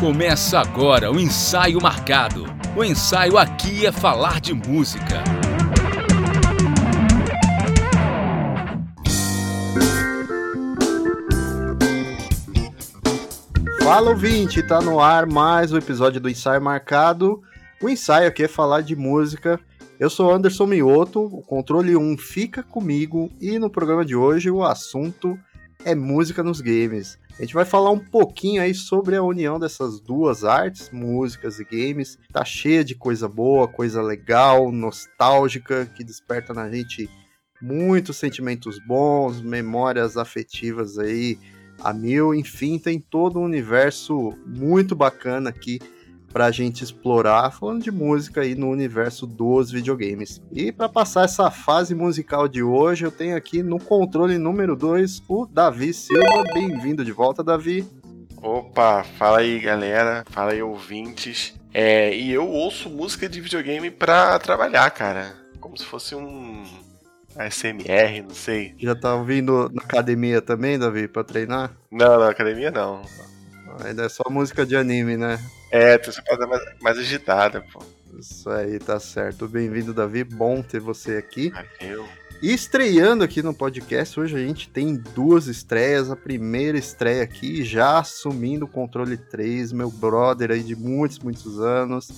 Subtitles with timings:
[0.00, 2.46] Começa agora o ensaio marcado.
[2.74, 5.22] O ensaio aqui é falar de música.
[13.84, 17.42] Fala ouvinte, tá no ar mais um episódio do ensaio marcado.
[17.82, 19.60] O ensaio aqui é falar de música.
[19.98, 24.64] Eu sou Anderson Mioto, o controle 1 fica comigo e no programa de hoje o
[24.64, 25.38] assunto
[25.84, 27.18] é música nos games.
[27.38, 31.64] A gente vai falar um pouquinho aí sobre a união dessas duas artes, músicas e
[31.64, 32.18] games.
[32.32, 37.08] Tá cheia de coisa boa, coisa legal, nostálgica, que desperta na gente
[37.62, 41.38] muitos sentimentos bons, memórias afetivas aí
[41.82, 42.34] a mil.
[42.34, 45.78] Enfim, tem todo um universo muito bacana aqui
[46.32, 50.40] pra gente explorar, falando de música aí no universo dos videogames.
[50.52, 55.22] E para passar essa fase musical de hoje, eu tenho aqui no controle número 2
[55.28, 56.44] o Davi Silva.
[56.54, 57.86] Bem-vindo de volta, Davi.
[58.42, 61.54] Opa, fala aí galera, fala aí ouvintes.
[61.74, 65.34] É, e eu ouço música de videogame pra trabalhar, cara.
[65.60, 66.64] Como se fosse um
[67.36, 68.74] ASMR, não sei.
[68.78, 71.72] Já tá ouvindo na academia também, Davi, pra treinar?
[71.90, 73.02] Não, na academia não.
[73.84, 75.38] Ainda é só música de anime, né?
[75.70, 77.80] É, tem essa parada mais, mais agitada, pô.
[78.18, 79.46] Isso aí, tá certo.
[79.46, 80.24] Bem-vindo, Davi.
[80.24, 81.50] Bom ter você aqui.
[81.50, 82.06] Valeu.
[82.42, 86.10] E estreando aqui no podcast, hoje a gente tem duas estreias.
[86.10, 91.60] A primeira estreia aqui, já assumindo o controle 3, meu brother aí de muitos, muitos
[91.60, 92.10] anos.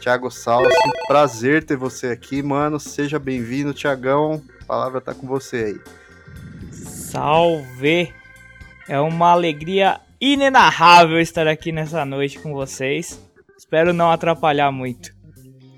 [0.00, 0.70] Thiago Salso,
[1.06, 2.78] prazer ter você aqui, mano.
[2.78, 4.42] Seja bem-vindo, Thiagão.
[4.62, 5.80] A palavra tá com você aí.
[6.72, 8.14] Salve!
[8.88, 13.20] É uma alegria inenarrável estar aqui nessa noite com vocês.
[13.56, 15.14] Espero não atrapalhar muito.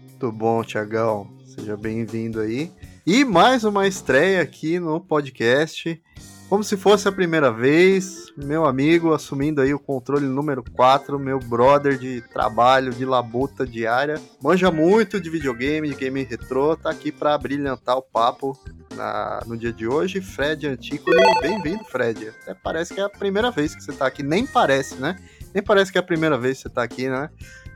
[0.03, 1.29] Muito bom, Thiagão.
[1.45, 2.71] Seja bem-vindo aí.
[3.07, 6.01] E mais uma estreia aqui no podcast.
[6.49, 11.39] Como se fosse a primeira vez, meu amigo assumindo aí o controle número 4, meu
[11.39, 14.21] brother de trabalho, de labuta diária.
[14.43, 18.59] Manja muito de videogame, de game retrô, tá aqui para brilhantar o papo
[18.99, 20.21] na, no dia de hoje.
[20.21, 22.29] Fred Antícoli, bem-vindo, Fred.
[22.29, 25.17] Até parece que é a primeira vez que você tá aqui, nem parece, né?
[25.55, 27.31] Nem parece que é a primeira vez que você tá aqui, né?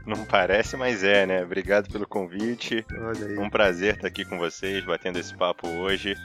[0.04, 1.44] Não parece, mas é, né?
[1.44, 2.84] Obrigado pelo convite.
[2.98, 3.38] Olha aí.
[3.38, 6.16] Um prazer estar aqui com vocês, batendo esse papo hoje.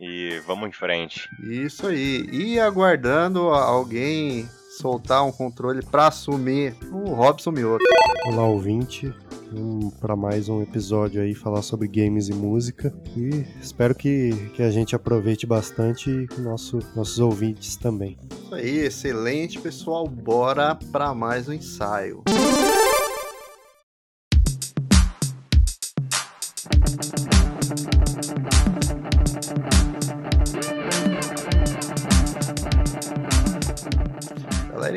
[0.00, 1.28] E vamos em frente.
[1.42, 2.24] Isso aí.
[2.30, 4.48] E aguardando alguém
[4.78, 7.84] soltar um controle para assumir o Robson Mioto.
[8.26, 9.12] Olá, ouvinte.
[9.52, 12.94] Um, para mais um episódio aí falar sobre games e música.
[13.16, 18.18] E espero que, que a gente aproveite bastante e nosso, nossos ouvintes também.
[18.44, 20.06] Isso aí, excelente, pessoal.
[20.06, 22.22] Bora para mais um ensaio.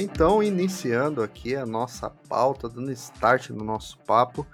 [0.02, 4.48] Galera, então, iniciando aqui a nossa pauta, dando start no nosso papo.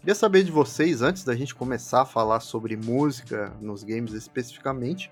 [0.00, 5.10] Queria saber de vocês, antes da gente começar a falar sobre música nos games especificamente,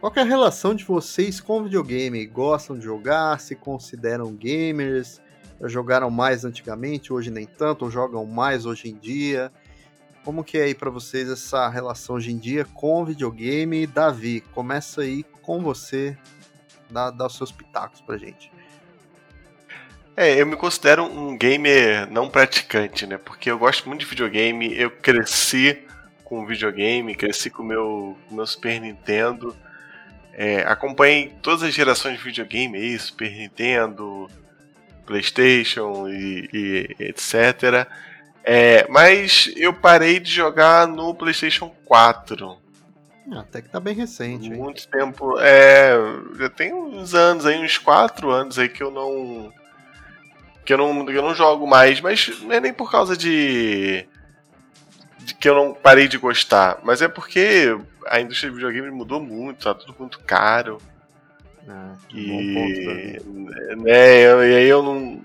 [0.00, 2.26] qual é a relação de vocês com videogame?
[2.26, 3.38] Gostam de jogar?
[3.38, 5.20] Se consideram gamers?
[5.60, 9.52] Já jogaram mais antigamente, hoje nem tanto, ou jogam mais hoje em dia?
[10.24, 13.86] Como que é aí para vocês essa relação hoje em dia com videogame?
[13.86, 16.18] Davi, começa aí com você,
[16.90, 18.55] dá, dá os seus pitacos pra gente.
[20.16, 23.18] É, eu me considero um gamer não praticante, né?
[23.18, 25.78] Porque eu gosto muito de videogame, eu cresci
[26.24, 29.54] com videogame, cresci com o meu, com meu Super Nintendo.
[30.32, 34.26] É, acompanhei todas as gerações de videogame aí, Super Nintendo,
[35.04, 37.86] Playstation e, e etc.
[38.42, 42.56] É, mas eu parei de jogar no Playstation 4.
[43.32, 44.54] Até que tá bem recente, hein?
[44.54, 45.38] Muito tempo.
[45.40, 45.94] É,
[46.38, 49.52] já tem uns anos aí, uns 4 anos aí que eu não
[50.66, 54.04] que eu não, eu não jogo mais, mas não é nem por causa de,
[55.20, 59.20] de que eu não parei de gostar, mas é porque a indústria de videogame mudou
[59.20, 60.78] muito, tá tudo muito caro.
[61.68, 63.20] Ah, E,
[63.76, 65.20] né, eu- e aí eu não,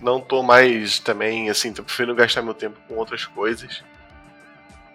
[0.00, 3.82] não tô mais também, assim, tô preferindo gastar meu tempo com outras coisas,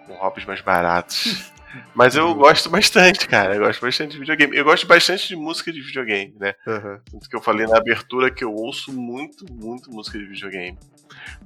[0.06, 1.50] com hobbies mais baratos.
[1.94, 3.54] Mas eu gosto bastante, cara.
[3.54, 4.56] Eu gosto bastante de videogame.
[4.56, 6.54] Eu gosto bastante de música de videogame, né?
[6.66, 7.00] Aham.
[7.10, 10.78] Tanto que eu falei na abertura que eu ouço muito, muito música de videogame.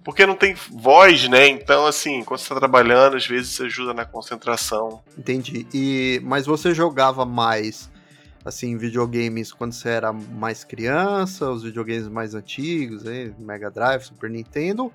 [0.05, 1.49] Porque não tem voz, né?
[1.49, 5.03] Então, assim, quando você tá trabalhando, às vezes isso ajuda na concentração.
[5.19, 5.67] Entendi.
[5.73, 7.91] E mas você jogava mais
[8.45, 13.35] assim videogames quando você era mais criança, os videogames mais antigos, hein?
[13.39, 14.93] Mega Drive, Super Nintendo,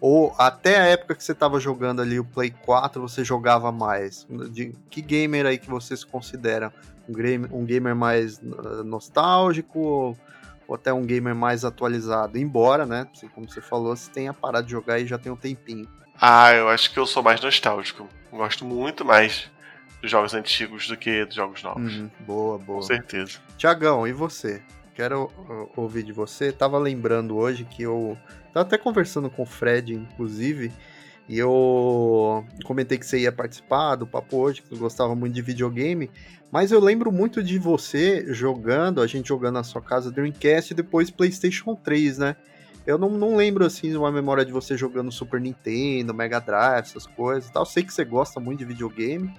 [0.00, 4.26] ou até a época que você estava jogando ali o Play 4, você jogava mais?
[4.50, 6.72] De que gamer aí que você se considera
[7.08, 10.18] um gamer, um gamer mais uh, nostálgico ou,
[10.66, 12.38] ou até um gamer mais atualizado?
[12.38, 15.36] Embora, né, assim, como você falou, você tenha parado de jogar e já tem um
[15.36, 15.88] tempinho.
[16.20, 18.08] Ah, eu acho que eu sou mais nostálgico.
[18.30, 19.50] Gosto muito mais
[20.00, 21.96] dos jogos antigos do que dos jogos novos.
[21.96, 22.78] Uhum, boa, boa.
[22.78, 23.38] Com certeza.
[23.56, 24.62] Tiagão, e você?
[24.94, 26.52] Quero uh, ouvir de você.
[26.52, 28.16] Tava lembrando hoje que eu.
[28.54, 30.72] Tava até conversando com o Fred, inclusive.
[31.28, 35.42] E eu comentei que você ia participar do papo hoje, que você gostava muito de
[35.42, 36.08] videogame.
[36.52, 40.76] Mas eu lembro muito de você jogando, a gente jogando na sua casa Dreamcast e
[40.76, 42.36] depois PlayStation 3, né?
[42.86, 47.06] Eu não, não lembro assim uma memória de você jogando Super Nintendo, Mega Drive, essas
[47.06, 47.66] coisas e tal.
[47.66, 49.34] Sei que você gosta muito de videogame.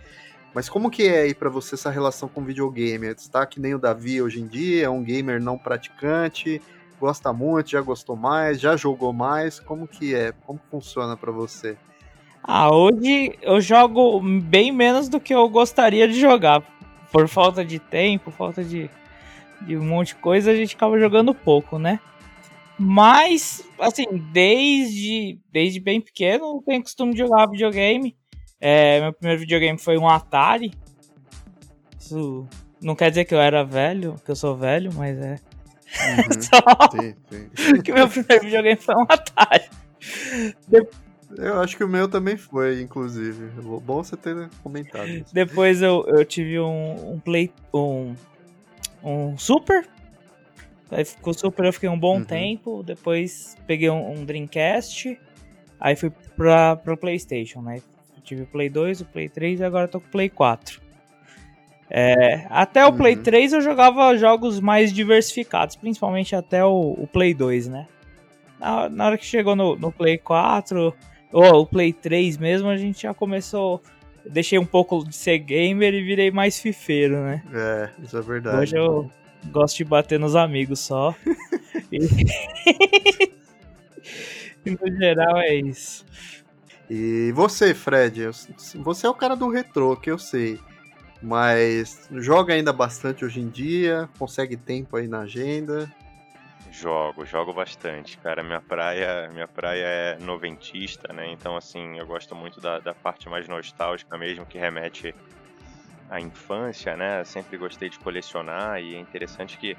[0.54, 3.08] Mas como que é aí para você essa relação com videogame?
[3.08, 6.62] Está que nem o Davi hoje em dia, é um gamer não praticante,
[7.00, 9.60] gosta muito, já gostou mais, já jogou mais.
[9.60, 10.32] Como que é?
[10.46, 11.78] Como funciona para você?
[12.44, 16.62] Ah, hoje eu jogo bem menos do que eu gostaria de jogar.
[17.12, 18.90] Por falta de tempo, falta de,
[19.62, 22.00] de um monte de coisa, a gente acaba jogando pouco, né?
[22.78, 28.16] Mas, assim, desde, desde bem pequeno eu tenho costume de jogar videogame.
[28.60, 30.74] É, meu primeiro videogame foi um Atari.
[31.98, 32.48] Isso
[32.82, 35.40] não quer dizer que eu era velho, que eu sou velho, mas é.
[36.00, 36.42] Uhum.
[36.42, 37.82] Só Sim, sim.
[37.82, 39.64] que meu primeiro videogame foi um Atari.
[41.38, 43.48] Eu acho que o meu também foi, inclusive.
[43.62, 45.34] Bom você ter comentado isso.
[45.34, 47.52] Depois eu, eu tive um, um Play.
[47.74, 48.14] Um,
[49.04, 49.88] um Super.
[50.92, 52.24] Aí com o Super eu fiquei um bom Uhum.
[52.24, 52.84] tempo.
[52.84, 55.20] Depois peguei um, um Dreamcast.
[55.80, 57.82] Aí fui pra, pro PlayStation, né?
[58.16, 60.80] Eu tive o Play 2, o Play 3 e agora tô com o Play 4.
[61.90, 63.24] É, até o Play Uhum.
[63.24, 67.88] 3 eu jogava jogos mais diversificados, principalmente até o, o Play 2, né?
[68.60, 70.94] Na, na hora que chegou no, no Play 4,
[71.32, 73.82] ou o Play 3 mesmo, a gente já começou.
[74.28, 77.44] Deixei um pouco de ser gamer e virei mais fifeiro, né?
[77.54, 78.58] É, isso é verdade.
[78.58, 79.12] Hoje eu
[79.52, 81.14] gosto de bater nos amigos só.
[81.92, 82.00] e...
[84.72, 86.04] no geral é isso.
[86.90, 88.30] E você, Fred?
[88.76, 90.60] Você é o cara do retrô, que eu sei.
[91.26, 94.08] Mas joga ainda bastante hoje em dia?
[94.20, 95.92] Consegue tempo aí na agenda?
[96.70, 98.44] Jogo, jogo bastante, cara.
[98.44, 101.32] Minha praia, minha praia é noventista, né?
[101.32, 105.16] Então, assim, eu gosto muito da, da parte mais nostálgica mesmo, que remete
[106.12, 107.24] à infância, né?
[107.24, 109.76] Sempre gostei de colecionar e é interessante que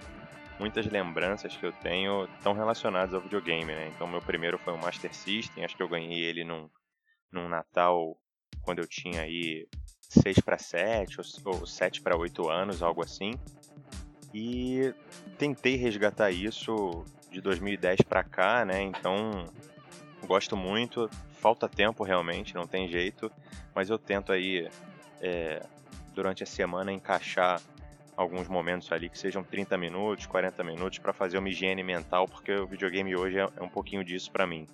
[0.58, 3.92] muitas lembranças que eu tenho estão relacionadas ao videogame, né?
[3.94, 6.68] Então, meu primeiro foi o Master System, acho que eu ganhei ele num,
[7.30, 8.18] num Natal
[8.62, 9.68] quando eu tinha aí
[10.08, 13.34] 6 para 7 ou, ou 7 para 8 anos, algo assim.
[14.34, 14.94] E
[15.38, 18.82] tentei resgatar isso de 2010 pra cá, né?
[18.82, 19.46] Então,
[20.26, 21.08] gosto muito.
[21.40, 23.30] Falta tempo realmente, não tem jeito.
[23.74, 24.68] Mas eu tento aí,
[25.20, 25.62] é,
[26.14, 27.60] durante a semana, encaixar
[28.16, 32.52] alguns momentos ali que sejam 30 minutos, 40 minutos, pra fazer uma higiene mental, porque
[32.54, 34.66] o videogame hoje é, é um pouquinho disso pra mim.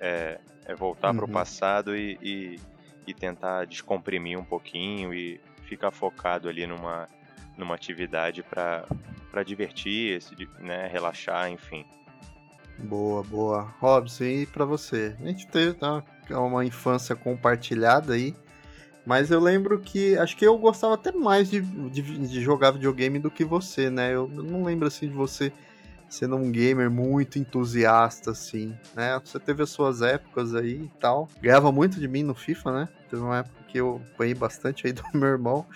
[0.00, 1.32] É, é voltar pro Uhum.
[1.32, 2.60] passado e, e,
[3.06, 7.08] e tentar descomprimir um pouquinho e ficar focado ali numa,
[7.56, 10.20] numa atividade para divertir,
[10.58, 11.84] né, relaxar, enfim.
[12.78, 13.74] Boa, boa.
[13.80, 15.16] Robson, e pra você?
[15.20, 18.34] A gente teve tá, uma infância compartilhada aí.
[19.04, 20.18] Mas eu lembro que.
[20.18, 24.12] Acho que eu gostava até mais de, de, de jogar videogame do que você, né?
[24.12, 25.52] Eu não lembro assim de você
[26.08, 29.20] sendo um gamer muito entusiasta, assim, né?
[29.24, 31.28] Você teve as suas épocas aí e tal.
[31.40, 32.88] Ganhava muito de mim no FIFA, né?
[33.10, 35.66] Teve uma época que eu apanhei bastante aí do meu irmão.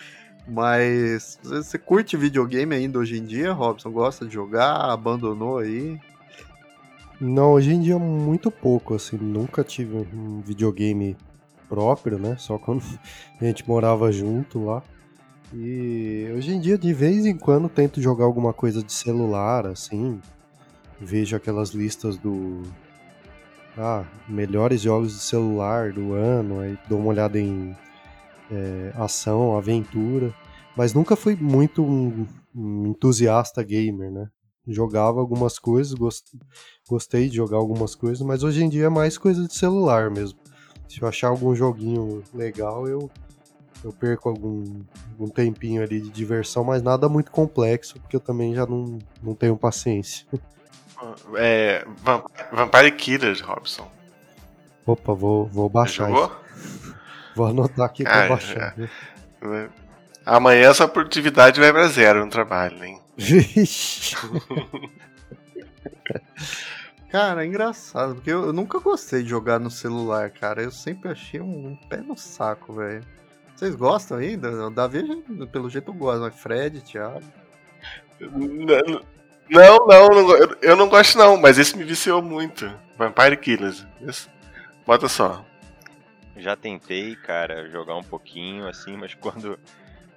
[0.46, 3.90] Mas você curte videogame ainda hoje em dia, Robson?
[3.90, 4.90] Gosta de jogar?
[4.90, 5.98] Abandonou aí?
[7.20, 11.16] Não, hoje em dia muito pouco, assim, nunca tive um videogame
[11.68, 12.36] próprio, né?
[12.38, 12.82] Só quando
[13.40, 14.82] a gente morava junto lá.
[15.52, 20.20] E hoje em dia, de vez em quando, tento jogar alguma coisa de celular, assim.
[21.00, 22.62] Vejo aquelas listas do.
[23.76, 27.76] Ah, melhores jogos de celular do ano, aí dou uma olhada em
[28.50, 30.34] é, ação, aventura.
[30.76, 34.28] Mas nunca fui muito um, um entusiasta gamer, né?
[34.68, 36.26] Jogava algumas coisas, gost...
[36.88, 40.38] gostei de jogar algumas coisas, mas hoje em dia é mais coisa de celular mesmo.
[40.88, 43.10] Se eu achar algum joguinho legal, eu,
[43.84, 44.80] eu perco algum,
[45.12, 49.34] algum tempinho ali de diversão, mas nada muito complexo, porque eu também já não, não
[49.34, 50.26] tenho paciência.
[51.34, 52.22] É, Vam-
[52.52, 53.90] Vampire Killers, Robson.
[54.84, 56.26] Opa, vou, vou baixar Jogou?
[56.26, 56.94] isso.
[57.34, 58.76] Vou anotar aqui pra Ah, baixar.
[60.26, 63.00] Amanhã essa produtividade vai pra zero no trabalho, hein?
[63.16, 64.14] Vixe.
[67.10, 70.62] Cara, é engraçado, porque eu, eu nunca gostei de jogar no celular, cara.
[70.62, 73.02] Eu sempre achei um, um pé no saco, velho.
[73.60, 74.68] Vocês gostam ainda?
[74.68, 77.22] O Davi, pelo jeito, gosta, mas Fred, Thiago.
[78.18, 78.96] Não,
[79.50, 82.72] não, não, eu não gosto não, mas esse me viciou muito.
[82.96, 83.86] Vampire Killers.
[84.00, 84.30] Isso.
[84.86, 85.44] Bota só.
[86.38, 89.58] Já tentei, cara, jogar um pouquinho assim, mas quando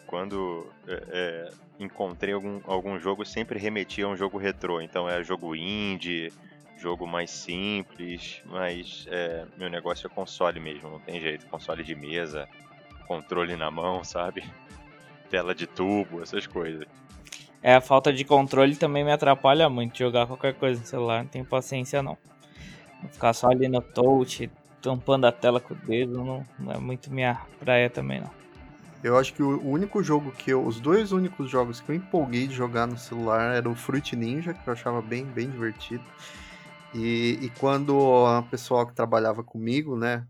[0.07, 4.79] quando é, é, encontrei algum, algum jogo, sempre remetia a um jogo retrô.
[4.79, 6.31] Então é jogo indie,
[6.77, 11.45] jogo mais simples, mas é, meu negócio é console mesmo, não tem jeito.
[11.47, 12.47] Console de mesa,
[13.03, 14.43] controle na mão, sabe?
[15.29, 16.85] Tela de tubo, essas coisas.
[17.61, 21.29] É, a falta de controle também me atrapalha muito jogar qualquer coisa no celular, não
[21.29, 22.17] tenho paciência não.
[23.11, 24.49] Ficar só ali no touch,
[24.81, 28.29] tampando a tela com o dedo, não, não é muito minha praia também não.
[29.03, 30.65] Eu acho que o único jogo que eu.
[30.65, 34.53] Os dois únicos jogos que eu empolguei de jogar no celular era o Fruit Ninja,
[34.53, 36.03] que eu achava bem, bem divertido.
[36.93, 40.27] E, e quando a pessoa que trabalhava comigo, né,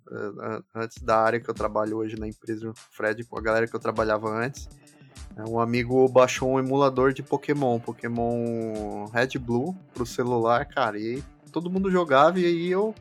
[0.74, 3.76] antes da área que eu trabalho hoje na empresa, o Fred, com a galera que
[3.76, 4.70] eu trabalhava antes,
[5.36, 11.22] né, um amigo baixou um emulador de Pokémon, Pokémon Red Blue, pro celular, cara, e
[11.52, 12.96] todo mundo jogava e aí eu,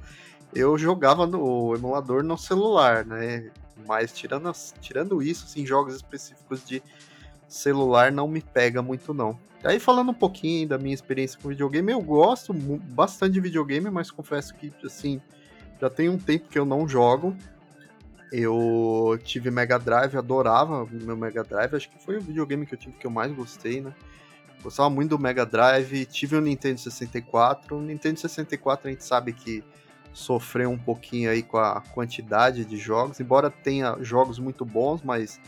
[0.52, 3.50] eu jogava no emulador no celular, né?
[3.86, 6.82] Mas tirando, tirando isso, assim, jogos específicos de
[7.48, 9.38] celular não me pega muito não.
[9.64, 14.10] Aí falando um pouquinho da minha experiência com videogame, eu gosto bastante de videogame, mas
[14.10, 15.20] confesso que assim,
[15.80, 17.36] já tem um tempo que eu não jogo.
[18.32, 22.78] Eu tive Mega Drive, adorava meu Mega Drive, acho que foi o videogame que eu
[22.78, 23.92] tive que eu mais gostei, né?
[24.62, 27.76] Gostava muito do Mega Drive, tive o Nintendo 64.
[27.76, 29.62] O Nintendo 64 a gente sabe que
[30.12, 35.40] sofreu um pouquinho aí com a quantidade de jogos, embora tenha jogos muito bons, mas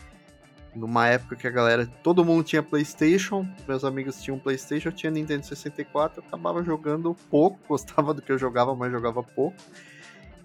[0.75, 5.11] numa época que a galera, todo mundo tinha PlayStation, meus amigos tinham PlayStation, eu tinha
[5.11, 9.57] Nintendo 64, eu acabava jogando pouco, gostava do que eu jogava, mas jogava pouco.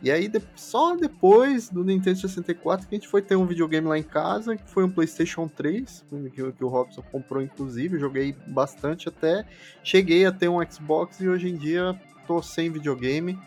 [0.02, 3.98] E aí só depois do Nintendo 64 que a gente foi ter um videogame lá
[3.98, 9.10] em casa, que foi um PlayStation 3, que, que o Robson comprou inclusive, joguei bastante
[9.10, 9.44] até
[9.84, 13.38] cheguei a ter um Xbox e hoje em dia tô sem videogame.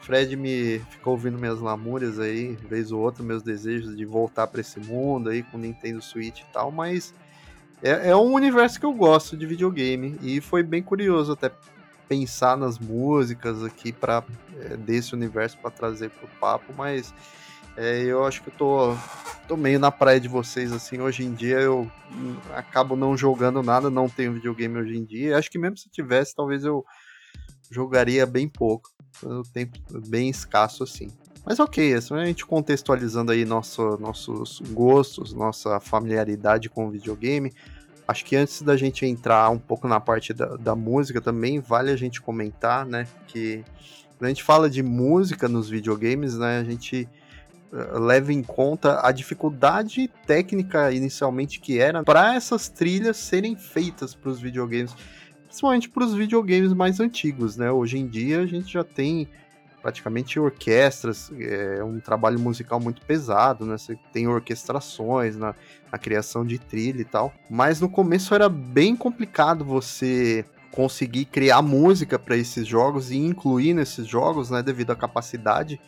[0.00, 4.60] Fred me ficou ouvindo minhas lamúrias aí, vez ou outra, meus desejos de voltar para
[4.60, 7.14] esse mundo aí com Nintendo Switch e tal, mas
[7.82, 11.50] é, é um universo que eu gosto de videogame e foi bem curioso até
[12.08, 14.24] pensar nas músicas aqui para
[14.58, 17.14] é, desse universo para trazer pro papo, mas
[17.76, 18.96] é, eu acho que eu tô,
[19.46, 21.00] tô meio na praia de vocês assim.
[21.00, 21.90] Hoje em dia eu
[22.54, 25.38] acabo não jogando nada, não tenho videogame hoje em dia.
[25.38, 26.84] Acho que mesmo se tivesse, talvez eu
[27.70, 28.90] jogaria bem pouco
[29.22, 31.08] o tempo bem escasso assim.
[31.44, 37.52] Mas ok, assim, a gente contextualizando aí nosso, nossos gostos, nossa familiaridade com o videogame.
[38.06, 41.90] Acho que antes da gente entrar um pouco na parte da, da música também, vale
[41.90, 43.06] a gente comentar, né?
[43.26, 43.64] Que
[44.18, 46.58] quando a gente fala de música nos videogames, né?
[46.58, 47.08] A gente
[47.72, 54.14] uh, leva em conta a dificuldade técnica inicialmente que era para essas trilhas serem feitas
[54.14, 54.94] para os videogames
[55.50, 57.72] principalmente para os videogames mais antigos, né?
[57.72, 59.28] Hoje em dia a gente já tem
[59.82, 63.76] praticamente orquestras, é um trabalho musical muito pesado, né?
[63.76, 65.54] Você tem orquestrações na,
[65.90, 67.34] na criação de trilha e tal.
[67.50, 73.74] Mas no começo era bem complicado você conseguir criar música para esses jogos e incluir
[73.74, 74.62] nesses jogos, né?
[74.62, 75.80] Devido à capacidade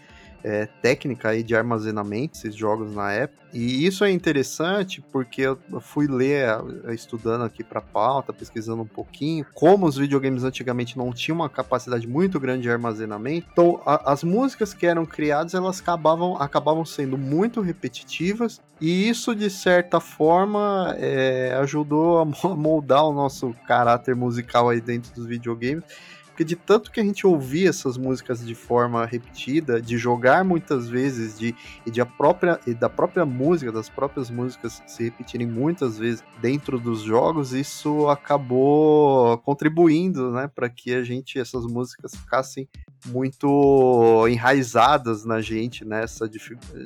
[0.45, 3.43] é, técnica aí de armazenamento, esses jogos na época.
[3.53, 6.49] E isso é interessante porque eu fui ler,
[6.91, 12.09] estudando aqui para pauta, pesquisando um pouquinho, como os videogames antigamente não tinham uma capacidade
[12.09, 13.47] muito grande de armazenamento.
[13.53, 19.35] Então, a, as músicas que eram criadas, elas acabavam, acabavam sendo muito repetitivas e isso,
[19.35, 22.25] de certa forma, é, ajudou a
[22.57, 25.85] moldar o nosso caráter musical aí dentro dos videogames
[26.33, 30.89] porque de tanto que a gente ouvia essas músicas de forma repetida, de jogar muitas
[30.89, 35.47] vezes, de, e, de a própria, e da própria música, das próprias músicas se repetirem
[35.47, 42.15] muitas vezes dentro dos jogos, isso acabou contribuindo, né, para que a gente, essas músicas
[42.15, 42.67] ficassem
[43.07, 46.31] muito enraizadas na gente, nessa né,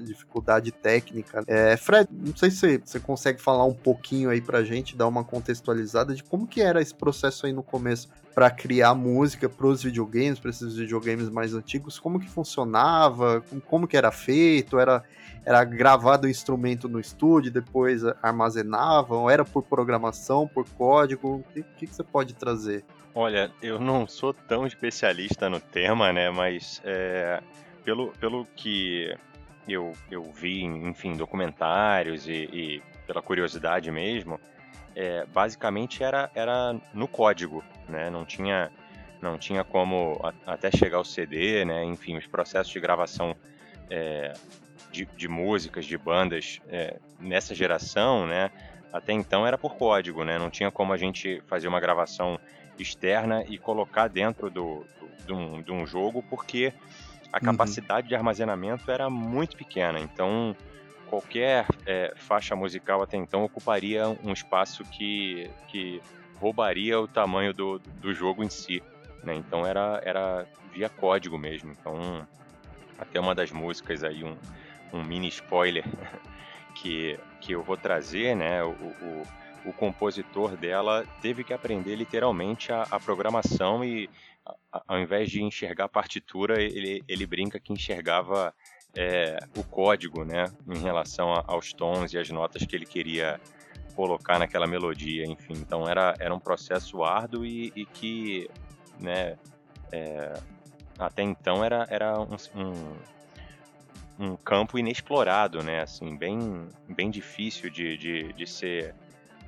[0.05, 1.45] dificuldade técnica.
[1.47, 5.23] É, Fred, não sei se você consegue falar um pouquinho aí pra gente, dar uma
[5.23, 9.83] contextualizada de como que era esse processo aí no começo para criar música para os
[9.83, 15.03] videogames, para esses videogames mais antigos, como que funcionava, como que era feito, era
[15.43, 21.63] era gravado o instrumento no estúdio, depois armazenavam, era por programação, por código, o que,
[21.63, 22.85] que, que você pode trazer?
[23.15, 27.41] Olha, eu não sou tão especialista no tema, né, mas é,
[27.85, 29.17] pelo, pelo que
[29.69, 34.41] eu, eu vi, enfim, documentários e, e pela curiosidade mesmo,
[34.97, 38.09] é, basicamente era, era no código, né?
[38.09, 38.73] Não tinha,
[39.21, 41.85] não tinha como a, até chegar ao CD, né?
[41.85, 43.37] Enfim, os processos de gravação
[43.91, 44.33] é,
[44.91, 48.51] de, de, músicas, de bandas é, nessa geração, né?
[48.91, 50.39] Até então era por código, né?
[50.39, 52.41] Não tinha como a gente fazer uma gravação
[52.79, 56.73] externa e colocar dentro do, do de, um, de um jogo, porque
[57.31, 57.45] a Uhum.
[57.53, 60.01] capacidade de armazenamento era muito pequena.
[60.01, 60.57] Então,
[61.07, 66.03] qualquer é, faixa musical até então ocuparia um espaço que, que
[66.41, 68.83] roubaria o tamanho do, do jogo em si.
[69.23, 69.35] Né?
[69.35, 71.73] Então, era, era via código mesmo.
[71.73, 72.27] Então,
[72.99, 74.37] até uma das músicas aí, um,
[74.93, 75.85] um mini spoiler
[76.75, 78.63] que, que eu vou trazer, né?
[78.63, 79.23] O, o,
[79.65, 84.09] o compositor dela teve que aprender literalmente a, a programação e
[84.73, 88.55] a- ao invés de enxergar a partitura, ele, ele brinca que enxergava
[88.97, 93.39] é, o código, né, em relação a- aos tons e as notas que ele queria
[93.95, 95.55] colocar naquela melodia, enfim.
[95.55, 98.49] Então era, era um processo árduo e, e que,
[98.99, 99.37] né,
[99.93, 100.33] é,
[100.99, 102.97] até então era, era um, um,
[104.19, 108.95] um campo inexplorado, né, assim, bem, bem difícil de, de, de ser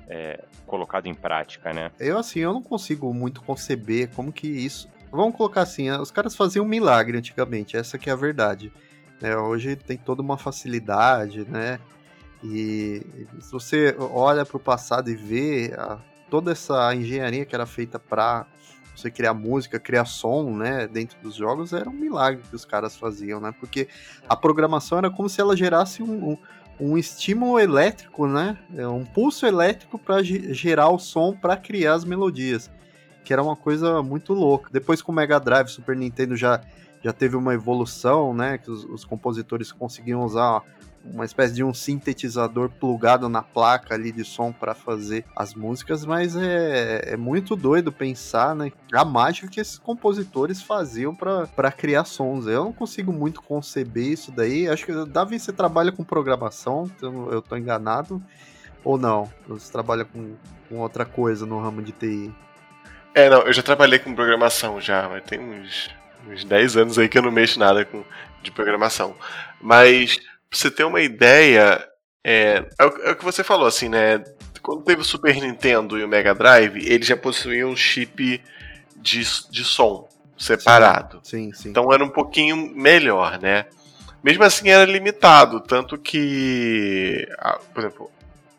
[0.07, 1.91] é, colocado em prática, né.
[1.99, 4.89] Eu, assim, eu não consigo muito conceber como que isso.
[5.11, 8.71] Vamos colocar assim, os caras faziam um milagre antigamente, essa que é a verdade.
[9.21, 9.35] Né?
[9.37, 11.79] hoje tem toda uma facilidade, né?
[12.43, 13.01] E
[13.41, 15.97] se você olha para o passado e vê a-
[16.29, 18.45] toda essa engenharia que era feita para
[18.95, 22.95] você criar música, criar som, né, dentro dos jogos, era um milagre que os caras
[22.97, 23.53] faziam, né?
[23.59, 23.87] Porque
[24.27, 26.37] a programação era como se ela gerasse um, um,
[26.79, 28.57] um estímulo elétrico, né?
[28.75, 32.69] é, Um pulso elétrico para gerar o som para criar as melodias,
[33.23, 34.69] que era uma coisa muito louca.
[34.71, 36.61] Depois com o Mega Drive, Super Nintendo já
[37.03, 38.57] já teve uma evolução, né?
[38.57, 40.61] Que os, os compositores conseguiam usar
[41.03, 46.05] uma espécie de um sintetizador plugado na placa ali de som para fazer as músicas,
[46.05, 48.71] mas é, é muito doido pensar, né?
[48.91, 52.47] A mágica que esses compositores faziam para criar sons.
[52.47, 54.67] Eu não consigo muito conceber isso daí.
[54.67, 58.21] Acho que, Davi, você trabalha com programação, então eu tô enganado.
[58.83, 59.29] Ou não?
[59.47, 60.35] Você trabalha com,
[60.67, 62.33] com outra coisa no ramo de TI?
[63.13, 65.89] É, não, eu já trabalhei com programação já, mas tem uns,
[66.27, 68.03] uns 10 anos aí que eu não mexo nada com,
[68.41, 69.15] de programação.
[69.61, 71.87] Mas, pra você ter uma ideia,
[72.23, 74.23] é, é, o, é o que você falou, assim, né?
[74.61, 78.41] Quando teve o Super Nintendo e o Mega Drive, eles já possuíam um chip
[78.95, 81.19] de, de som separado.
[81.23, 81.69] Sim, sim.
[81.69, 83.65] Então era um pouquinho melhor, né?
[84.23, 87.25] Mesmo assim era limitado, tanto que,
[87.73, 88.11] por exemplo,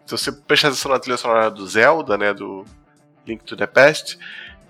[0.06, 2.64] se você prestar atenção na trilha sonora do Zelda, né, do
[3.26, 4.18] Link to the Past,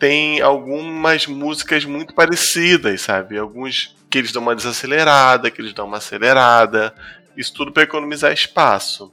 [0.01, 3.37] tem algumas músicas muito parecidas, sabe?
[3.39, 6.95] Alguns que eles dão uma desacelerada, que eles dão uma acelerada,
[7.37, 9.13] isso tudo para economizar espaço.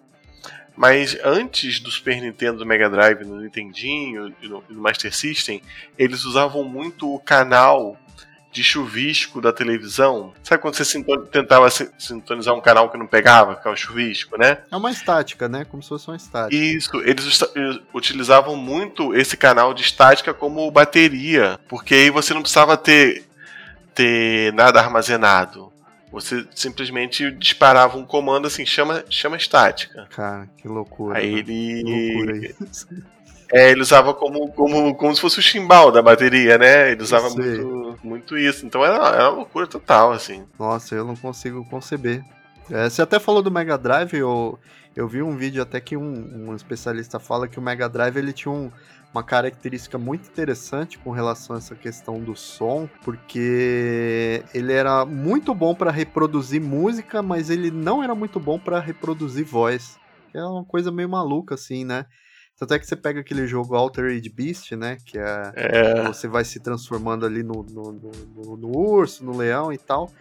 [0.78, 5.62] Mas antes do Super Nintendo, do Mega Drive, no Nintendinho e no Master System,
[5.98, 8.00] eles usavam muito o canal
[8.52, 10.34] de chuvisco da televisão.
[10.42, 14.38] Sabe quando você tentava si- sintonizar um canal que não pegava, que é o chuvisco,
[14.38, 14.60] né?
[14.72, 15.66] É uma estática, né?
[15.66, 16.56] Como se fosse uma estática.
[16.56, 17.40] Isso, eles
[17.94, 23.26] utilizavam muito esse canal de estática como bateria, porque aí você não precisava ter,
[23.94, 25.72] ter nada armazenado.
[26.12, 30.08] Você simplesmente disparava um comando assim, chama, chama estática.
[30.10, 31.20] Cara, que loucura.
[31.20, 31.40] Aí né?
[31.40, 31.84] ele.
[31.84, 32.88] Que loucura isso.
[33.52, 36.92] É, ele usava como, como, como se fosse o chimbal da bateria, né?
[36.92, 38.66] Ele usava muito, muito isso.
[38.66, 40.46] Então era, era uma loucura total, assim.
[40.60, 42.24] Nossa, eu não consigo conceber.
[42.70, 44.60] É, você até falou do Mega Drive, eu,
[44.96, 48.34] eu vi um vídeo até que um, um especialista fala que o Mega Drive ele
[48.34, 48.70] tinha um-
[49.14, 55.56] uma característica muito interessante com relação a essa questão do som, porque ele era muito
[55.56, 59.98] bom para reproduzir música, mas ele não era muito bom para reproduzir voz.
[60.34, 62.06] É uma coisa meio maluca assim, né?
[62.58, 64.98] Tanto é que você pega aquele jogo Altered Beast, né?
[65.06, 67.92] Que é É, você vai se transformando ali no, no,
[68.36, 70.12] no- no- urso, no leão e tal.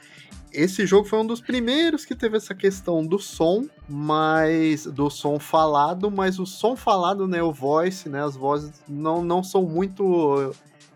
[0.52, 5.38] Esse jogo foi um dos primeiros que teve essa questão do som, mas do som
[5.38, 10.54] falado, mas o som falado, né, o voice, né, as vozes não, não são muito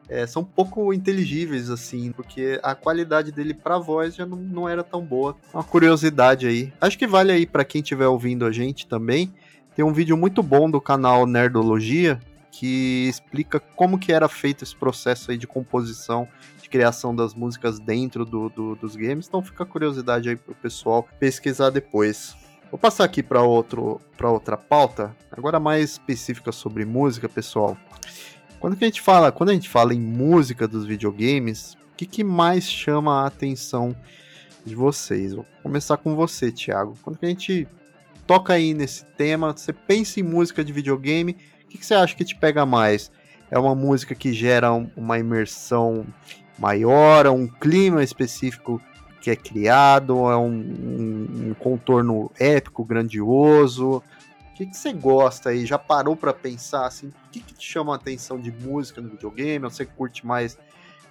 [0.09, 4.83] é, são pouco inteligíveis assim, porque a qualidade dele pra voz já não, não era
[4.83, 5.37] tão boa.
[5.55, 6.73] Uma curiosidade aí.
[6.81, 9.33] Acho que vale aí pra quem estiver ouvindo a gente também.
[9.75, 14.75] Tem um vídeo muito bom do canal Nerdologia que explica como que era feito esse
[14.75, 16.27] processo aí de composição,
[16.61, 19.27] de criação das músicas dentro do, do- dos games.
[19.29, 22.37] Então fica a curiosidade aí pro pessoal pesquisar depois.
[22.71, 27.77] Vou passar aqui para outra pauta, agora mais específica sobre música, pessoal.
[28.59, 32.23] Quando a gente fala, quando a gente fala em música dos videogames, o que, que
[32.25, 33.97] mais chama a atenção
[34.65, 35.33] de vocês?
[35.33, 36.95] Vou começar com você, Thiago.
[37.03, 37.67] Quando a gente
[38.31, 41.33] toca aí nesse tema, você pensa em música de videogame,
[41.65, 43.11] o que, que você acha que te pega mais?
[43.51, 46.07] É uma música que gera um- uma imersão
[46.57, 48.81] maior, é um clima específico
[49.21, 53.97] que é criado, é um, um- um contorno épico, grandioso?
[53.97, 55.67] O que, que você gosta aí?
[55.67, 57.09] Já parou para pensar assim?
[57.09, 59.59] O que, que te chama a atenção de música no videogame?
[59.65, 60.57] Você curte mais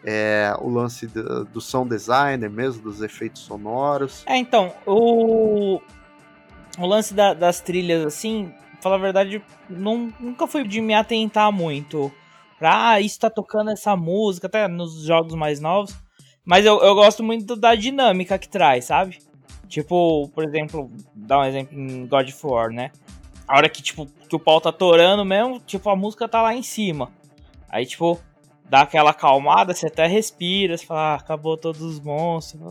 [0.05, 4.23] é, o lance do, do sound designer mesmo, dos efeitos sonoros?
[4.25, 5.82] É, então, o,
[6.79, 11.51] o lance da, das trilhas, assim, falar a verdade, não, nunca foi de me atentar
[11.51, 12.11] muito.
[12.57, 15.95] Pra, ah, isso tá tocando essa música, até nos jogos mais novos.
[16.45, 19.19] Mas eu, eu gosto muito da dinâmica que traz, sabe?
[19.67, 22.91] Tipo, por exemplo, dar um exemplo em God of War, né?
[23.47, 26.55] A hora que, tipo, que o pau tá torando mesmo, tipo, a música tá lá
[26.55, 27.11] em cima.
[27.69, 28.19] Aí, tipo,
[28.69, 32.61] dá aquela acalmada, você até respira, você fala, ah, acabou todos os monstros,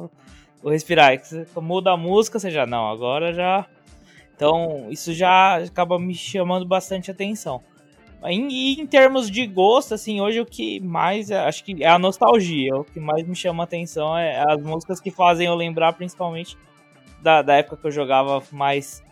[0.63, 1.11] vou respirar.
[1.11, 3.67] Aí você muda a música, você já, não, agora já.
[4.39, 7.61] Então, isso já acaba me chamando bastante atenção.
[8.25, 12.77] E em termos de gosto, assim, hoje o que mais, acho que é a nostalgia,
[12.77, 16.57] o que mais me chama atenção é as músicas que fazem eu lembrar principalmente
[17.21, 19.03] da, da época que eu jogava mais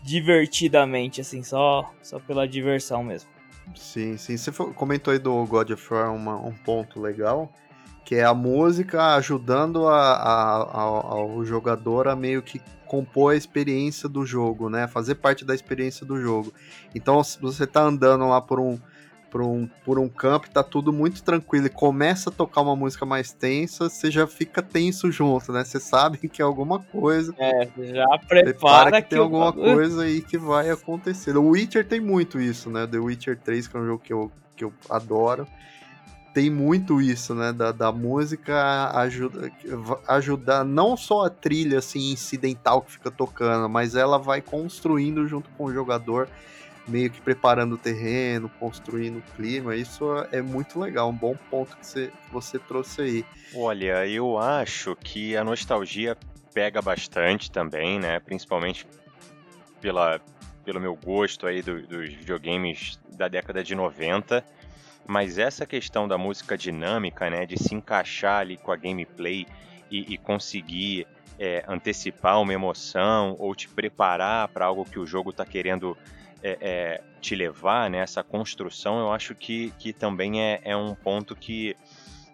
[0.00, 3.28] divertidamente, assim, só, só pela diversão mesmo.
[3.74, 4.36] Sim, sim.
[4.36, 7.52] Você comentou aí do God of War uma, um ponto legal,
[8.04, 13.36] que é a música ajudando a, a, a, ao jogador a meio que compor a
[13.36, 14.88] experiência do jogo, né?
[14.88, 16.52] Fazer parte da experiência do jogo.
[16.94, 18.78] Então, se você tá andando lá por um,
[19.30, 22.74] por um, por um campo e tá tudo muito tranquilo e começa a tocar uma
[22.74, 25.64] música mais tensa, você já fica tenso junto, né?
[25.64, 27.34] Você sabe que é alguma coisa.
[27.38, 31.36] É, já prepara que, que tem alguma coisa aí que vai acontecer.
[31.36, 32.86] O Witcher tem muito isso, né?
[32.86, 35.46] The Witcher 3, que é um jogo que eu, que eu adoro.
[36.34, 37.52] Tem muito isso, né?
[37.52, 39.50] Da, da música ajuda,
[40.06, 45.48] ajudar não só a trilha assim incidental que fica tocando, mas ela vai construindo junto
[45.50, 46.28] com o jogador
[46.88, 49.76] meio que preparando o terreno, construindo o clima.
[49.76, 53.24] Isso é muito legal, um bom ponto que você, que você trouxe aí.
[53.54, 56.16] Olha, eu acho que a nostalgia
[56.52, 58.18] pega bastante também, né?
[58.18, 58.86] Principalmente
[59.80, 60.20] pela,
[60.64, 64.44] pelo meu gosto aí do, dos videogames da década de 90.
[65.08, 67.46] Mas essa questão da música dinâmica, né?
[67.46, 69.46] De se encaixar ali com a gameplay
[69.90, 71.06] e, e conseguir
[71.38, 75.96] é, antecipar uma emoção ou te preparar para algo que o jogo está querendo
[76.42, 80.94] é, é, te levar, né, essa construção, eu acho que, que também é, é um
[80.94, 81.76] ponto que,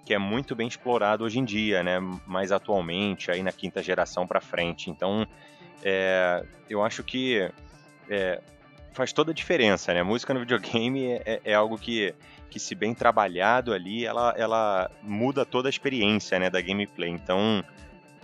[0.05, 4.27] que é muito bem explorado hoje em dia, né, mais atualmente, aí na quinta geração
[4.27, 4.91] para frente.
[4.91, 5.27] Então,
[5.83, 7.51] é, eu acho que
[8.11, 8.43] é,
[8.95, 10.03] faz toda a diferença, né?
[10.03, 12.15] Música no videogame é, é, é, algo que,
[12.55, 17.11] que, se bem trabalhado ali, ela, ela muda toda a experiência, né, da gameplay.
[17.11, 17.65] Então,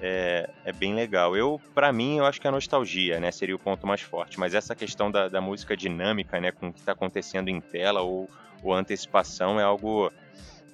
[0.00, 1.36] é, é bem legal.
[1.36, 4.38] Eu, para mim, eu acho que a nostalgia, né, seria o ponto mais forte.
[4.38, 8.02] Mas essa questão da, da música dinâmica, né, com o que está acontecendo em tela
[8.02, 8.30] ou,
[8.62, 10.12] ou antecipação é algo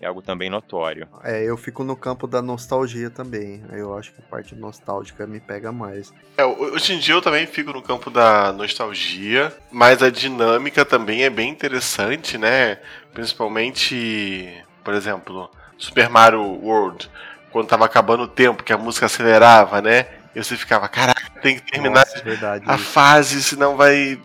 [0.00, 1.08] é algo também notório.
[1.24, 3.62] É, eu fico no campo da nostalgia também.
[3.70, 6.12] Eu acho que a parte nostálgica me pega mais.
[6.36, 11.24] É, hoje em dia eu também fico no campo da nostalgia, mas a dinâmica também
[11.24, 12.78] é bem interessante, né?
[13.14, 17.10] Principalmente, por exemplo, Super Mario World
[17.56, 20.06] quando tava acabando o tempo, que a música acelerava, né?
[20.34, 24.20] E você ficava, caraca, tem que terminar Nossa, verdade, a fase, senão vai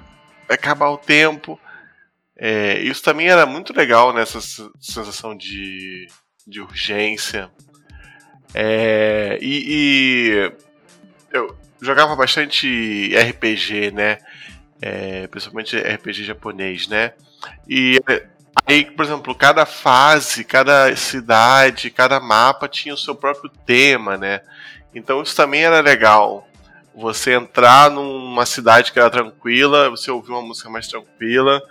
[0.49, 1.57] acabar o tempo.
[2.43, 4.41] É, isso também era muito legal nessa
[4.79, 6.07] sensação de,
[6.47, 7.51] de urgência.
[8.51, 10.51] É, e, e,
[11.31, 14.17] eu jogava bastante RPG, né?
[14.81, 17.13] É, principalmente RPG japonês, né?
[17.69, 17.99] E
[18.65, 24.41] Aí, por exemplo, cada fase, cada cidade, cada mapa tinha o seu próprio tema, né?
[24.93, 26.47] Então isso também era legal.
[26.93, 31.61] Você entrar numa cidade que era tranquila, você ouvir uma música mais tranquila,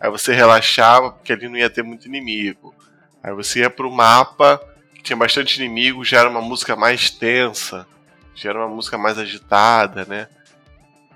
[0.00, 2.74] aí você relaxava porque ali não ia ter muito inimigo.
[3.22, 4.60] Aí você ia pro mapa
[4.94, 7.86] que tinha bastante inimigo, já era uma música mais tensa,
[8.34, 10.28] já era uma música mais agitada, né?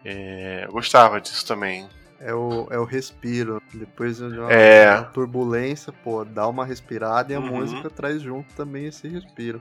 [0.04, 1.88] É, eu gostava disso também
[2.24, 3.60] é o, é o respiro.
[3.74, 4.94] Depois de uma, é.
[4.94, 7.58] uma turbulência, pô, dá uma respirada e a uhum.
[7.58, 9.60] música traz junto também esse respiro.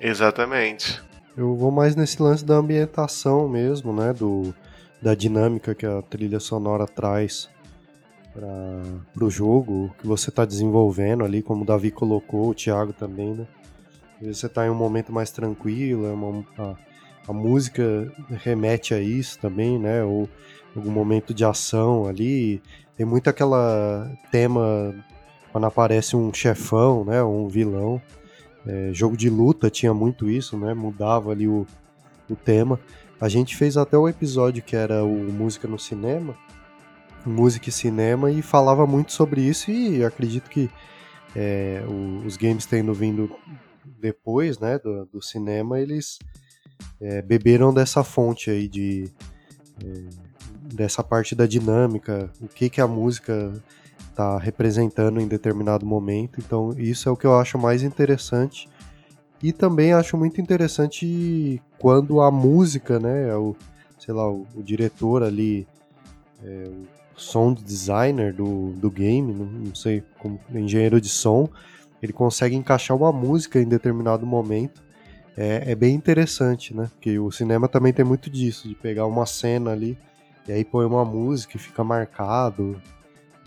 [0.00, 1.02] Exatamente.
[1.36, 4.12] Eu vou mais nesse lance da ambientação mesmo, né?
[4.12, 4.54] Do,
[5.02, 7.48] da dinâmica que a trilha sonora traz
[8.32, 13.34] para o jogo que você está desenvolvendo ali, como o Davi colocou, o Thiago também,
[13.34, 13.46] né?
[14.22, 16.74] Você está em um momento mais tranquilo, é uma, a,
[17.28, 20.04] a música remete a isso também, né?
[20.04, 20.28] Ou
[20.76, 22.62] algum momento de ação ali.
[22.96, 24.94] Tem muito aquela tema
[25.52, 28.00] quando aparece um chefão, né, um vilão.
[28.66, 30.74] É, jogo de luta tinha muito isso, né?
[30.74, 31.66] Mudava ali o,
[32.28, 32.78] o tema.
[33.20, 36.36] A gente fez até o episódio que era o Música no Cinema,
[37.26, 40.70] Música e Cinema, e falava muito sobre isso, e acredito que
[41.34, 43.30] é, o, os games tendo vindo
[44.00, 46.18] depois né, do, do cinema, eles
[47.00, 49.12] é, beberam dessa fonte aí de,
[49.84, 50.04] é,
[50.74, 53.52] dessa parte da dinâmica, o que, que a música
[54.10, 56.40] está representando em determinado momento.
[56.40, 58.68] Então, isso é o que eu acho mais interessante.
[59.42, 63.56] E também acho muito interessante quando a música, né, o,
[63.98, 65.66] sei lá, o, o diretor ali,
[66.42, 66.70] é,
[67.20, 71.48] sound designer do, do game, não, não sei, como engenheiro de som,
[72.02, 74.82] ele consegue encaixar uma música em determinado momento.
[75.36, 76.90] É, é, bem interessante, né?
[76.94, 79.96] Porque o cinema também tem muito disso, de pegar uma cena ali
[80.48, 82.80] e aí põe uma música e fica marcado.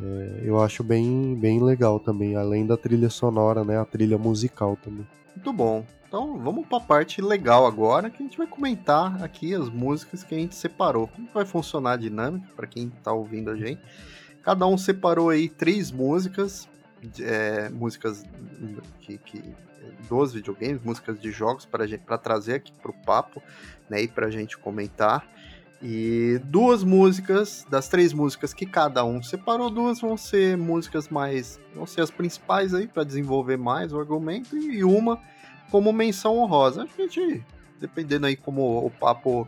[0.02, 3.78] É, eu acho bem, bem legal também, além da trilha sonora, né?
[3.78, 5.06] A trilha musical também.
[5.36, 5.84] Muito bom.
[6.14, 10.24] Então vamos para a parte legal agora, que a gente vai comentar aqui as músicas
[10.24, 11.08] que a gente separou.
[11.08, 13.82] Como vai funcionar a dinâmica para quem está ouvindo a gente?
[14.44, 16.70] Cada um separou aí três músicas,
[17.20, 18.24] é, músicas
[19.00, 19.44] que, que,
[20.08, 23.42] dos videogames, músicas de jogos para trazer aqui para o papo,
[23.90, 25.28] né, e para a gente comentar.
[25.82, 31.60] E duas músicas, das três músicas que cada um separou, duas vão ser músicas mais.
[31.74, 35.20] vão ser as principais aí para desenvolver mais o argumento, e uma
[35.70, 36.84] como menção honrosa.
[36.84, 37.44] A gente,
[37.80, 39.48] dependendo aí como o papo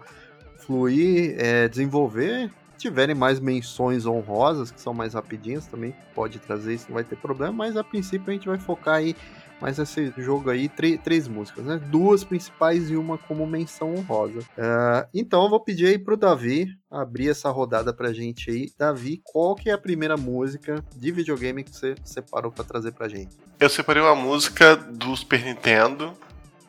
[0.58, 6.86] fluir, é, desenvolver, tiverem mais menções honrosas, que são mais rapidinhas, também pode trazer isso,
[6.88, 9.15] não vai ter problema, mas a princípio a gente vai focar aí
[9.61, 11.79] mas esse jogo aí, três músicas, né?
[11.89, 14.39] Duas principais e uma como menção honrosa.
[14.39, 18.71] Uh, então eu vou pedir aí pro Davi abrir essa rodada pra gente aí.
[18.77, 23.07] Davi, qual que é a primeira música de videogame que você separou para trazer pra
[23.07, 23.35] gente?
[23.59, 26.13] Eu separei uma música do Super Nintendo,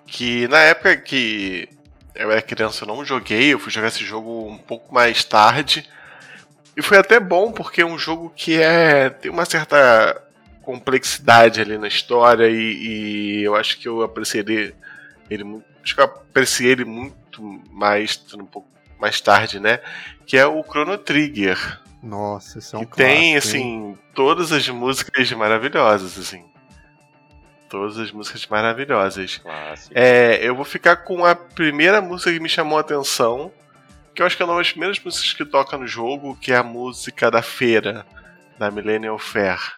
[0.06, 1.68] que na época que
[2.14, 5.88] eu era criança eu não joguei, eu fui jogar esse jogo um pouco mais tarde.
[6.76, 10.22] E foi até bom, porque é um jogo que é tem uma certa
[10.66, 14.74] complexidade ali na história e, e eu acho que eu apreciei ele,
[15.30, 19.78] ele acho que eu apreciei ele muito mais um pouco mais tarde, né?
[20.26, 21.80] Que é o Chrono Trigger.
[22.02, 23.98] Nossa, isso é um que clássico, tem assim hein?
[24.12, 26.44] todas as músicas maravilhosas assim.
[27.68, 29.40] Todas as músicas maravilhosas.
[29.94, 33.52] É, eu vou ficar com a primeira música que me chamou a atenção,
[34.14, 36.56] que eu acho que é uma das primeiras músicas que toca no jogo, que é
[36.56, 38.04] a música da feira,
[38.58, 39.75] da Millennial Fair.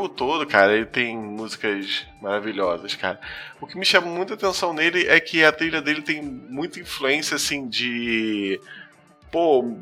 [0.00, 3.20] Jogo todo, cara, ele tem músicas maravilhosas, cara.
[3.60, 7.36] O que me chama muita atenção nele é que a trilha dele tem muita influência,
[7.36, 8.60] assim, de.
[9.30, 9.76] Pô,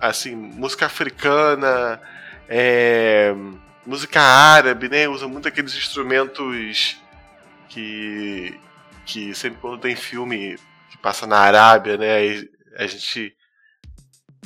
[0.00, 2.00] assim, música africana,
[2.48, 3.34] é,
[3.84, 5.08] música árabe, né?
[5.08, 6.96] Usa muito aqueles instrumentos
[7.68, 8.58] que.
[9.04, 10.56] que sempre quando tem filme
[10.90, 12.46] que passa na Arábia, né?
[12.76, 13.34] A gente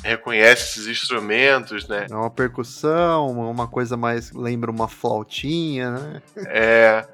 [0.05, 2.07] reconhece esses instrumentos, né?
[2.11, 6.23] É uma percussão, uma coisa mais lembra uma flautinha, né?
[6.47, 7.09] É,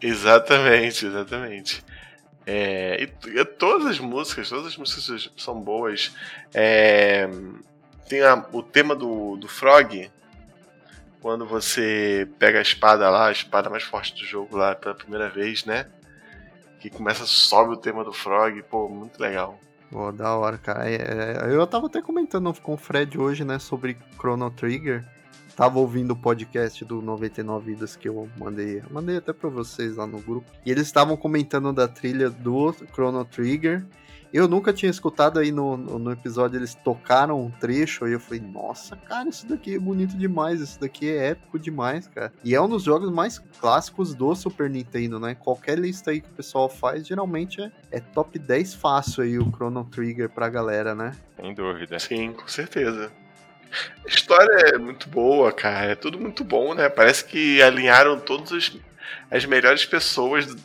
[0.00, 1.84] exatamente, exatamente.
[2.46, 6.16] É, e, e, todas as músicas, todas as músicas são boas.
[6.54, 7.28] É,
[8.08, 10.10] tem a, o tema do, do Frog,
[11.20, 15.28] quando você pega a espada lá, a espada mais forte do jogo lá pela primeira
[15.28, 15.86] vez, né?
[16.80, 19.60] Que começa, sobe o tema do Frog, pô, muito legal.
[19.90, 20.88] Pô, da hora, cara.
[20.88, 25.04] É, é, eu tava até comentando com o Fred hoje, né, sobre Chrono Trigger.
[25.56, 28.82] Tava ouvindo o podcast do 99 Vidas que eu mandei.
[28.90, 30.50] Mandei até pra vocês lá no grupo.
[30.64, 33.84] E eles estavam comentando da trilha do Chrono Trigger.
[34.32, 38.40] Eu nunca tinha escutado aí no, no, episódio, eles tocaram um trecho aí eu falei,
[38.40, 42.32] nossa, cara, isso daqui é bonito demais, isso daqui é épico demais, cara.
[42.44, 45.34] E é um dos jogos mais clássicos do Super Nintendo, né?
[45.34, 49.50] Qualquer lista aí que o pessoal faz, geralmente é, é top 10 fácil aí o
[49.50, 51.16] Chrono Trigger pra galera, né?
[51.36, 51.98] Sem dúvida.
[51.98, 53.10] Sim, com certeza.
[54.04, 55.92] A história é muito boa, cara.
[55.92, 56.88] É tudo muito bom, né?
[56.88, 58.76] Parece que alinharam todas as,
[59.30, 60.56] as melhores pessoas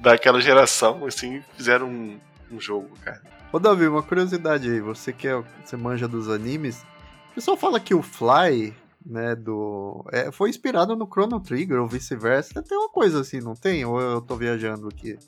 [0.00, 2.20] daquela geração, assim, fizeram um
[2.54, 3.20] um jogo, cara.
[3.52, 6.82] Ô Davi, uma curiosidade aí, você que é, você manja dos animes,
[7.30, 10.04] o pessoal fala que o Fly, né, do...
[10.12, 13.84] É, foi inspirado no Chrono Trigger ou vice-versa, tem uma coisa assim, não tem?
[13.84, 15.18] Ou eu tô viajando aqui?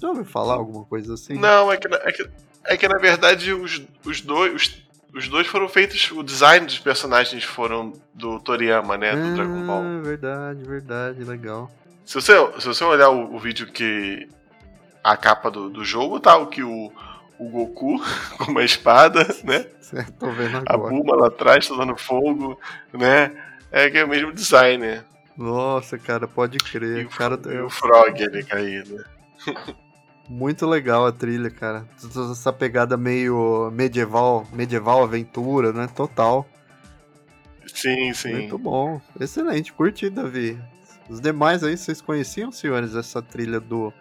[0.00, 1.34] Já ouviu falar alguma coisa assim?
[1.34, 2.30] Não, é que, é que,
[2.64, 4.54] é que na verdade os, os dois...
[4.54, 4.88] Os...
[5.10, 9.16] Os dois foram feitos, o design dos personagens foram do Toriyama, né?
[9.16, 10.02] Do ah, Dragon Ball.
[10.02, 11.70] Verdade, verdade, legal.
[12.04, 14.28] Se você, se você olhar o, o vídeo que
[15.12, 16.36] a capa do, do jogo, tá?
[16.36, 16.92] O que o,
[17.38, 17.98] o Goku
[18.36, 19.66] com uma espada, né?
[19.80, 20.26] Certo,
[20.66, 20.76] A.
[20.76, 22.58] Bulma lá atrás, tá dando fogo,
[22.92, 23.32] né?
[23.70, 25.04] É que é o mesmo design, né?
[25.36, 27.02] Nossa, cara, pode crer.
[27.02, 29.04] E o, cara, e o Frog ali caído.
[30.28, 31.86] Muito legal a trilha, cara.
[32.32, 35.88] Essa pegada meio medieval, medieval aventura, né?
[35.94, 36.46] Total.
[37.66, 38.32] Sim, sim.
[38.32, 39.00] Muito bom.
[39.18, 40.58] Excelente, curti, Davi.
[41.08, 43.92] Os demais aí, vocês conheciam, senhores, essa trilha do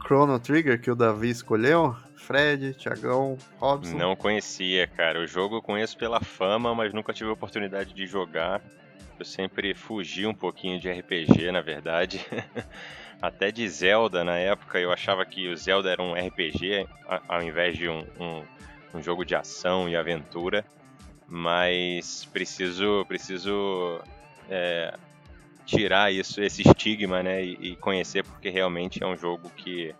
[0.00, 1.96] Chrono Trigger que o Davi escolheu?
[2.16, 3.96] Fred, Thiagão, Robson?
[3.96, 5.20] Não conhecia, cara.
[5.20, 8.60] O jogo eu conheço pela fama, mas nunca tive a oportunidade de jogar.
[9.18, 12.24] Eu sempre fugi um pouquinho de RPG, na verdade.
[13.20, 16.86] Até de Zelda na época, eu achava que o Zelda era um RPG
[17.26, 18.42] ao invés de um, um,
[18.94, 20.64] um jogo de ação e aventura.
[21.26, 24.00] Mas preciso, preciso
[24.48, 24.94] é,
[25.68, 27.44] tirar isso, esse estigma, né?
[27.44, 29.94] E, e conhecer porque realmente é um jogo que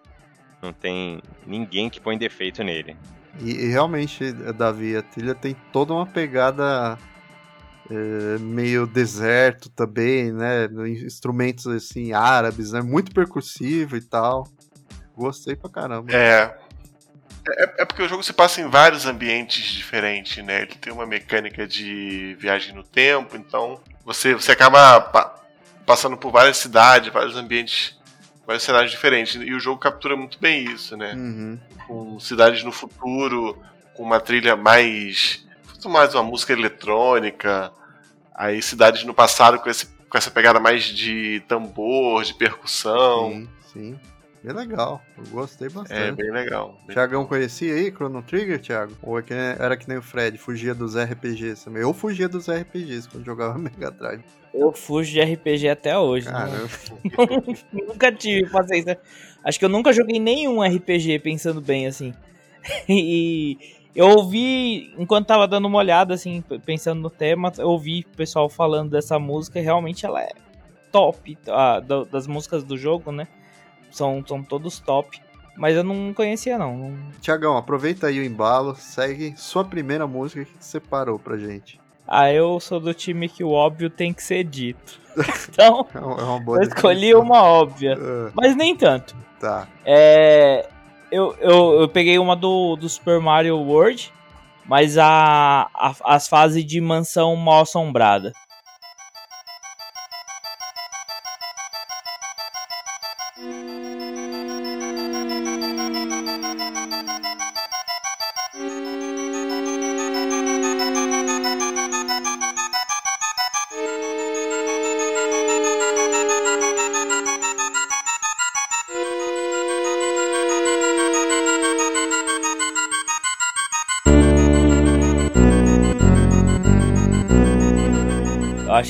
[0.63, 2.97] não tem ninguém que põe defeito nele.
[3.41, 6.99] E, e realmente, Davi, a trilha tem toda uma pegada
[7.91, 10.65] é, meio deserto também, né?
[11.05, 12.81] Instrumentos assim, árabes, né?
[12.81, 14.49] Muito percussivo e tal.
[15.15, 16.11] Gostei pra caramba.
[16.13, 16.57] É.
[17.51, 20.63] É, é porque o jogo se passa em vários ambientes diferentes, né?
[20.63, 24.99] Ele tem uma mecânica de viagem no tempo, então você, você acaba
[25.89, 27.97] passando por várias cidades, vários ambientes,
[28.47, 29.37] vários cenários diferentes.
[29.37, 31.15] E o jogo captura muito bem isso, né?
[31.15, 31.59] Uhum.
[31.87, 33.59] Com cidades no futuro,
[33.95, 35.47] com uma trilha mais.
[35.67, 37.73] muito mais uma música eletrônica.
[38.35, 43.31] Aí cidades no passado com, esse, com essa pegada mais de tambor, de percussão.
[43.31, 44.01] Sim, sim.
[44.49, 45.03] Bem legal.
[45.17, 46.17] Eu gostei É bastante.
[46.17, 46.79] bem legal.
[46.89, 48.95] Thiagão conhecia aí Chrono Trigger, Thiago?
[49.03, 51.83] Ou é que nem- era que nem o Fred, fugia dos RPGs também?
[51.83, 54.23] Eu fugia dos RPGs quando jogava Mega Drive.
[54.55, 56.27] Eu fujo de RPG até hoje.
[56.33, 56.47] né?
[57.73, 58.99] Nunca tive paciência.
[59.45, 62.15] Acho que eu nunca joguei nenhum RPG pensando bem assim.
[62.89, 63.57] E
[63.95, 68.49] eu ouvi, enquanto tava dando uma olhada, assim, pensando no tema, eu ouvi o pessoal
[68.49, 70.31] falando dessa música e realmente ela é
[70.91, 71.37] top.
[71.49, 73.29] ah, da- das músicas do jogo, né?
[73.91, 75.21] São, são todos top.
[75.57, 76.97] Mas eu não conhecia, não.
[77.21, 81.81] Tiagão, aproveita aí o embalo, segue sua primeira música que você separou pra gente.
[82.07, 85.01] Ah, eu sou do time que o óbvio tem que ser dito.
[85.51, 87.21] Então, É uma é uma boa eu escolhi definição.
[87.23, 87.99] uma óbvia.
[88.01, 89.17] Ah, Mas nem tanto.
[89.41, 89.67] tá.
[89.85, 90.69] É,
[91.11, 94.13] eu, eu, eu peguei uma do, do Super Mario World,
[94.65, 98.33] mas a, a- as fases de mansão mal assombrada.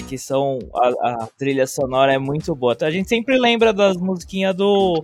[0.09, 0.59] Que são.
[0.75, 2.77] A, a trilha sonora é muito boa.
[2.81, 5.03] A gente sempre lembra das musiquinhas do.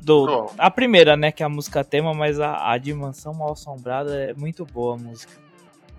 [0.00, 0.24] Do
[0.56, 1.30] a primeira, né?
[1.32, 4.98] Que é a música tema, mas a, a Dimensão Mal Assombrada é muito boa a
[4.98, 5.32] música.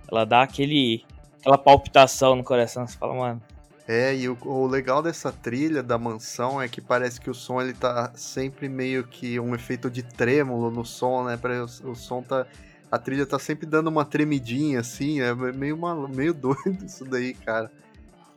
[0.09, 1.03] Ela dá aquele.
[1.39, 2.87] aquela palpitação no coração.
[2.87, 3.41] Você fala, mano.
[3.87, 7.61] É, e o, o legal dessa trilha da mansão é que parece que o som
[7.61, 11.37] ele tá sempre meio que um efeito de trêmulo no som, né?
[11.83, 12.45] O, o som tá.
[12.89, 17.33] A trilha tá sempre dando uma tremidinha assim, é meio, malu- meio doido isso daí,
[17.33, 17.69] cara.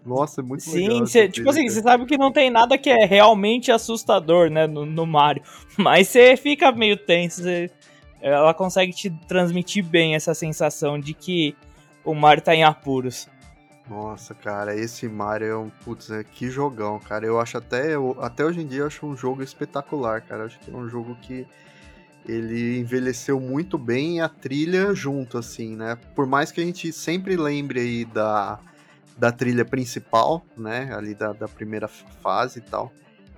[0.04, 0.90] Nossa, é muito legal.
[0.90, 4.50] Sim, essa cê, tipo assim, você sabe que não tem nada que é realmente assustador,
[4.50, 5.42] né, no, no Mario.
[5.76, 7.42] Mas você fica meio tenso.
[8.20, 11.54] ela consegue te transmitir bem essa sensação de que
[12.04, 13.28] o Mario tá em apuros.
[13.88, 15.68] Nossa, cara, esse Mario é um.
[15.84, 17.26] Putz, é, que jogão, cara.
[17.26, 17.94] Eu acho até.
[17.94, 20.42] eu- até hoje em dia eu acho um jogo espetacular, cara.
[20.42, 21.44] Eu acho que é um jogo que
[22.28, 25.98] ele envelheceu muito bem e a trilha junto, assim, né?
[26.14, 28.60] Por mais que a gente sempre lembre aí da,
[29.20, 30.92] da trilha principal, né?
[30.94, 32.90] Ali da, da primeira fase e tal.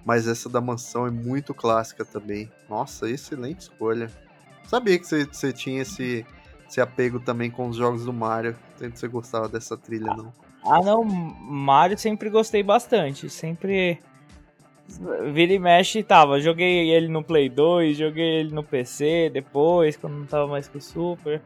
[0.05, 2.49] Mas essa da mansão é muito clássica também.
[2.71, 4.09] Nossa, excelente escolha.
[4.68, 6.25] Sabia que você, tinha esse,
[6.68, 8.57] esse apego também com os jogos do Mario.
[8.77, 10.33] Sempre você gostava dessa trilha, não?
[10.65, 13.29] Ah, não, Mario sempre gostei bastante.
[13.29, 13.98] Sempre.
[15.33, 16.40] Vira e mexe tava.
[16.40, 20.79] Joguei ele no Play 2, joguei ele no PC depois, quando não tava mais com
[20.79, 21.42] o Super.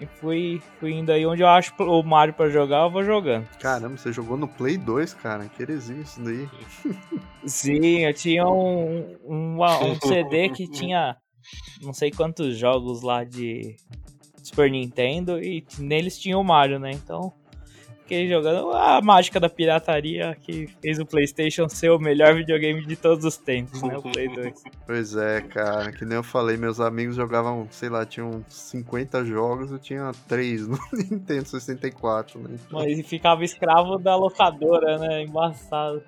[0.00, 3.46] E fui, fui indo aí onde eu acho o Mario pra jogar, eu vou jogando.
[3.60, 5.48] Caramba, você jogou no Play 2, cara.
[5.48, 6.48] Que heresia isso daí.
[7.46, 11.16] Sim, eu tinha um, um, um CD que tinha
[11.82, 13.76] não sei quantos jogos lá de
[14.42, 16.90] Super Nintendo e neles tinha o Mario, né?
[16.92, 17.32] Então
[18.04, 22.96] fiquei jogando a mágica da pirataria que fez o PlayStation ser o melhor videogame de
[22.96, 23.96] todos os tempos, né?
[23.96, 24.62] O Play 2.
[24.86, 29.72] Pois é, cara, que nem eu falei, meus amigos jogavam, sei lá, tinham 50 jogos,
[29.72, 32.50] eu tinha 3 no Nintendo 64, né?
[32.52, 32.80] Então...
[32.80, 35.22] Mas ficava escravo da locadora, né?
[35.22, 36.02] Embaçado.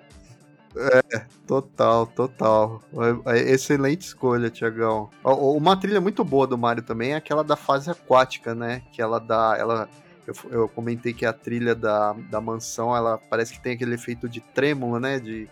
[0.75, 2.83] É, total, total.
[3.25, 5.09] É, é excelente escolha, Tiagão.
[5.23, 8.83] Uma trilha muito boa do Mario também é aquela da fase aquática, né?
[8.91, 9.55] Que ela dá.
[9.57, 9.89] Ela,
[10.27, 14.27] eu, eu comentei que a trilha da, da mansão, ela parece que tem aquele efeito
[14.27, 15.19] de trêmulo, né?
[15.19, 15.49] De,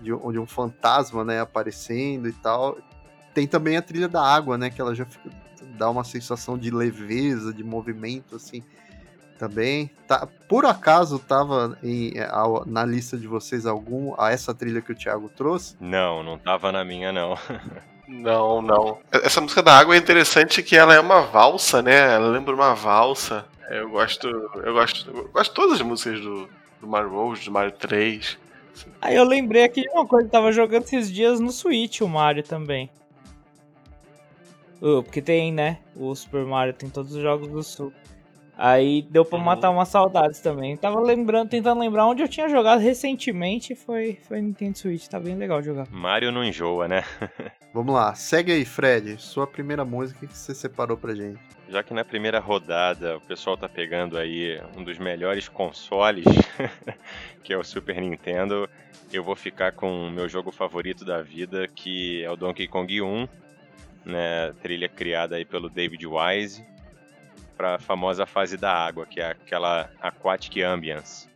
[0.00, 1.40] de, de um fantasma, né?
[1.40, 2.76] Aparecendo e tal.
[3.32, 4.68] Tem também a trilha da água, né?
[4.68, 5.30] Que ela já fica,
[5.78, 8.64] dá uma sensação de leveza, de movimento, assim
[9.38, 9.90] também.
[10.08, 14.92] Tá, por acaso tava em, a, na lista de vocês algum a essa trilha que
[14.92, 15.76] o Thiago trouxe?
[15.80, 17.38] Não, não tava na minha não.
[18.08, 18.98] não, não.
[19.12, 22.14] Essa música da água é interessante que ela é uma valsa, né?
[22.14, 23.44] Ela lembra uma valsa.
[23.70, 26.48] Eu gosto, eu gosto, eu gosto de todas as músicas do,
[26.80, 28.38] do Mario World, do Mario 3.
[29.00, 32.42] Aí eu lembrei aqui de uma coisa, tava jogando esses dias no Switch o Mario
[32.42, 32.90] também.
[34.80, 35.78] Uh, porque tem, né?
[35.96, 37.92] O Super Mario tem todos os jogos do Sul.
[38.58, 39.44] Aí deu pra uhum.
[39.44, 40.76] matar umas saudades também.
[40.76, 43.74] Tava lembrando, tentando lembrar onde eu tinha jogado recentemente.
[43.74, 45.06] Foi, foi Nintendo Switch.
[45.08, 45.86] Tá bem legal jogar.
[45.90, 47.04] Mario não enjoa, né?
[47.74, 49.20] Vamos lá, segue aí, Fred.
[49.20, 51.55] Sua primeira música que você separou pra gente.
[51.68, 56.24] Já que na primeira rodada o pessoal tá pegando aí um dos melhores consoles,
[57.42, 58.68] que é o Super Nintendo,
[59.12, 63.02] eu vou ficar com o meu jogo favorito da vida, que é o Donkey Kong
[63.02, 63.28] 1,
[64.04, 64.52] né?
[64.62, 66.64] Trilha criada aí pelo David Wise
[67.56, 71.28] para a famosa fase da água, que é aquela aquatic ambience.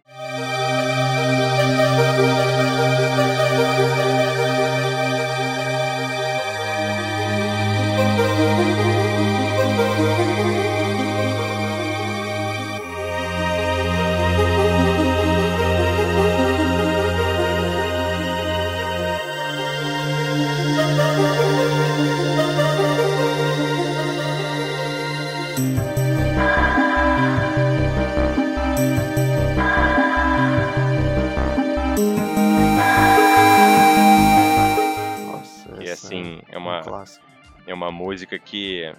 [38.00, 38.90] Música que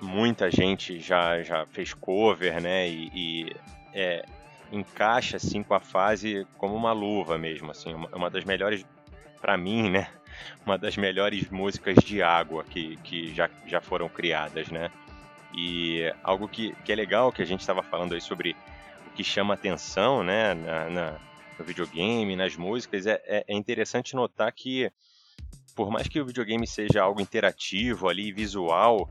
[0.00, 2.88] muita gente já, já fez cover, né?
[2.88, 3.56] E, e
[3.94, 4.24] é,
[4.72, 8.84] encaixa assim com a fase como uma luva mesmo, assim, uma, uma das melhores
[9.40, 10.08] para mim, né?
[10.64, 14.88] Uma das melhores músicas de água que, que já, já foram criadas, né?
[15.52, 18.54] E algo que, que é legal que a gente estava falando aí sobre
[19.06, 20.54] o que chama atenção, né?
[20.54, 21.18] Na, na
[21.58, 24.92] no videogame, nas músicas, é, é, é interessante notar que
[25.78, 29.08] por mais que o videogame seja algo interativo ali, visual,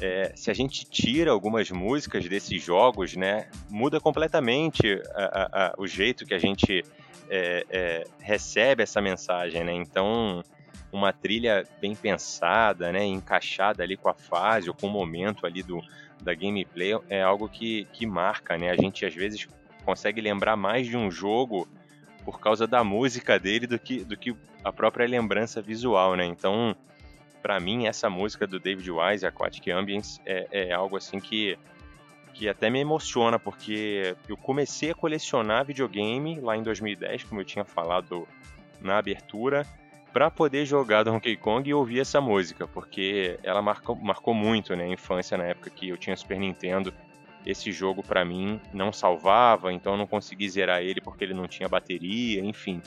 [0.00, 5.74] é, se a gente tira algumas músicas desses jogos, né, muda completamente a, a, a,
[5.76, 6.84] o jeito que a gente
[7.28, 9.72] é, é, recebe essa mensagem, né?
[9.72, 10.44] Então,
[10.92, 15.64] uma trilha bem pensada, né, encaixada ali com a fase ou com o momento ali
[15.64, 15.82] do,
[16.22, 18.70] da gameplay é algo que, que marca, né?
[18.70, 19.48] A gente às vezes
[19.84, 21.66] consegue lembrar mais de um jogo
[22.24, 26.24] por causa da música dele do que, do que a própria lembrança visual, né?
[26.24, 26.74] Então,
[27.42, 31.58] para mim, essa música do David Wise, Aquatic Ambience, é, é algo assim que,
[32.32, 37.44] que até me emociona, porque eu comecei a colecionar videogame lá em 2010, como eu
[37.44, 38.26] tinha falado
[38.80, 39.66] na abertura,
[40.12, 44.84] para poder jogar Donkey Kong e ouvir essa música, porque ela marcou, marcou muito né,
[44.84, 46.94] a infância na época que eu tinha Super Nintendo
[47.46, 51.46] esse jogo para mim não salvava, então eu não consegui zerar ele porque ele não
[51.46, 52.80] tinha bateria, enfim.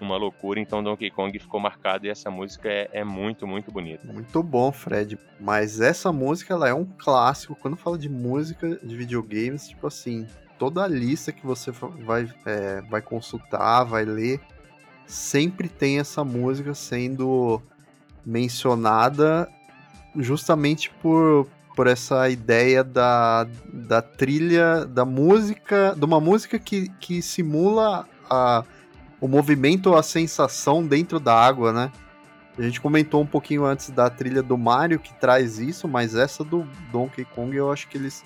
[0.00, 4.12] Uma loucura, então Donkey Kong ficou marcado e essa música é, é muito, muito bonita.
[4.12, 5.18] Muito bom, Fred.
[5.38, 7.54] Mas essa música ela é um clássico.
[7.54, 10.26] Quando fala de música de videogames, tipo assim,
[10.58, 14.40] toda a lista que você vai, é, vai consultar, vai ler,
[15.06, 17.62] sempre tem essa música sendo
[18.26, 19.48] mencionada
[20.16, 27.20] justamente por, por essa ideia da, da trilha, da música, de uma música que, que
[27.20, 28.64] simula a,
[29.20, 31.92] o movimento, a sensação dentro da água, né?
[32.56, 36.44] A gente comentou um pouquinho antes da trilha do Mario que traz isso, mas essa
[36.44, 36.62] do
[36.92, 38.24] Donkey Kong eu acho que eles.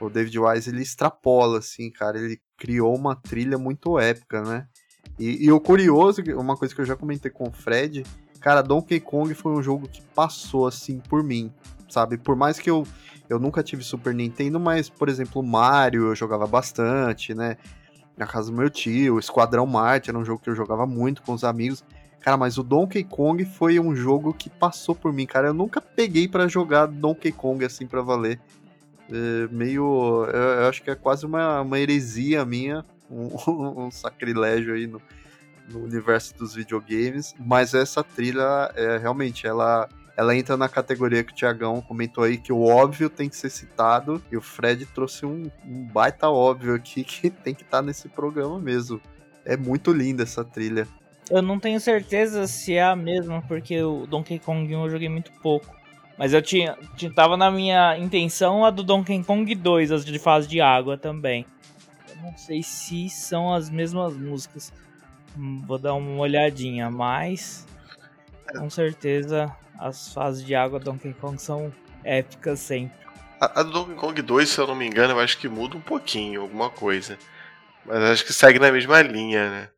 [0.00, 2.18] O David Wise ele extrapola, assim, cara.
[2.18, 4.66] Ele criou uma trilha muito épica, né?
[5.16, 8.02] E, e o curioso, uma coisa que eu já comentei com o Fred,
[8.44, 11.52] cara, Donkey Kong foi um jogo que passou, assim, por mim
[11.94, 12.18] sabe?
[12.18, 12.86] Por mais que eu,
[13.28, 17.56] eu nunca tive Super Nintendo, mas, por exemplo, Mario eu jogava bastante, né?
[18.16, 21.32] Na casa do meu tio, Esquadrão Marte era um jogo que eu jogava muito com
[21.32, 21.84] os amigos.
[22.20, 25.48] Cara, mas o Donkey Kong foi um jogo que passou por mim, cara.
[25.48, 28.40] Eu nunca peguei para jogar Donkey Kong assim para valer.
[29.10, 30.24] É meio.
[30.32, 33.28] Eu, eu acho que é quase uma, uma heresia minha, um,
[33.86, 35.02] um sacrilégio aí no,
[35.68, 37.34] no universo dos videogames.
[37.38, 42.38] Mas essa trilha, é, realmente, ela ela entra na categoria que o Tiagão comentou aí,
[42.38, 46.74] que o óbvio tem que ser citado, e o Fred trouxe um, um baita óbvio
[46.74, 49.00] aqui que tem que estar tá nesse programa mesmo.
[49.44, 50.86] É muito linda essa trilha.
[51.30, 55.08] Eu não tenho certeza se é a mesma, porque o Donkey Kong 1 eu joguei
[55.08, 55.74] muito pouco.
[56.16, 60.18] Mas eu tinha, tinha tava na minha intenção a do Donkey Kong 2, as de
[60.18, 61.44] fase de água também.
[62.08, 64.72] Eu não sei se são as mesmas músicas.
[65.66, 67.66] Vou dar uma olhadinha, mas
[68.56, 71.72] com certeza as fases de água do Donkey Kong são
[72.04, 72.96] épicas sempre.
[73.40, 75.76] A, a do Donkey Kong 2, se eu não me engano, eu acho que muda
[75.76, 77.18] um pouquinho, alguma coisa.
[77.84, 79.68] Mas acho que segue na mesma linha, né?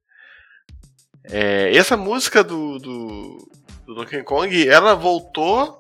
[1.25, 3.49] É, essa música do, do,
[3.85, 5.79] do Donkey Kong, ela voltou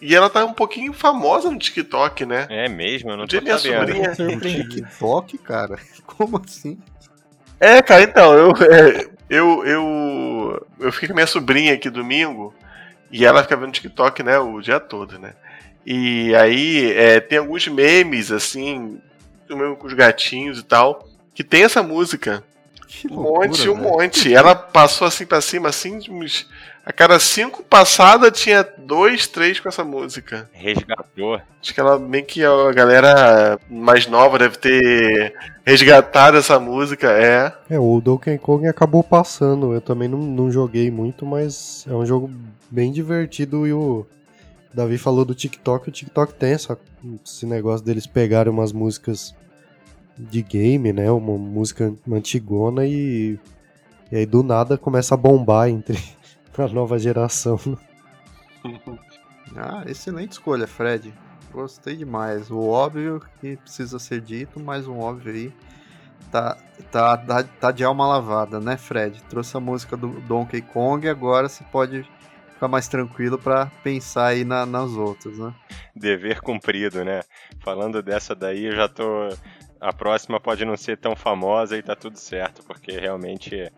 [0.00, 2.46] e ela tá um pouquinho famosa no TikTok, né?
[2.48, 3.86] É mesmo, eu não tô minha sabendo.
[3.86, 4.14] sobrinha.
[4.18, 5.78] No TikTok, cara?
[6.06, 6.78] Como assim?
[7.64, 12.52] É, cara, então, eu, é, eu, eu, eu fiquei com minha sobrinha aqui domingo
[13.10, 15.32] e ela fica vendo TikTok, né, o dia todo, né?
[15.86, 19.00] E aí é, tem alguns memes, assim,
[19.48, 22.44] mesmo com os gatinhos e tal, que tem essa música.
[23.00, 23.88] Que Um monte, um velho.
[23.90, 24.32] monte.
[24.34, 26.46] Ela passou assim pra cima, assim, uns-
[26.86, 30.48] a cada cinco passadas tinha dois, três com essa música.
[30.52, 31.40] Resgatou.
[31.60, 35.34] Acho que ela meio que a galera mais nova deve ter
[35.64, 37.52] resgatado essa música, é.
[37.70, 39.72] É, o Donkey Kong acabou passando.
[39.72, 42.30] Eu também não, não joguei muito, mas é um jogo
[42.70, 43.66] bem divertido.
[43.66, 44.06] E o
[44.72, 45.88] Davi falou do TikTok.
[45.88, 46.78] O TikTok tem essa,
[47.24, 49.34] esse negócio deles pegarem umas músicas
[50.16, 51.10] de game, né?
[51.10, 53.38] Uma música antigona e,
[54.10, 55.98] e aí do nada começa a bombar entre
[56.56, 57.58] a nova geração.
[59.56, 61.14] Ah, excelente escolha, Fred.
[61.52, 62.50] Gostei demais.
[62.50, 65.52] O óbvio que precisa ser dito, mais um óbvio aí.
[66.32, 66.56] Tá,
[66.90, 69.22] tá, tá, tá de alma lavada, né, Fred?
[69.24, 72.04] Trouxe a música do Donkey Kong e agora você pode
[72.54, 75.54] ficar mais tranquilo pra pensar aí na- nas outras, né?
[75.94, 77.20] Dever cumprido, né?
[77.60, 79.04] Falando dessa daí, eu já tô.
[79.84, 83.70] A próxima pode não ser tão famosa e tá tudo certo, porque realmente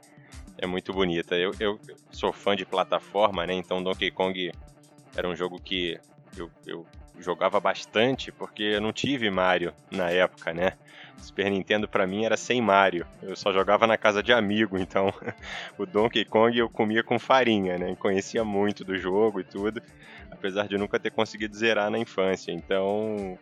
[0.57, 1.35] é, muito bonita.
[1.35, 1.81] Eu, eu
[2.13, 3.55] sou fã de plataforma, né?
[3.55, 4.53] Então Donkey Kong
[5.17, 5.99] era um jogo que
[6.37, 6.87] eu, eu
[7.19, 10.75] jogava bastante, porque eu não tive Mario na época, né?
[11.19, 13.05] O Super Nintendo pra mim era sem Mario.
[13.21, 15.13] Eu só jogava na casa de amigo, então
[15.77, 17.97] o Donkey Kong eu comia com farinha, né?
[17.97, 19.83] Conhecia muito do jogo e tudo
[20.31, 22.53] apesar de nunca ter conseguido zerar na infância.
[22.53, 23.37] Então,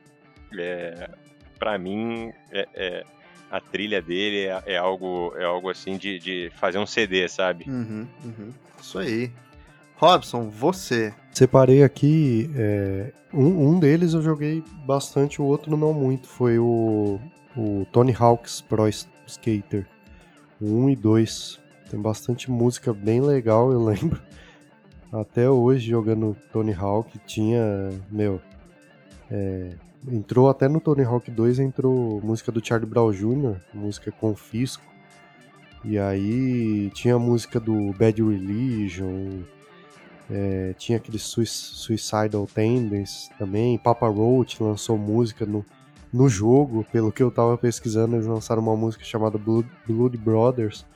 [0.58, 1.10] é,
[1.58, 3.04] para mim, é, é-
[3.50, 7.64] a trilha dele é, é algo, é algo assim de, de fazer um CD, sabe?
[7.68, 8.52] Uhum, uhum.
[8.80, 9.30] Isso aí.
[9.96, 11.14] Robson, você.
[11.32, 12.50] Separei aqui.
[12.56, 16.26] é, um, um deles eu joguei bastante, o outro não muito.
[16.26, 17.20] Foi o,
[17.56, 19.86] o Tony Hawk's Pro Skater
[20.60, 21.60] 1 e 2.
[21.90, 24.20] Tem bastante música bem legal, eu lembro.
[25.12, 27.62] Até hoje jogando Tony Hawk tinha.
[28.10, 28.40] Meu.
[29.30, 29.70] é,
[30.08, 34.82] entrou até no Tony Hawk 2, entrou música do Charlie Brown Jr., música Confisco.
[35.84, 39.42] E aí tinha a música do Bad Religion,
[40.30, 43.76] é, tinha aquele Sui- Suicidal Tendencies também.
[43.78, 45.64] Papa Roach lançou música no,
[46.12, 46.86] no jogo.
[46.90, 50.86] Pelo que eu tava pesquisando, eles lançaram uma música chamada Blood, Blood Brothers.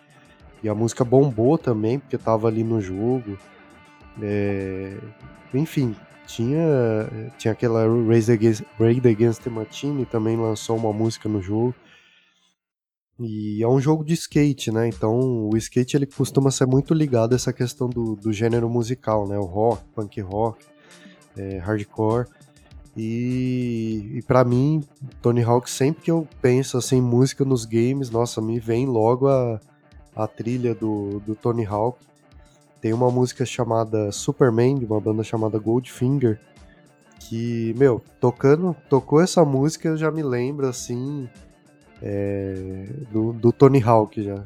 [0.63, 3.39] E a música bombou também, porque tava ali no jogo.
[4.21, 4.97] É,
[5.53, 5.95] enfim,
[6.29, 11.75] tinha, tinha aquela Raised Against, Raid Against the Machine também lançou uma música no jogo.
[13.19, 14.87] E é um jogo de skate, né?
[14.87, 19.27] Então o skate ele costuma ser muito ligado a essa questão do, do gênero musical,
[19.27, 19.39] né?
[19.39, 20.65] O rock, punk rock,
[21.37, 22.29] é, hardcore.
[22.97, 24.85] E, e para mim,
[25.23, 29.61] Tony Hawk, sempre que eu penso assim, música nos games, nossa, me vem logo a,
[30.15, 31.99] a trilha do, do Tony Hawk.
[32.81, 36.41] Tem uma música chamada Superman, de uma banda chamada Goldfinger,
[37.21, 41.29] que, meu, tocando, tocou essa música, eu já me lembro assim,
[42.01, 44.45] é, do, do Tony Hawk já.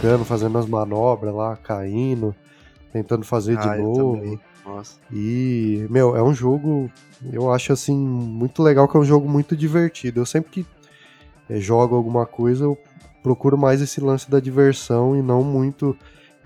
[0.00, 2.34] Tocando, fazendo as manobras lá, caindo.
[2.90, 4.40] tentando fazer Ah, de novo.
[5.12, 6.90] E, meu, é um jogo,
[7.30, 10.20] eu acho assim, muito legal, que é um jogo muito divertido.
[10.20, 10.66] Eu sempre que
[11.48, 12.78] eh, jogo alguma coisa, eu
[13.22, 15.96] procuro mais esse lance da diversão e não muito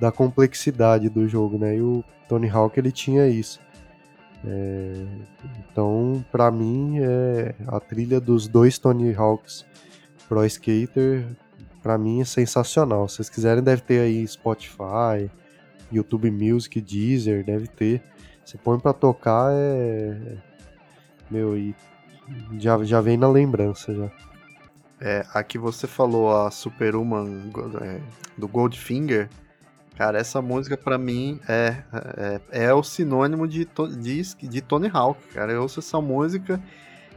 [0.01, 1.77] da complexidade do jogo, né?
[1.77, 3.61] E o Tony Hawk, ele tinha isso.
[4.45, 5.07] É,
[5.71, 9.65] então, pra mim, é a trilha dos dois Tony Hawks
[10.29, 11.27] Pro Skater,
[11.85, 13.07] pra mim é sensacional.
[13.09, 15.31] Se vocês quiserem, deve ter aí Spotify,
[15.93, 18.03] YouTube Music, Deezer, deve ter.
[18.43, 20.37] Você põe pra tocar, é.
[21.31, 21.75] Meu, e
[22.59, 24.11] já, já vem na lembrança já.
[24.99, 28.01] É, a que você falou, a Superwoman go- é,
[28.39, 29.29] do Goldfinger,
[29.97, 31.77] cara, essa música pra mim é,
[32.51, 33.69] é, é o sinônimo de,
[34.01, 35.53] de, de Tony Hawk, cara.
[35.53, 36.59] Eu ouço essa música,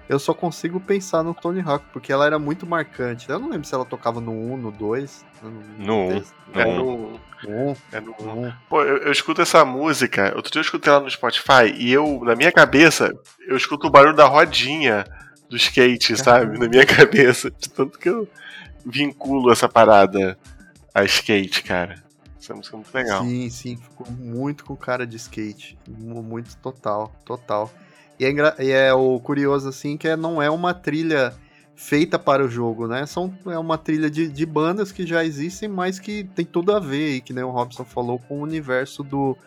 [0.09, 3.29] eu só consigo pensar no Tony Hawk, porque ela era muito marcante.
[3.29, 5.25] Eu não lembro se ela tocava no 1, no 2.
[5.41, 6.23] No 1.
[6.53, 7.75] É No no, No 1.
[7.91, 8.53] é no No 1.
[8.69, 12.21] Pô, eu, eu escuto essa música, outro dia eu escutei ela no Spotify e eu,
[12.23, 13.13] na minha cabeça,
[13.47, 15.05] eu escuto o barulho da rodinha
[15.49, 16.57] do skate, sabe?
[16.57, 17.51] Na minha cabeça.
[17.51, 18.27] De tanto que eu
[18.85, 20.37] vinculo essa parada
[20.93, 22.01] a skate, cara.
[22.41, 23.23] Essa música é muito legal.
[23.23, 25.77] Sim, sim, ficou muito com cara de skate.
[25.87, 27.69] Mu- Muito total, total.
[28.19, 31.33] E é, e é o curioso, assim, que é- não é uma trilha
[31.75, 33.05] feita para o jogo, né?
[33.05, 36.79] São, é uma trilha de, de bandas que já existem, mas que tem tudo a
[36.79, 39.37] ver, e que nem o Robson falou, com o universo do,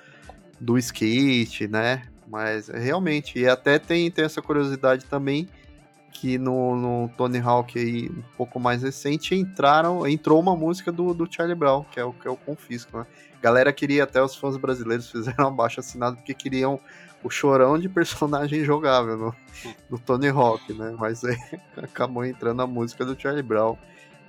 [0.61, 2.03] do skate, né?
[2.29, 5.49] Mas é, realmente, e até tem, tem essa curiosidade também,
[6.13, 11.13] que no, no Tony Hawk aí, um pouco mais recente, entraram, entrou uma música do,
[11.13, 13.07] do Charlie Brown, que é o que é o Confisco, né?
[13.43, 16.79] Galera queria, até os fãs brasileiros fizeram abaixo assinado porque queriam
[17.23, 19.35] o chorão de personagem jogável no,
[19.91, 20.95] no Tony Hawk, né?
[20.99, 21.37] Mas aí
[21.77, 23.77] acabou entrando a música do Charlie Brown,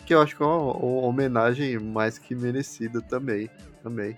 [0.05, 3.49] que eu acho que é uma, uma homenagem mais que merecida também.
[3.81, 4.17] também.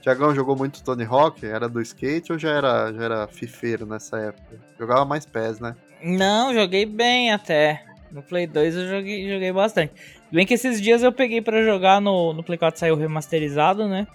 [0.00, 1.44] Tiagão jogou muito Tony Hawk?
[1.46, 4.60] Era do skate ou já era, já era fifeiro nessa época?
[4.78, 5.74] Jogava mais pés, né?
[6.02, 7.82] Não, joguei bem até.
[8.10, 9.94] No Play 2 eu joguei, joguei bastante.
[10.30, 14.06] Bem que esses dias eu peguei pra jogar no, no Play 4 saiu remasterizado, né?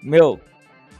[0.00, 0.40] Meu,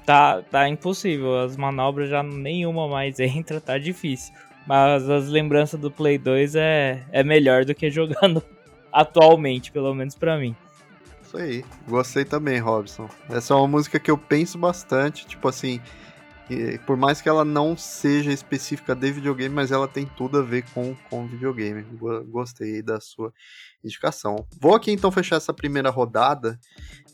[0.09, 1.39] tá, tá impossível.
[1.41, 4.33] As manobras já nenhuma mais entra, tá difícil.
[4.67, 8.43] Mas as lembranças do Play 2 é, é melhor do que jogando
[8.93, 10.57] atualmente, pelo menos pra mim.
[11.23, 11.63] Isso aí.
[11.87, 13.09] Gostei também, Robson.
[13.29, 15.79] Essa é uma música que eu penso bastante, tipo assim,
[16.87, 20.65] por mais que ela não seja específica de videogame, mas ela tem tudo a ver
[20.73, 21.83] com, com videogame.
[21.83, 23.33] Go- Gostei da sua
[23.85, 24.47] indicação.
[24.61, 26.59] Vou aqui então fechar essa primeira rodada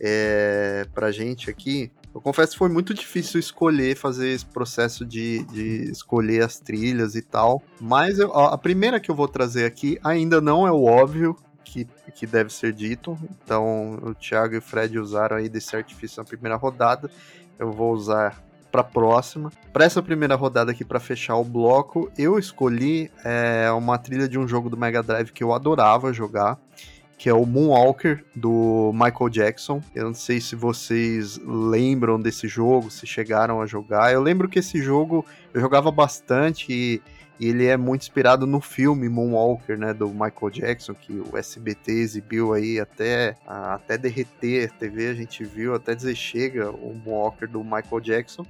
[0.01, 1.90] é, pra gente aqui.
[2.15, 7.15] Eu confesso que foi muito difícil escolher, fazer esse processo de, de escolher as trilhas
[7.17, 7.61] e tal.
[7.81, 11.87] Mas eu- a primeira que eu vou trazer aqui ainda não é o óbvio, que,
[12.15, 13.19] que deve ser dito.
[13.43, 17.11] Então, o Thiago e o Fred usaram aí desse artifício na primeira rodada.
[17.59, 18.41] Eu vou usar
[18.71, 19.51] para próxima.
[19.73, 24.39] Para essa primeira rodada aqui, para fechar o bloco, eu escolhi é, uma trilha de
[24.39, 26.59] um jogo do Mega Drive que eu adorava jogar.
[27.17, 29.83] Que é o Moonwalker do Michael Jackson.
[29.95, 34.12] Eu não sei se vocês lembram desse jogo, se chegaram a jogar.
[34.12, 37.03] Eu lembro que esse jogo eu jogava bastante e
[37.41, 41.91] e ele é muito inspirado no filme Moonwalker, né, do Michael Jackson, que o SBT
[41.91, 46.95] exibiu aí até, a- até derreter a TV, a gente viu, até dizer chega o
[47.05, 48.47] Moonwalker do Michael Jackson.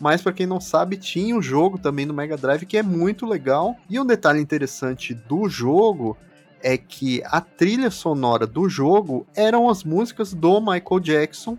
[0.00, 3.24] Mas para quem não sabe, tinha um jogo também no Mega Drive que é muito
[3.24, 3.76] legal.
[3.88, 6.18] E um detalhe interessante do jogo
[6.62, 11.58] é que a trilha sonora do jogo eram as músicas do Michael Jackson,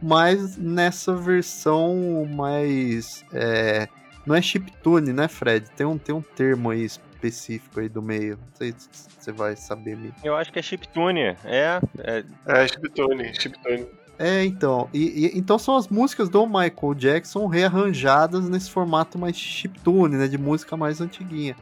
[0.00, 3.88] mas nessa versão mais é,
[4.26, 5.70] não é chiptune, né, Fred?
[5.76, 8.36] Tem um, tem um termo aí específico aí do meio.
[8.36, 8.88] Não sei se
[9.18, 10.12] você vai saber me.
[10.24, 11.36] Eu acho que é chiptune.
[11.44, 13.86] É, é É, Chiptune, Chiptune.
[14.18, 14.88] É, então.
[14.92, 20.26] E, e- então são as músicas do Michael Jackson rearranjadas nesse formato mais chiptune, né?
[20.28, 21.56] De música mais antiguinha.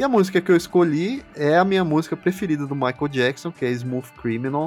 [0.00, 3.66] E a música que eu escolhi é a minha música preferida do Michael Jackson, que
[3.66, 4.64] é Smooth Criminal.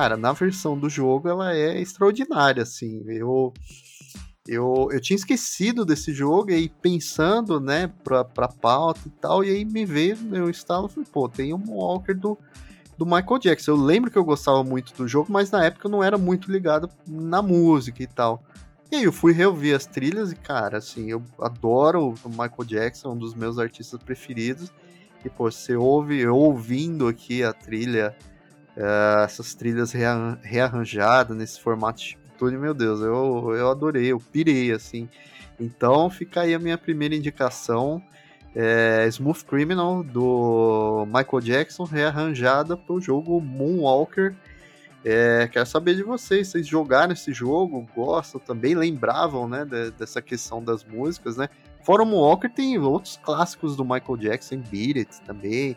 [0.00, 3.04] Cara, na versão do jogo ela é extraordinária, assim.
[3.06, 3.52] Eu,
[4.48, 9.44] eu, eu tinha esquecido desse jogo e aí pensando, né, pra, pra pauta e tal,
[9.44, 12.38] e aí me veio, eu estava, falei, pô, tem um Walker do,
[12.96, 13.72] do Michael Jackson.
[13.72, 16.50] Eu lembro que eu gostava muito do jogo, mas na época eu não era muito
[16.50, 18.42] ligado na música e tal.
[18.90, 23.12] E aí eu fui reouvir as trilhas e, cara, assim, eu adoro o Michael Jackson,
[23.12, 24.72] um dos meus artistas preferidos.
[25.22, 28.16] E, pô, você ouve, eu ouvindo aqui a trilha,
[28.76, 34.72] eh, essas trilhas rearran- rearranjadas nesse formato chiptune, meu Deus, eu, eu adorei, eu pirei,
[34.72, 35.08] assim.
[35.58, 38.02] Então fica aí a minha primeira indicação,
[38.54, 44.34] é Smooth Criminal, do Michael Jackson, rearranjada para o jogo Moonwalker.
[45.04, 50.20] É, quero saber de vocês, vocês jogaram esse jogo, gostam também, lembravam, né, de- dessa
[50.20, 51.48] questão das músicas, né?
[51.82, 55.76] Fora o Moonwalker, tem outros clássicos do Michael Jackson, Beat It também,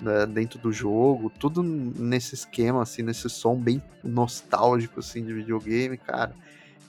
[0.00, 5.96] né, dentro do jogo, tudo nesse esquema, assim, nesse som bem nostálgico, assim, de videogame,
[5.96, 6.34] cara.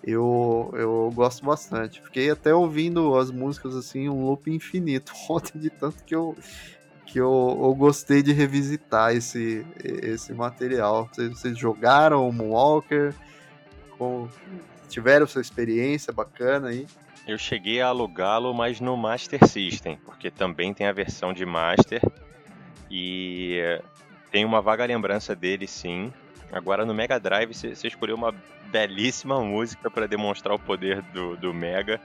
[0.04, 2.02] Eu, eu gosto bastante.
[2.02, 6.36] Fiquei até ouvindo as músicas, assim, um loop infinito, ontem, de tanto que eu,
[7.06, 11.08] que eu, eu gostei de revisitar esse, esse material.
[11.12, 13.14] Vocês, vocês jogaram o Moonwalker?
[13.98, 14.28] Com,
[14.90, 16.88] tiveram sua experiência bacana aí?
[17.28, 22.02] Eu cheguei a alugá-lo, mas no Master System, porque também tem a versão de Master.
[22.92, 23.80] E
[24.30, 26.12] tem uma vaga lembrança dele, sim.
[26.52, 28.36] Agora no Mega Drive você escolheu uma
[28.70, 32.02] belíssima música para demonstrar o poder do, do Mega.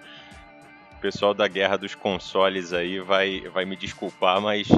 [0.96, 4.68] O pessoal da guerra dos consoles aí vai, vai me desculpar, mas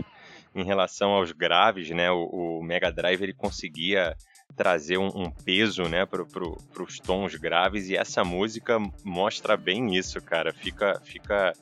[0.54, 4.16] em relação aos graves, né, o, o Mega Drive ele conseguia
[4.56, 9.94] trazer um, um peso, né, para pro, os tons graves e essa música mostra bem
[9.94, 10.52] isso, cara.
[10.52, 11.52] Fica, fica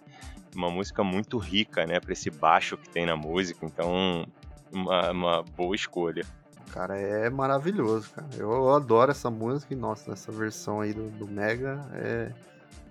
[0.56, 3.64] uma música muito rica, né, para esse baixo que tem na música.
[3.64, 4.26] Então,
[4.72, 6.24] uma, uma boa escolha.
[6.72, 8.28] Cara, é maravilhoso, cara.
[8.36, 12.32] Eu, eu adoro essa música e, nossa, nessa versão aí do, do Mega é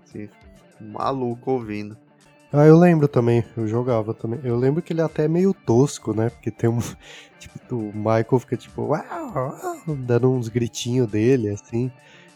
[0.03, 0.29] assim,
[0.79, 1.97] maluco ouvindo.
[2.53, 4.39] Ah, eu lembro também, eu jogava também.
[4.43, 6.29] Eu lembro que ele é até meio tosco, né?
[6.29, 6.79] Porque tem um.
[7.37, 9.03] Tipo, o Michael fica tipo, uau,
[9.35, 11.91] uau, dando uns gritinhos dele, assim.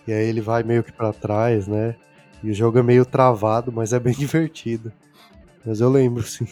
[0.05, 1.95] E aí ele vai meio que pra trás, né?
[2.43, 4.91] E o jogo é meio travado, mas é bem divertido.
[5.65, 6.45] Mas eu lembro, sim.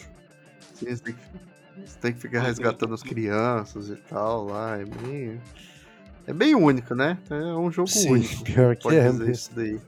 [0.74, 1.20] Sim, Você tem que,
[1.86, 4.78] você tem que ficar resgatando as crianças e tal lá.
[4.78, 5.42] É bem,
[6.28, 7.18] é bem único, né?
[7.30, 8.44] É um jogo Sim, único.
[8.46, 9.32] pior que Pode é dizer mesmo.
[9.32, 9.80] isso daí.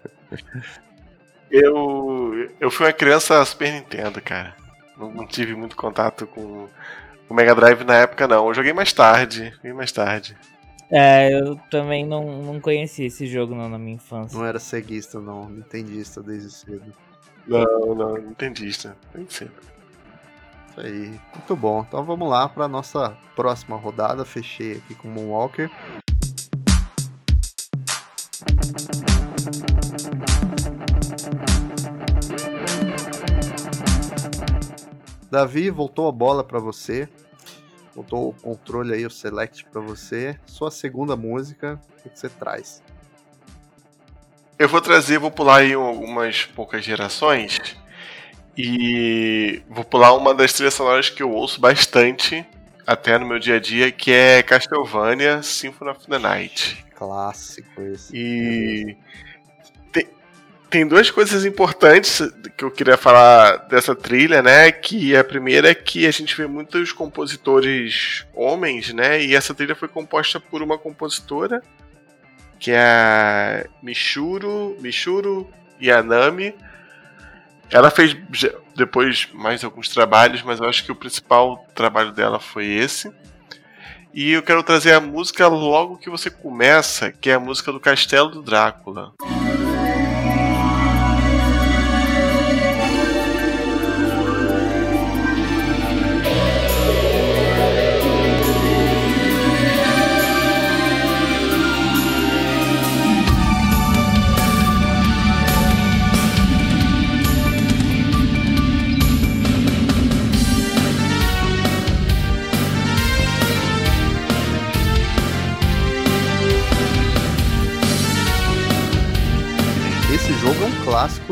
[1.51, 4.55] Eu, eu fui uma criança Super Nintendo, cara.
[4.97, 6.67] Não, não tive muito contato com
[7.27, 8.47] o Mega Drive na época, não.
[8.47, 10.37] Eu joguei mais tarde, bem mais tarde.
[10.91, 14.37] É, eu também não, não conheci esse jogo não, na minha infância.
[14.37, 15.47] Não era ceguista, não.
[15.49, 16.93] Nintendista desde cedo.
[17.49, 18.95] Não, não, Nintendista.
[19.11, 19.51] Tem que ser.
[20.69, 21.19] Isso aí.
[21.33, 21.83] Muito bom.
[21.87, 24.23] Então vamos lá para nossa próxima rodada.
[24.23, 25.71] Fechei aqui com Moonwalker.
[35.31, 37.09] Davi, voltou a bola para você.
[37.95, 40.39] Voltou o controle aí, o select para você.
[40.45, 42.83] Sua segunda música, o que você traz?
[44.59, 47.57] Eu vou trazer, vou pular aí algumas poucas gerações.
[48.57, 52.45] E vou pular uma das trilhas sonoras que eu ouço bastante,
[52.85, 56.85] até no meu dia a dia, que é Castlevania Symphony of the Night.
[56.93, 58.11] Clássico esse.
[58.13, 58.97] E
[59.93, 60.07] tem,
[60.69, 62.21] tem duas coisas importantes
[62.57, 64.73] que eu queria falar dessa trilha, né?
[64.73, 69.23] Que a primeira é que a gente vê muitos compositores homens, né?
[69.23, 71.63] E essa trilha foi composta por uma compositora,
[72.59, 75.49] que é a Michuro, Michuro
[75.81, 76.53] Yanami.
[77.71, 78.17] Ela fez
[78.75, 83.11] depois mais alguns trabalhos, mas eu acho que o principal trabalho dela foi esse.
[84.13, 87.79] E eu quero trazer a música logo que você começa, que é a música do
[87.79, 89.13] Castelo do Drácula.
[89.21, 89.78] Esse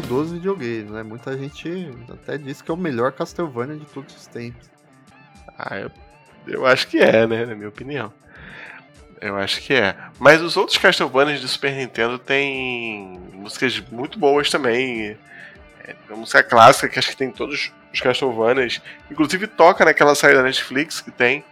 [0.07, 1.03] dos videogames, né?
[1.03, 4.69] Muita gente até diz que é o melhor Castlevania de todos os tempos.
[5.57, 5.91] Ah, eu,
[6.47, 7.45] eu acho que é, né?
[7.45, 8.11] Na minha opinião.
[9.19, 9.95] Eu acho que é.
[10.19, 15.17] Mas os outros Castlevanias do Super Nintendo têm músicas muito boas também.
[15.83, 18.81] É uma música clássica que acho que tem em todos os Castlevanias.
[19.11, 21.43] Inclusive toca naquela série da Netflix que tem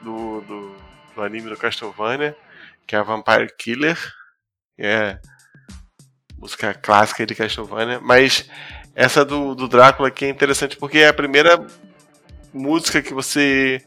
[0.00, 0.76] do, do,
[1.14, 2.36] do anime do Castlevania,
[2.86, 3.98] que é a Vampire Killer.
[4.78, 5.18] É
[6.40, 8.00] música clássica de Castlevania.
[8.00, 8.48] Mas
[8.94, 11.64] essa do, do Drácula aqui é interessante porque é a primeira
[12.52, 13.82] música que você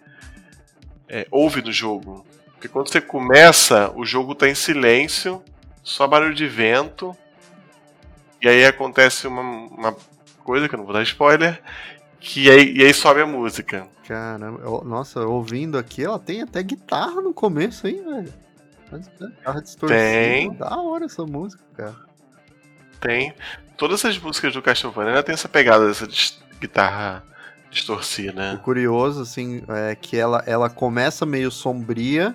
[1.10, 2.26] é, ouve no jogo.
[2.54, 5.44] Porque quando você começa, o jogo tá em silêncio,
[5.84, 7.16] só barulho de vento.
[8.42, 9.96] e aí acontece uma, uma
[10.44, 11.62] coisa que eu não vou dar spoiler,
[12.20, 13.88] que aí, e aí sobe a música.
[14.08, 18.34] Caramba, eu- nossa, ouvindo aqui, ela tem até guitarra no começo, hein, velho?
[18.92, 20.00] Né, Guitarra distorcida.
[20.00, 20.54] Tem.
[20.54, 21.96] Da hora essa música, cara.
[23.04, 23.34] Tem.
[23.78, 26.08] Todas as músicas do Castlevania tem essa pegada dessa
[26.60, 27.24] guitarra
[27.70, 28.54] distorcida.
[28.54, 32.34] O curioso, assim, é que ela, ela começa meio sombria,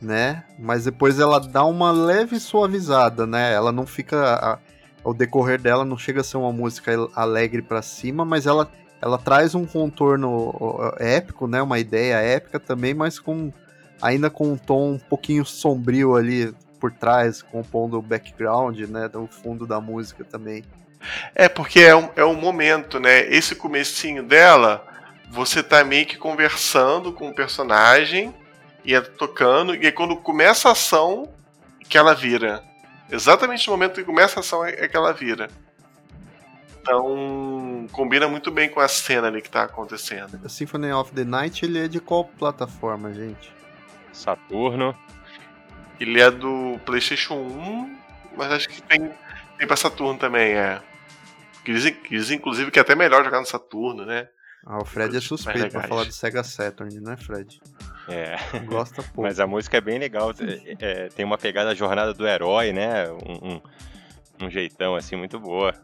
[0.00, 0.44] né?
[0.58, 3.52] Mas depois ela dá uma leve suavizada, né?
[3.52, 4.34] Ela não fica.
[4.34, 4.58] a-
[5.02, 8.70] o decorrer dela não chega a ser uma música alegre pra cima, mas ela,
[9.02, 10.54] ela traz um contorno
[10.98, 11.60] épico, né?
[11.60, 13.52] Uma ideia épica também, mas com
[14.00, 16.54] ainda com um tom um pouquinho sombrio ali
[16.84, 19.08] por trás, compondo o background, né?
[19.08, 20.62] Do fundo da música também.
[21.34, 23.20] É, porque é um, é um momento, né?
[23.20, 24.86] Esse comecinho dela,
[25.30, 28.34] você tá meio que conversando com o personagem
[28.84, 31.32] e é tocando, e aí quando começa a ação,
[31.88, 32.62] que ela vira.
[33.10, 35.48] Exatamente no momento que começa a ação é, é que ela vira.
[36.82, 40.38] Então, combina muito bem com a cena ali que tá acontecendo.
[40.44, 43.50] O Symphony of the Night, ele é de qual plataforma, gente?
[44.12, 44.94] Saturno.
[46.00, 47.96] Ele é do PlayStation 1,
[48.36, 49.10] mas acho que tem,
[49.58, 50.80] tem pra Saturno também, é.
[51.64, 54.28] Que Dizem, que dizem, inclusive, que é até melhor jogar no Saturno, né?
[54.66, 57.60] Ah, o Fred é suspeito pra falar do Sega Saturn, né, Fred?
[58.08, 58.36] É.
[58.64, 59.22] Gosta pouco.
[59.22, 60.30] Mas a música é bem legal.
[60.40, 63.08] é- é, tem uma pegada da jornada do herói, né?
[63.10, 63.60] Um, um-
[64.46, 65.74] um jeitão assim muito boa.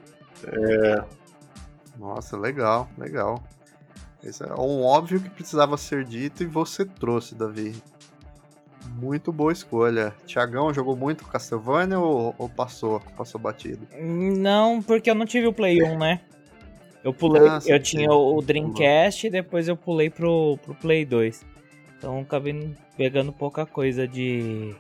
[1.99, 3.43] Nossa, legal, legal.
[4.23, 7.75] Esse é um óbvio que precisava ser dito e você trouxe, Davi.
[8.97, 10.15] Muito boa escolha.
[10.27, 13.01] Tiagão jogou muito Castlevania ou, ou passou?
[13.17, 13.87] Passou batido?
[14.01, 16.21] Não, porque eu não tive o Play 1, né?
[17.03, 21.45] Eu pulei, Ah, eu tinha o Dreamcast e depois eu pulei pro, pro Play 2.
[21.97, 24.75] Então acabei pegando pouca coisa de,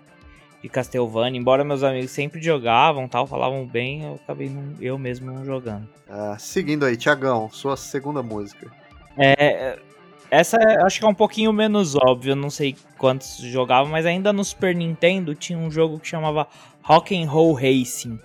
[0.63, 1.39] de Castlevania.
[1.41, 5.89] Embora meus amigos sempre jogavam tal, falavam bem, eu acabei não- eu mesmo não jogando.
[6.09, 8.71] Ah, seguindo aí, Tiagão, sua segunda música.
[9.17, 9.79] É,
[10.31, 14.33] essa é- acho que é um pouquinho menos óbvio, não sei quantos jogavam, mas ainda
[14.33, 16.47] no Super Nintendo tinha um jogo que chamava
[16.83, 18.19] Rock and Roll Racing.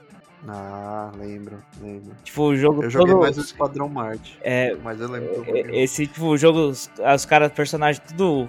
[0.47, 2.15] Ah, lembro, lembro.
[2.23, 5.49] Tipo, o jogo Eu joguei todo- mais o Esquadrão Marte, é, mas eu lembro que
[5.49, 5.81] eu É.
[5.83, 8.47] Esse tipo o jogo, os, os caras, personagens tudo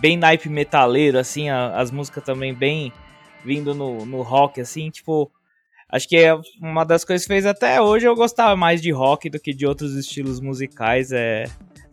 [0.00, 2.92] bem naipe metaleiro, assim, a- as músicas também bem
[3.44, 5.30] vindo no, no rock, assim, tipo.
[5.88, 9.30] Acho que é uma das coisas que fez até hoje eu gostava mais de rock
[9.30, 11.12] do que de outros estilos musicais.
[11.12, 11.44] É,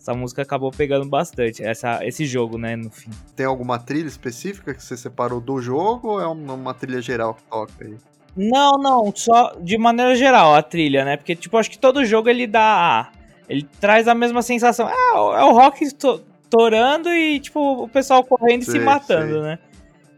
[0.04, 3.10] essa música acabou pegando bastante, essa, esse jogo, né, no fim.
[3.38, 7.44] Tem alguma trilha específica que você separou do jogo ou é uma, trilha geral que
[7.44, 7.96] toca aí?
[8.36, 11.16] Não, não, só de maneira geral a trilha, né?
[11.16, 13.12] Porque, tipo, acho que todo jogo ele dá.
[13.48, 14.90] Ele traz a mesma sensação.
[14.90, 19.34] É, é o rock to- torando e, tipo, o pessoal correndo e se Sei, matando,
[19.34, 19.42] sei.
[19.42, 19.60] né?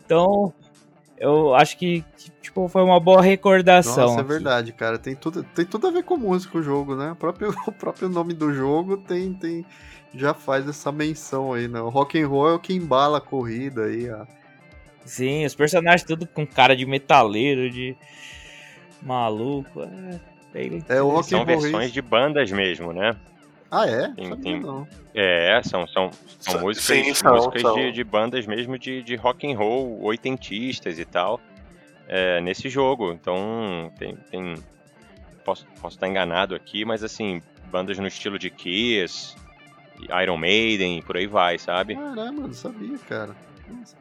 [0.03, 0.51] Então,
[1.17, 4.07] eu acho que, que, tipo, foi uma boa recordação.
[4.07, 4.97] Nossa, é verdade, cara.
[4.97, 7.11] Tem tudo, tem tudo a ver com música o jogo, né?
[7.11, 9.65] O próprio, o próprio nome do jogo tem, tem
[10.13, 11.81] já faz essa menção aí, né?
[11.81, 14.25] O rock and roll é o que embala a corrida aí, ó.
[15.05, 17.95] Sim, os personagens tudo com cara de metaleiro, de
[19.01, 19.81] maluco.
[19.81, 20.19] É,
[20.53, 21.59] bem- É o rock São and roll.
[21.61, 21.91] versões Race.
[21.93, 23.15] de bandas mesmo, né?
[23.71, 24.09] Ah, é?
[24.09, 24.87] Tem- tem- não.
[25.13, 27.75] É, são, são, são músicas, sim, são, músicas são.
[27.75, 31.39] De, de bandas mesmo de, de rock and roll oitentistas e tal
[32.07, 33.11] é, nesse jogo.
[33.13, 34.55] Então tem, tem
[35.43, 37.41] posso, posso estar enganado aqui, mas assim
[37.71, 39.35] bandas no estilo de Kiss,
[40.21, 41.95] Iron Maiden, e por aí vai, sabe?
[41.95, 43.35] Caramba, não sabia, cara.
[43.67, 43.95] Nossa.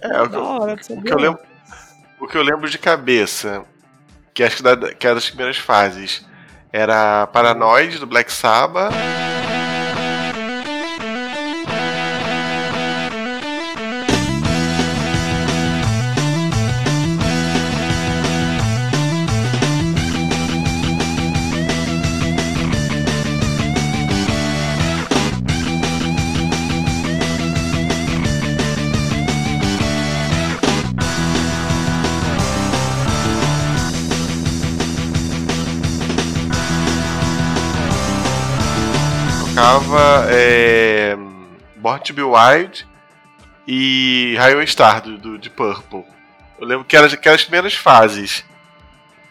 [0.00, 1.40] É, o que, eu- hora o que eu lembro,
[2.20, 3.64] o que eu lembro de cabeça,
[4.32, 6.26] que acho que, da, que era das primeiras fases,
[6.72, 9.21] era Paranoid do Black Sabbath.
[40.42, 41.16] É,
[41.76, 42.86] Born to Be Wild
[43.66, 46.04] e Highway Star do, do, de Purple.
[46.58, 48.44] Eu lembro que eram que eram as primeiras fases.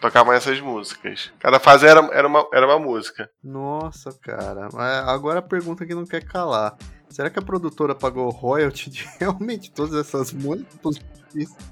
[0.00, 1.30] Tocavam essas músicas.
[1.38, 3.30] Cada fase era, era, uma, era uma música.
[3.42, 4.68] Nossa, cara.
[4.72, 6.76] Mas Agora a pergunta que não quer calar.
[7.08, 11.00] Será que a produtora pagou royalty de realmente todas essas músicas?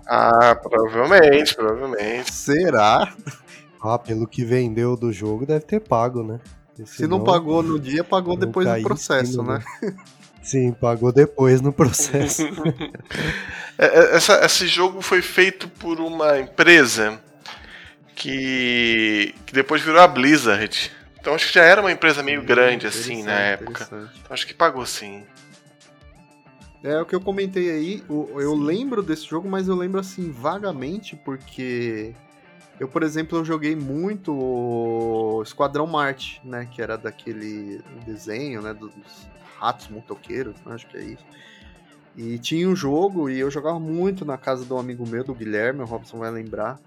[0.07, 2.33] Ah, provavelmente, provavelmente.
[2.33, 3.13] Será?
[3.83, 6.39] Ah, pelo que vendeu do jogo, deve ter pago, né?
[6.87, 9.63] Se não senão pagou no dia, pagou depois do processo, né?
[10.43, 12.43] Sim, pagou depois no processo.
[13.79, 17.19] É, é, Essa, esse jogo foi feito por uma empresa
[18.15, 20.91] que, que depois virou a Blizzard.
[21.19, 23.89] Então acho que já era uma empresa meio grande assim na época.
[23.91, 25.25] Então acho que pagou sim.
[26.83, 28.05] É o que eu comentei aí.
[28.09, 32.15] o- Eu lembro desse jogo, mas eu lembro assim vagamente porque
[32.81, 36.67] eu, por exemplo, eu joguei muito o Esquadrão Marte, né?
[36.69, 38.75] Que era daquele desenho, né?
[38.75, 38.91] Dos
[39.61, 41.25] ratos motoqueiros, né, acho que é isso.
[42.17, 45.83] E tinha um jogo e eu jogava muito na casa um amigo meu, do Guilherme,
[45.83, 46.81] o Robson vai lembrar.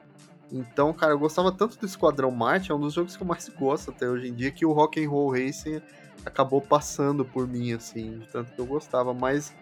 [0.51, 3.47] Então, cara, eu gostava tanto do Esquadrão Marte, é um dos jogos que eu mais
[3.49, 5.81] gosto até hoje em dia, que o Rock and Roll Racing
[6.25, 9.53] acabou passando por mim, assim, de tanto que eu gostava, mas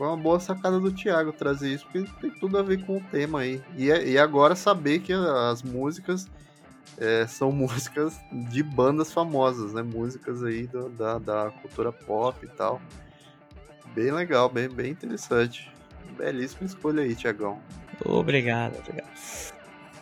[0.00, 3.00] foi uma boa sacada do Thiago trazer isso, porque tem tudo a ver com o
[3.10, 3.60] tema aí.
[3.76, 6.26] E, é- e agora saber que as músicas
[6.96, 9.82] é, são músicas de bandas famosas, né?
[9.82, 12.80] Músicas aí do- da, da cultura pop e tal.
[13.94, 15.70] Bem legal, bem, bem interessante.
[16.16, 17.60] Belíssima escolha aí, Tiagão.
[18.02, 19.10] Obrigado, obrigado.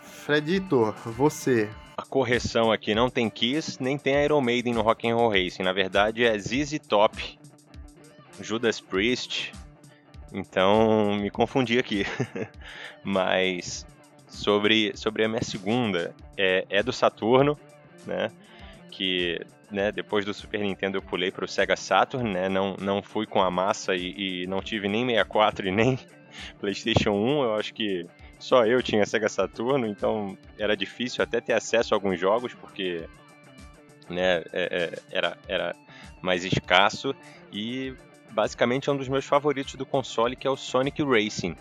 [0.01, 1.68] Fredito, você.
[1.96, 5.64] A correção aqui não tem Kiss, nem tem Iron Maiden no Rock and Roll Racing.
[5.64, 7.36] Na verdade é ZZ Top,
[8.40, 9.53] Judas Priest.
[10.32, 12.04] Então me confundi aqui.
[13.02, 13.86] Mas
[14.26, 17.58] sobre, sobre a minha segunda, é, é do Saturno,
[18.06, 18.30] né?
[18.90, 22.48] Que né, depois do Super Nintendo eu pulei para o Sega Saturn, né?
[22.48, 25.98] Não, não fui com a massa e, e não tive nem 64 e nem
[26.60, 27.42] PlayStation 1.
[27.44, 28.06] Eu acho que
[28.38, 33.04] só eu tinha Sega Saturno, então era difícil até ter acesso a alguns jogos, porque
[34.08, 35.76] né, é- é, era, era
[36.22, 37.14] mais escasso.
[37.52, 37.94] E
[38.30, 41.56] basicamente é um dos meus favoritos do console, que é o Sonic Racing.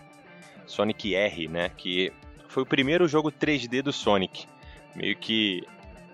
[0.65, 1.70] Sonic R, né?
[1.70, 2.11] Que
[2.47, 4.47] foi o primeiro jogo 3D do Sonic.
[4.95, 5.63] Meio que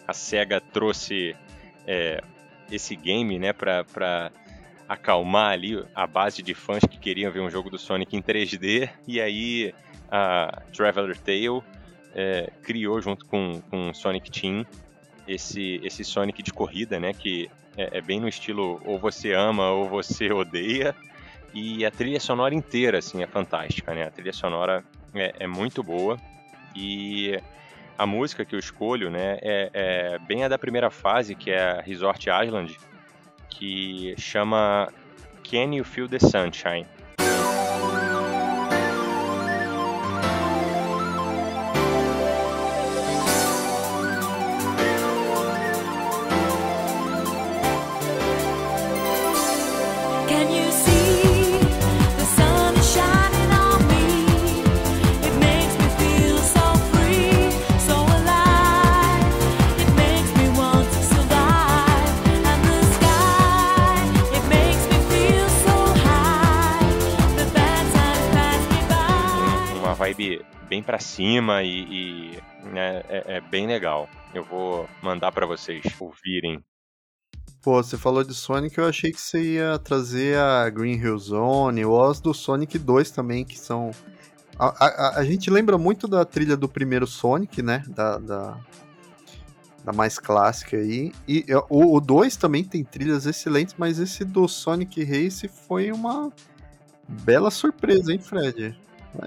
[0.07, 1.35] a SEGA trouxe
[1.87, 2.21] é,
[2.71, 4.31] esse game, né, pra, pra
[4.87, 8.89] acalmar ali a base de fãs que queriam ver um jogo do Sonic em 3D.
[9.07, 9.73] E aí
[10.11, 11.63] a Traveler Tale
[12.13, 14.65] é, criou junto com, com Sonic Team
[15.27, 17.13] esse, esse Sonic de corrida, né?
[17.13, 20.95] Que é, é bem no estilo ou você ama ou você odeia.
[21.53, 24.05] E a trilha sonora inteira, assim, é fantástica, né?
[24.05, 26.17] A trilha sonora é, é muito boa.
[26.75, 27.39] E
[27.97, 31.61] a música que eu escolho, né, é, é bem a da primeira fase, que é
[31.61, 32.75] a Resort Island,
[33.49, 34.91] que chama
[35.43, 36.87] Can You Feel the Sunshine?
[70.13, 71.81] Vibe bem pra cima e,
[72.33, 72.39] e,
[72.71, 74.07] né, é, é bem legal.
[74.33, 76.63] Eu vou mandar pra vocês ouvirem.
[77.61, 81.85] Pô, você falou de Sonic, eu achei que você ia trazer a Green Hill Zone
[81.85, 83.91] ou as do Sonic 2 também, que são.
[84.59, 87.83] A, a- a- gente lembra muito da trilha do primeiro Sonic, né?
[87.87, 88.57] Da, da,
[89.83, 91.13] da mais clássica aí.
[91.27, 96.31] E o 2 também tem trilhas excelentes, mas esse do Sonic Race foi uma
[97.07, 98.77] bela surpresa, hein, Fred?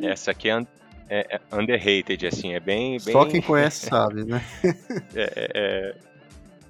[0.02, 0.66] Essa aqui é,
[1.08, 2.98] é, é underrated, assim, é bem.
[3.04, 4.42] bem Só quem conhece sabe, né?
[5.14, 5.94] É, é,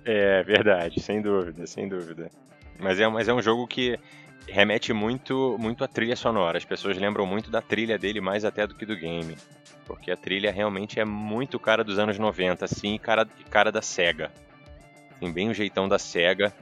[0.04, 2.30] é verdade, sem dúvida, sem dúvida.
[2.78, 3.98] Mas é, mas é um jogo que
[4.48, 6.58] remete muito, muito à trilha sonora.
[6.58, 9.36] As pessoas lembram muito da trilha dele mais até do que do game.
[9.86, 13.80] Porque a trilha realmente é muito cara dos anos 90, assim, e cara, cara da
[13.80, 14.30] SEGA.
[15.20, 16.52] Tem bem o jeitão da SEGA.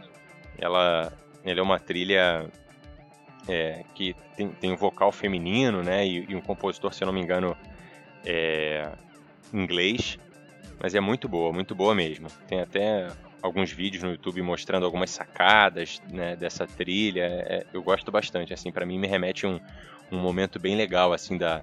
[0.58, 1.12] Ela,
[1.44, 2.46] ela é uma trilha
[3.48, 6.06] é, que tem, tem um vocal feminino, né?
[6.06, 7.56] E, e um compositor, se eu não me engano,
[8.24, 8.90] é,
[9.52, 10.18] inglês.
[10.80, 12.28] Mas é muito boa, muito boa mesmo.
[12.48, 13.08] Tem até
[13.40, 17.24] alguns vídeos no YouTube mostrando algumas sacadas né, dessa trilha.
[17.24, 19.60] É, eu gosto bastante, assim, para mim me remete um,
[20.10, 21.62] um momento bem legal, assim, da,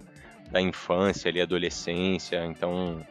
[0.51, 2.45] da infância ali, adolescência.
[2.45, 3.05] Então,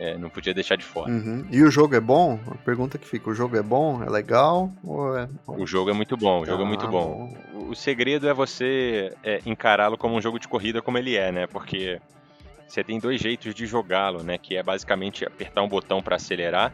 [0.00, 1.10] é, não podia deixar de fora.
[1.10, 1.44] Uhum.
[1.50, 2.40] E o jogo é bom?
[2.50, 4.02] A pergunta que fica: o jogo é bom?
[4.02, 4.72] É legal?
[5.18, 5.28] É.
[5.46, 7.34] O jogo é muito bom, o jogo é muito Ah, bom.
[7.52, 11.30] O, o segredo é você é, encará-lo como um jogo de corrida como ele é,
[11.30, 11.46] né?
[11.46, 12.00] Porque
[12.66, 14.38] você tem dois jeitos de jogá-lo, né?
[14.38, 16.72] Que é basicamente apertar um botão para acelerar,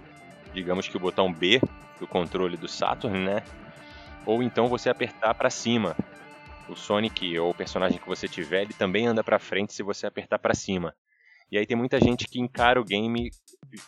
[0.55, 1.61] digamos que o botão B
[1.99, 3.43] do controle do Saturn, né?
[4.25, 5.97] Ou então você apertar para cima.
[6.69, 10.07] O Sonic ou o personagem que você tiver, ele também anda para frente se você
[10.07, 10.95] apertar para cima.
[11.51, 13.31] E aí tem muita gente que encara o game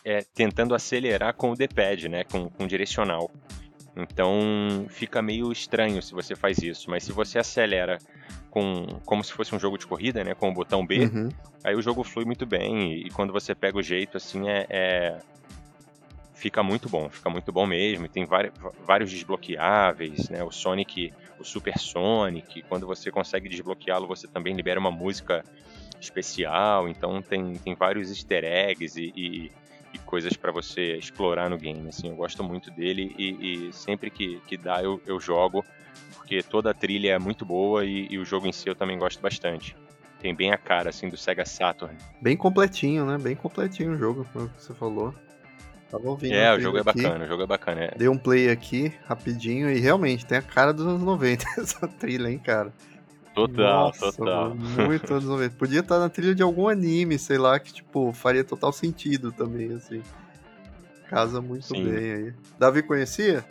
[0.05, 2.23] é, tentando acelerar com o D-pad, né?
[2.23, 3.29] Com, com direcional.
[3.95, 7.97] Então fica meio estranho se você faz isso, mas se você acelera
[8.49, 10.33] com como se fosse um jogo de corrida, né?
[10.33, 11.05] Com o botão B.
[11.05, 11.29] Uhum.
[11.63, 14.65] Aí o jogo flui muito bem e, e quando você pega o jeito, assim, é,
[14.69, 15.19] é-
[16.33, 18.07] fica muito bom, fica muito bom mesmo.
[18.07, 18.51] Tem vari-
[18.85, 20.41] vários desbloqueáveis, né?
[20.43, 25.43] O Sonic, o Super Sonic, quando você consegue desbloqueá-lo, você também libera uma música
[25.99, 26.87] especial.
[26.87, 29.51] Então tem, tem vários easter eggs e, e-
[29.93, 31.87] e coisas para você explorar no game.
[31.89, 35.65] Assim, eu gosto muito dele e, e sempre que, que dá eu, eu jogo,
[36.15, 39.19] porque toda a trilha é muito boa e, o jogo em si eu também gosto
[39.19, 39.75] bastante.
[40.21, 41.97] Tem bem a cara assim do Sega Saturn.
[42.21, 43.17] Bem completinho, né?
[43.17, 45.13] Bem completinho o jogo, foi o que você falou.
[45.89, 46.35] Tava ouvindo.
[46.35, 47.81] É, o jogo é aqui, bacana, o jogo é bacana.
[47.85, 47.91] é.
[47.97, 52.29] Dei um play aqui, rapidinho, e realmente tem a cara dos anos 90 essa trilha,
[52.29, 52.71] hein, cara.
[53.33, 54.49] Total, Nossa, total.
[54.55, 55.55] mano, Muito anos 90.
[55.55, 59.73] Podia estar na trilha de algum anime, sei lá, que, tipo, faria total sentido também,
[59.73, 60.01] assim.
[61.07, 61.85] Casa muito Sim.
[61.89, 62.33] bem aí.
[62.59, 63.45] Davi conhecia?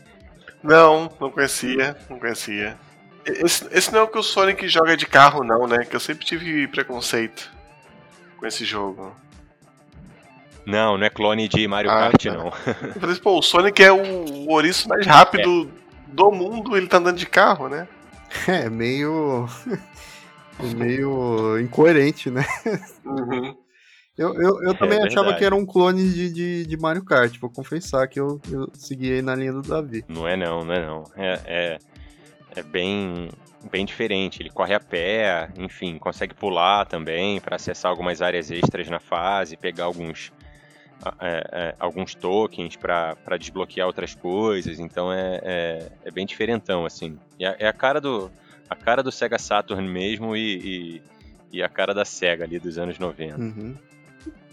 [0.62, 2.76] Não, não conhecia, não conhecia.
[3.24, 5.84] Esse, esse não é o que o Sonic joga de carro, não, né?
[5.84, 7.50] Que eu sempre tive preconceito
[8.38, 9.14] com esse jogo.
[10.66, 12.32] Não, não é clone de Mario Ah, Kart, tá.
[12.32, 12.46] não.
[12.94, 15.70] Eu falei pô, o Sonic é o ouriço mais rápido
[16.08, 17.88] do mundo, ele tá andando de carro, né?
[18.48, 19.46] É, meio.
[20.76, 22.44] meio incoerente, né?
[23.04, 23.56] Uhum.
[24.16, 25.38] Eu, eu, eu É também achava verdade.
[25.38, 27.38] que era um clone de, de, de Mario Kart.
[27.38, 30.04] Vou confessar que eu, eu segui aí na linha do Davi.
[30.08, 31.04] Não é não, não é não.
[31.16, 31.78] É, é,
[32.56, 33.30] é bem,
[33.70, 34.42] bem diferente.
[34.42, 39.56] Ele corre a pé, enfim, consegue pular também para acessar algumas áreas extras na fase,
[39.56, 40.32] pegar alguns,
[41.20, 44.78] é, é, alguns tokens para desbloquear outras coisas.
[44.78, 47.18] Então é, é, é bem diferentão, assim.
[47.38, 48.30] É, a cara do
[48.68, 51.00] a cara do Sega Saturn mesmo e,
[51.50, 53.40] e, e a cara da Sega ali dos anos 90.
[53.40, 53.74] Uhum.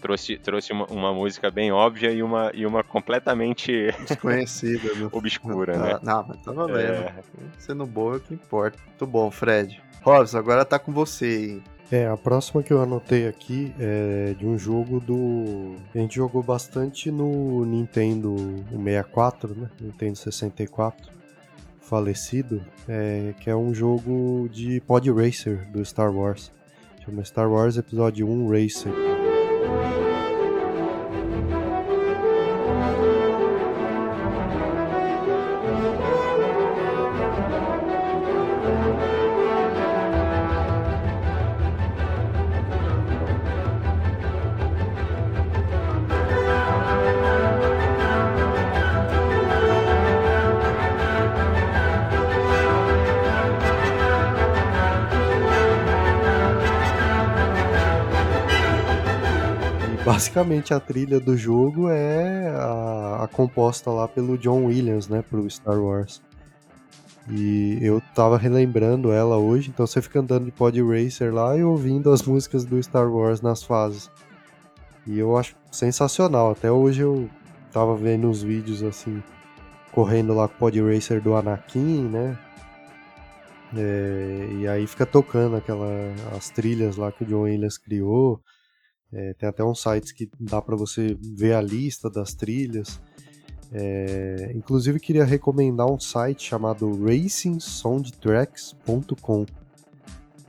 [0.00, 4.94] Trouxe, trouxe uma, uma música bem óbvia e uma, e uma completamente Desconhecida.
[4.94, 5.08] né?
[5.12, 6.00] obscura, Ah, né?
[6.02, 6.78] Não, mas tava vendo.
[6.78, 7.14] É,
[7.58, 8.78] Sendo bom é o que importa.
[8.86, 9.82] Muito bom, Fred.
[10.02, 11.62] Robson, agora tá com você aí.
[11.90, 15.76] É, a próxima que eu anotei aqui é de um jogo do.
[15.94, 19.70] A gente jogou bastante no Nintendo o 64, né?
[19.80, 21.12] Nintendo 64,
[21.80, 26.50] falecido, é, que é um jogo de Pod Racer do Star Wars.
[27.04, 29.15] Chama Star Wars Episódio 1 Racer.
[60.26, 65.48] Basicamente a trilha do jogo é a, a composta lá pelo John Williams, né, pro
[65.48, 66.20] Star Wars.
[67.30, 71.62] E eu tava relembrando ela hoje, então você fica andando de Pod Racer lá e
[71.62, 74.10] ouvindo as músicas do Star Wars nas fases.
[75.06, 76.50] E eu acho sensacional.
[76.50, 77.30] Até hoje eu
[77.72, 79.22] tava vendo uns vídeos assim,
[79.92, 82.36] correndo lá com o Pod Racer do Anakin, né?
[83.76, 85.86] É, e aí fica tocando aquela,
[86.36, 88.40] as trilhas lá que o John Williams criou.
[89.12, 93.00] É, tem até uns sites que dá para você ver a lista das trilhas.
[93.72, 99.44] É, inclusive queria recomendar um site chamado RacingSoundtracks.com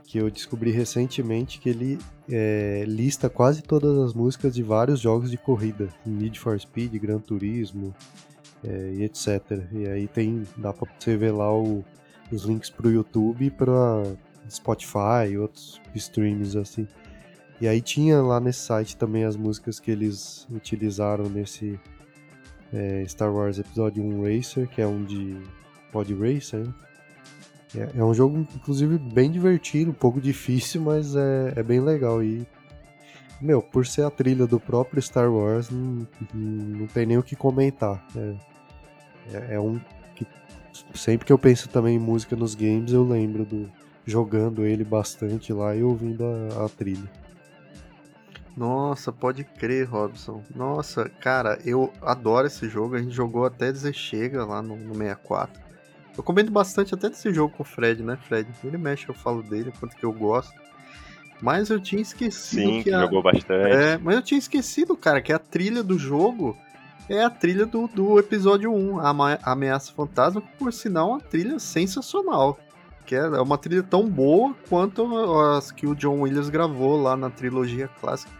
[0.06, 1.98] que eu descobri recentemente que ele
[2.30, 7.18] é, lista quase todas as músicas de vários jogos de corrida, Need for Speed, Gran
[7.18, 7.94] Turismo
[8.64, 9.42] é, e etc.
[9.72, 11.84] E aí tem dá para você ver lá o-
[12.32, 14.02] os links pro YouTube e para
[14.48, 16.88] Spotify e outros streams assim.
[17.60, 21.78] E aí tinha lá nesse site também as músicas que eles utilizaram nesse
[22.72, 25.36] é, Star Wars Episódio 1 Racer, que é um de
[25.90, 26.60] Pod Racer.
[26.60, 26.74] né?
[27.74, 32.22] É, é um jogo, inclusive, bem divertido, um pouco difícil, mas é, é bem legal.
[32.22, 32.46] E,
[33.40, 37.36] meu, por ser a trilha do próprio Star Wars, não, não tem nem o que
[37.36, 38.06] comentar.
[38.16, 38.34] É,
[39.32, 39.80] é, é um
[40.14, 40.26] que
[40.94, 43.70] sempre que eu penso também em música nos games, eu lembro do
[44.06, 47.10] jogando ele bastante lá e ouvindo a, a trilha.
[48.58, 50.42] Nossa, pode crer, Robson.
[50.52, 52.96] Nossa, cara, eu adoro esse jogo.
[52.96, 55.62] A gente jogou até dizer chega lá no, no 64.
[56.16, 58.50] Eu comento bastante até desse jogo com o Fred, né, Fred?
[58.64, 60.52] Ele mexe, eu falo dele, quanto que eu gosto.
[61.40, 63.02] Mas eu tinha esquecido sim, que a...
[63.02, 63.52] jogou bastante.
[63.52, 66.58] É, mas eu tinha esquecido, cara, que a trilha do jogo
[67.08, 71.20] é a trilha do, do episódio 1, a Ameaça Fantasma, que por sinal é uma
[71.20, 72.58] trilha sensacional.
[73.06, 75.06] Que é é uma trilha tão boa quanto
[75.56, 78.37] as que o John Williams gravou lá na trilogia clássica.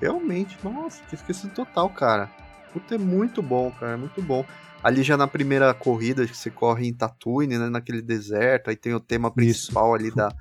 [0.00, 2.30] Realmente, nossa, tinha esquecido total, cara.
[2.72, 4.44] Puta, é muito bom, cara, é muito bom.
[4.82, 8.94] Ali já na primeira corrida, que você corre em Tatooine, né, naquele deserto, aí tem
[8.94, 10.32] o tema principal ali da,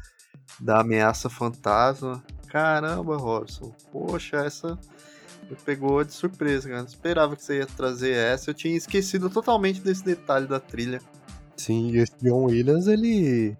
[0.59, 2.23] da ameaça fantasma.
[2.47, 3.73] Caramba, Robson.
[3.91, 4.79] Poxa, essa
[5.49, 6.81] me pegou de surpresa, cara.
[6.81, 8.49] Não esperava que você ia trazer essa.
[8.49, 11.01] Eu tinha esquecido totalmente desse detalhe da trilha.
[11.57, 13.57] Sim, e esse John Williams, ele.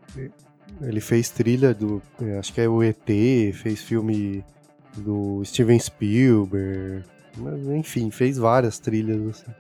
[0.82, 2.02] Ele fez trilha do.
[2.22, 3.06] é, Acho que é o ET,
[3.54, 4.46] fez filme
[4.96, 7.04] do Steven Spielberg.
[7.38, 9.42] Mas, enfim, fez várias trilhas.
[9.42, 9.52] Assim.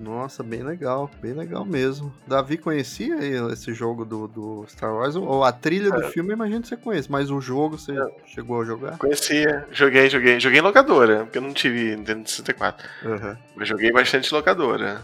[0.00, 2.12] Nossa, bem legal, bem legal mesmo.
[2.26, 3.16] Davi conhecia
[3.52, 5.14] esse jogo do, do Star Wars?
[5.14, 7.92] Ou a trilha do filme, eu imagino que você conhece, mas o jogo você
[8.26, 8.96] chegou a jogar?
[8.96, 10.40] Conhecia, joguei, joguei.
[10.40, 12.88] Joguei em locadora, porque eu não tive Nintendo 64.
[13.04, 13.36] Aham.
[13.54, 15.02] Mas joguei bastante em locadora.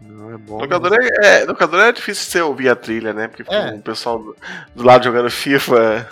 [0.00, 0.58] Não, é bom.
[0.58, 3.26] Locadora é, é, locadora é difícil você ouvir a trilha, né?
[3.26, 3.74] Porque É.
[3.74, 4.36] o pessoal do,
[4.74, 6.08] do lado jogando FIFA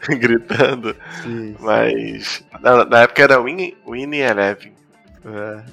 [0.08, 0.94] gritando.
[1.22, 4.72] Sim, Mas na, na época era Win, Win Eleven.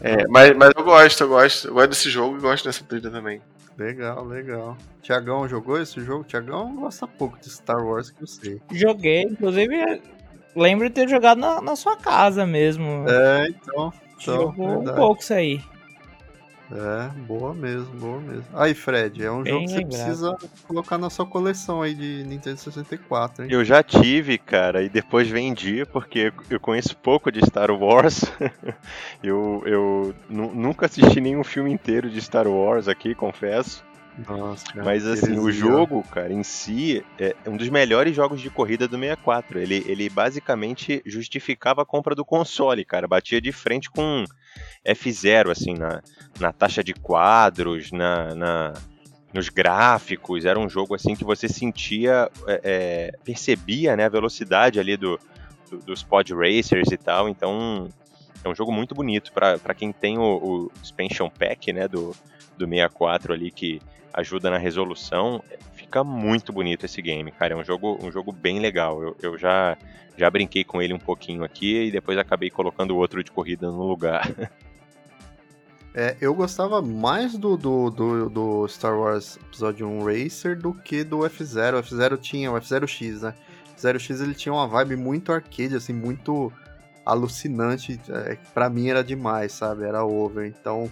[0.01, 1.67] é, É, mas, mas eu gosto, eu gosto.
[1.67, 3.41] Eu gosto desse jogo e gosto dessa trilha também.
[3.77, 4.77] legal, legal.
[5.01, 6.23] Tiagão jogou esse jogo?
[6.25, 8.61] Tiagão gosta pouco de Star Wars, que eu sei.
[8.73, 10.01] Joguei, inclusive,
[10.55, 13.05] lembro de ter jogado na, na sua casa mesmo.
[13.07, 13.93] É, então.
[14.19, 14.97] então Jogou um verdade.
[14.97, 15.61] pouco isso aí.
[16.69, 18.45] É, boa mesmo, boa mesmo.
[18.57, 20.07] Aí, Fred, é um Bem jogo que você lembrado.
[20.07, 20.35] precisa
[20.68, 23.49] colocar na sua coleção aí de Nintendo 64, hein?
[23.52, 28.22] Eu já tive, cara, e depois vendi, porque eu conheço pouco de Star Wars.
[29.23, 33.86] eu eu nu- nunca assisti nenhum filme inteiro de Star Wars aqui, confesso.
[34.18, 38.49] Nossa, cara, Mas assim, o jogo, cara, em si, é um dos melhores jogos de
[38.49, 39.60] corrida do 64.
[39.60, 43.07] Ele, ele basicamente justificava a compra do console, cara.
[43.07, 44.23] Batia de frente com
[44.85, 46.02] F0, assim, na,
[46.39, 48.73] na taxa de quadros, na, na-
[49.34, 50.45] nos gráficos.
[50.45, 55.19] Era um jogo, assim, que você sentia, é, é, percebia, né, a velocidade ali do,
[55.69, 57.30] do- dos pod racers e tal.
[57.30, 57.88] Então,
[58.44, 62.15] é um jogo muito bonito para quem tem o, o expansion pack, né, do,
[62.57, 63.80] do 64 ali, que
[64.18, 65.44] ajuda na resolução.
[65.73, 67.53] Fica muito bonito esse game, cara.
[67.53, 69.02] É um jogo, um jogo bem legal.
[69.02, 69.77] Eu, eu já,
[70.18, 73.88] já brinquei com ele um pouquinho aqui e depois acabei colocando outro de corrida no
[73.88, 74.27] lugar.
[75.99, 81.03] É, eu gostava mais do, do, do, do Star Wars Episódio 1 Racer do que
[81.03, 81.80] do F0.
[81.80, 83.34] O F0 tinha, o F0X, né?
[83.72, 86.53] O F0X ele tinha uma vibe muito arcade, assim, muito
[87.03, 87.99] alucinante.
[88.10, 89.85] É, pra mim era demais, sabe?
[89.85, 90.45] Era over.
[90.45, 90.88] Então,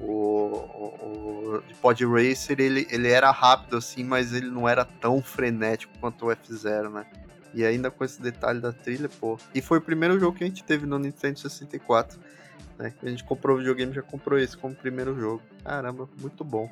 [0.00, 5.22] o, o, o Pod Racer ele, ele era rápido, assim, mas ele não era tão
[5.22, 7.06] frenético quanto o F0, né?
[7.54, 9.38] E ainda com esse detalhe da trilha, pô.
[9.54, 12.18] E foi o primeiro jogo que a gente teve no Nintendo 64
[12.78, 12.92] né?
[13.02, 15.42] A gente comprou o videogame já comprou esse como primeiro jogo.
[15.64, 16.70] Caramba, muito bom.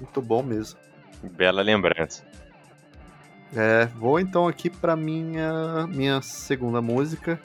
[0.00, 0.78] Muito bom mesmo.
[1.22, 2.24] Bela lembrança.
[3.54, 7.40] É, vou então aqui para minha minha segunda música.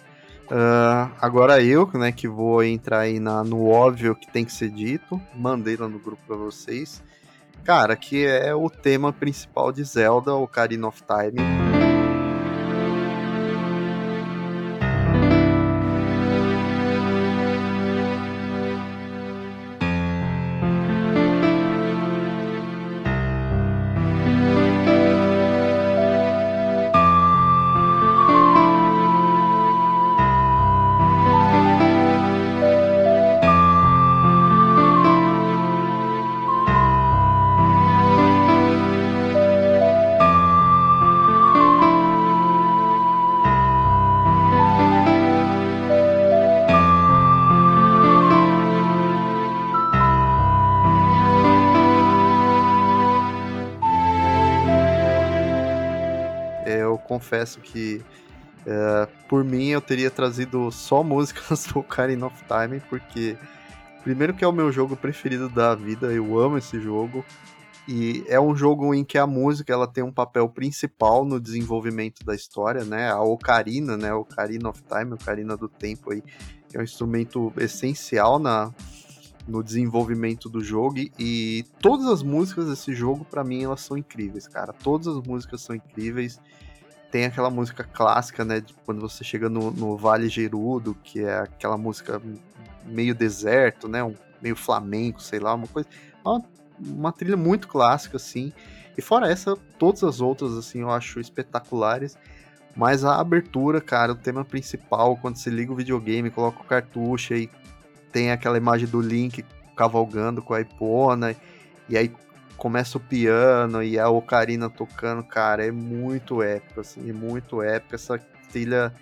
[0.49, 4.69] Ah, agora eu, né, que vou entrar aí na, no óbvio que tem que ser
[4.69, 5.21] dito.
[5.33, 7.01] Mandei lá no grupo para vocês.
[7.63, 11.74] Cara, que é o tema principal de Zelda, Ocarina of Time.
[57.25, 58.03] Confesso que
[58.65, 63.35] é, por mim eu teria trazido só músicas do Ocarina of Time, porque
[64.03, 67.25] primeiro que é o meu jogo preferido da vida, eu amo esse jogo.
[67.87, 72.25] E é um jogo em que a música ela tem um papel principal no desenvolvimento
[72.25, 73.11] da história, né?
[73.11, 74.11] A ocarina, né?
[74.11, 76.23] Ocarina of Time, Ocarina do Tempo aí,
[76.73, 78.73] é um instrumento essencial na,
[79.47, 80.95] no desenvolvimento do jogo.
[81.19, 84.73] E, todas as músicas desse jogo, pra mim, elas são incríveis, cara.
[84.73, 86.39] Todas as músicas são incríveis.
[87.15, 88.59] Tem aquela música clássica, né?
[88.59, 92.21] De quando você chega no, no Vale Gerudo, que é aquela música
[92.85, 94.03] meio deserto, né?
[94.03, 95.87] Um, meio flamenco, sei lá, uma coisa.
[96.25, 96.43] Uma,
[96.77, 98.51] uma trilha muito clássica, assim.
[98.97, 102.17] E fora essa, todas as outras, assim, eu acho espetaculares.
[102.75, 107.33] Mas a abertura, cara, o tema principal, quando você liga o videogame, coloca o cartucho
[107.33, 107.49] e
[108.11, 111.33] tem aquela imagem do Link cavalgando com a Ipona,
[111.87, 112.11] e aí
[112.57, 117.95] começa o piano e a Ocarina tocando, cara, é muito épico, assim, é muito épico.
[117.95, 118.17] Essa
[118.51, 118.93] trilha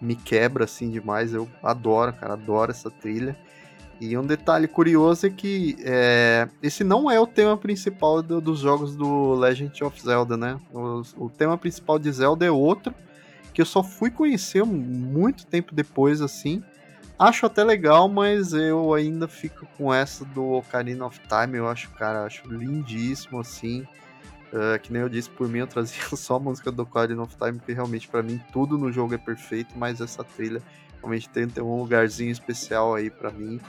[0.00, 1.32] me quebra, assim, demais.
[1.32, 3.36] Eu adoro, cara, adoro essa trilha.
[4.00, 8.58] E um detalhe curioso é que é, esse não é o tema principal do- dos
[8.58, 10.58] jogos do Legend of Zelda, né?
[10.72, 12.92] O, o tema principal de Zelda é outro,
[13.52, 16.62] que eu só fui conhecer muito tempo depois, assim.
[17.18, 21.58] Acho até legal, mas eu ainda fico com essa do Ocarina of Time.
[21.58, 23.86] Eu acho, cara, acho lindíssimo, assim.
[24.52, 27.36] É, que nem eu disse, por mim eu trazia só a música do Ocarina of
[27.36, 30.60] Time, porque realmente pra mim tudo no jogo é perfeito, mas essa trilha
[30.98, 33.60] realmente tem, tem um lugarzinho especial aí pra mim.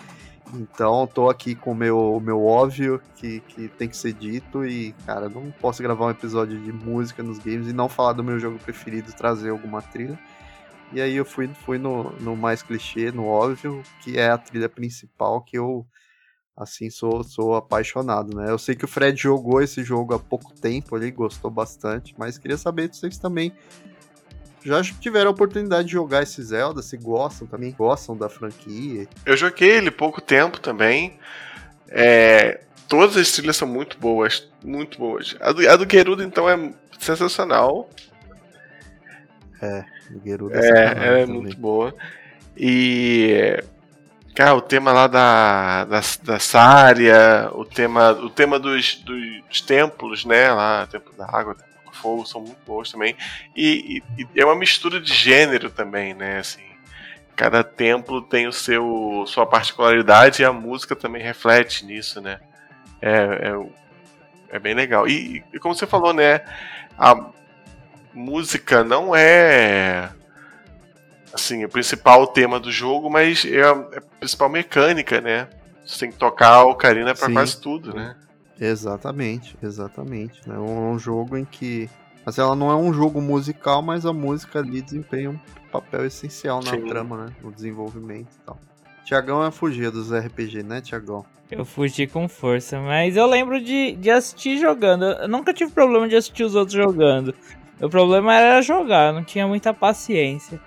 [0.54, 4.94] Então, tô aqui com o meu, meu óbvio que, que tem que ser dito e,
[5.06, 8.40] cara, não posso gravar um episódio de música nos games e não falar do meu
[8.40, 10.20] jogo preferido, trazer alguma trilha.
[10.94, 14.70] E aí eu fui, fui no, no mais clichê, no óbvio, que é a trilha
[14.70, 15.86] principal que eu,
[16.56, 18.50] assim, sou, sou apaixonado, né?
[18.50, 22.38] Eu sei que o Fred jogou esse jogo há pouco tempo ali, gostou bastante, mas
[22.38, 23.54] queria saber de vocês também
[24.66, 29.08] já tiveram a oportunidade de jogar esse Zelda, se gostam também, gostam da franquia.
[29.24, 31.20] Eu joguei ele pouco tempo também.
[31.88, 35.36] É, todas as trilhas são muito boas, muito boas.
[35.40, 37.88] A do, a do Gerudo, então, é sensacional.
[39.62, 39.86] do
[40.24, 41.26] Gerudo É, é também.
[41.28, 41.94] muito boa.
[42.58, 43.64] E.
[44.36, 50.26] Cara, o tema lá da, da, da Sária, o tema, o tema dos, dos templos,
[50.26, 50.52] né?
[50.52, 53.16] Lá, Templo da Água, Templo do Fogo, são muito bons também.
[53.56, 56.40] E, e- e é uma mistura de gênero também, né?
[56.40, 56.66] Assim,
[57.34, 62.40] cada templo tem o seu sua particularidade e a música também reflete nisso, né?
[63.02, 65.08] É, é, é bem legal.
[65.08, 66.42] E, e como você falou, né?
[66.98, 67.16] A
[68.16, 70.10] música não é
[71.36, 75.50] assim, o principal tema do jogo, mas é a, é a principal mecânica, né?
[75.86, 77.34] Você tem que tocar a ocarina pra Sim.
[77.34, 78.16] quase tudo, né?
[78.60, 80.42] Exatamente, exatamente.
[80.50, 81.90] É um, um jogo em que.
[82.26, 85.40] Mas ela não é um jogo musical, mas a música ali desempenha um
[85.72, 86.88] papel essencial na Sim.
[86.88, 87.34] trama, né?
[87.44, 88.58] No desenvolvimento e tal.
[89.04, 91.24] Tiagão é fugir dos RPG, né, Tiagão?
[91.52, 95.06] Eu fugi com força, mas eu lembro de, de assistir jogando.
[95.06, 97.36] Eu nunca tive problema de assistir os outros jogando.
[97.82, 100.60] O problema era jogar, não tinha muita paciência.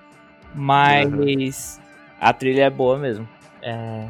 [0.55, 1.81] Mas
[2.21, 3.29] a trilha é boa mesmo.
[3.63, 4.09] É,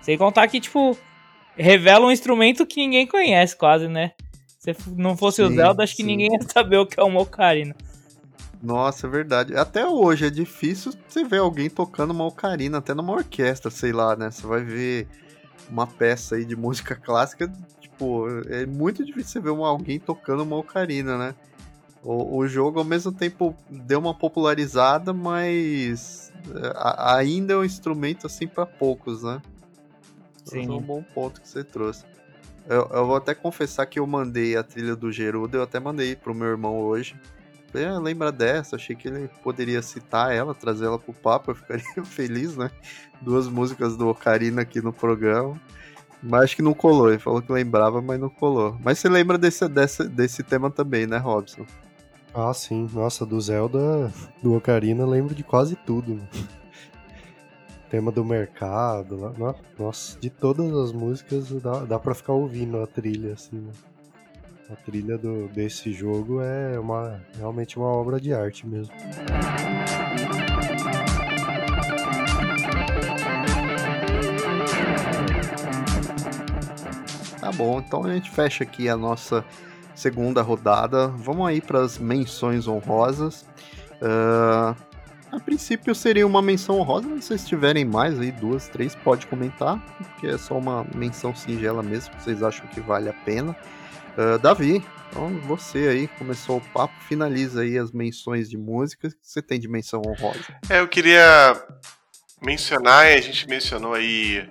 [0.00, 0.96] Sem contar que, tipo,
[1.56, 4.12] revela um instrumento que ninguém conhece quase, né?
[4.58, 6.08] Se não fosse o Sim, Zelda, acho que sim.
[6.08, 7.74] ninguém ia saber o que é uma ocarina.
[8.62, 9.56] Nossa, é verdade.
[9.56, 14.16] Até hoje é difícil você ver alguém tocando uma ocarina, até numa orquestra, sei lá,
[14.16, 14.30] né?
[14.30, 15.06] Você vai ver
[15.68, 20.42] uma peça aí de música clássica, tipo, é muito difícil você ver uma- alguém tocando
[20.42, 21.34] uma ocarina, né?
[22.04, 27.64] O, o jogo, ao mesmo tempo, deu uma popularizada, mas é, a- ainda é um
[27.64, 29.40] instrumento, assim, pra poucos, né?
[30.46, 30.68] Esse Sim.
[30.68, 32.04] é um bom ponto que você trouxe.
[32.68, 36.14] Eu, eu vou até confessar que eu mandei a trilha do Gerudo, eu até mandei
[36.14, 37.16] pro meu irmão hoje.
[37.72, 38.76] Falei, ah, lembra dessa?
[38.76, 42.70] Achei que ele poderia citar ela, trazer ela pro papo, eu ficaria feliz, né?
[43.20, 45.58] Duas músicas do Ocarina aqui no programa.
[46.22, 48.78] Mas acho que não colou, ele falou que lembrava, mas não colou.
[48.82, 51.66] Mas você lembra desse, desse, desse tema também, né, Robson?
[52.34, 52.88] Ah, sim.
[52.92, 54.12] Nossa, do Zelda,
[54.42, 56.20] do Ocarina, lembro de quase tudo.
[57.88, 59.32] Tema do mercado,
[59.78, 63.56] nossa, de todas as músicas dá, dá pra ficar ouvindo a trilha, assim.
[63.56, 63.70] né?
[64.68, 68.92] A trilha do, desse jogo é uma, realmente uma obra de arte mesmo.
[77.40, 79.44] Tá bom, então a gente fecha aqui a nossa
[79.94, 81.08] segunda rodada.
[81.08, 83.46] Vamos aí para as menções honrosas.
[84.02, 84.74] Ah,
[85.32, 89.26] a princípio seria uma menção honrosa, mas se vocês tiverem mais aí, duas, três, pode
[89.26, 93.56] comentar, porque é só uma menção singela mesmo, que vocês acham que vale a pena.
[94.16, 99.20] Ah, Davi, então você aí começou o papo, finaliza aí as menções de músicas que
[99.22, 100.44] você tem de menção honrosa.
[100.68, 101.56] É, eu queria
[102.42, 104.48] mencionar, a gente mencionou aí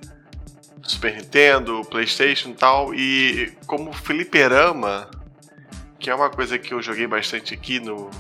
[0.82, 5.10] Super Nintendo, PlayStation e tal, e como fliperama,
[6.04, 8.12] que é uma coisa que eu joguei bastante aqui no,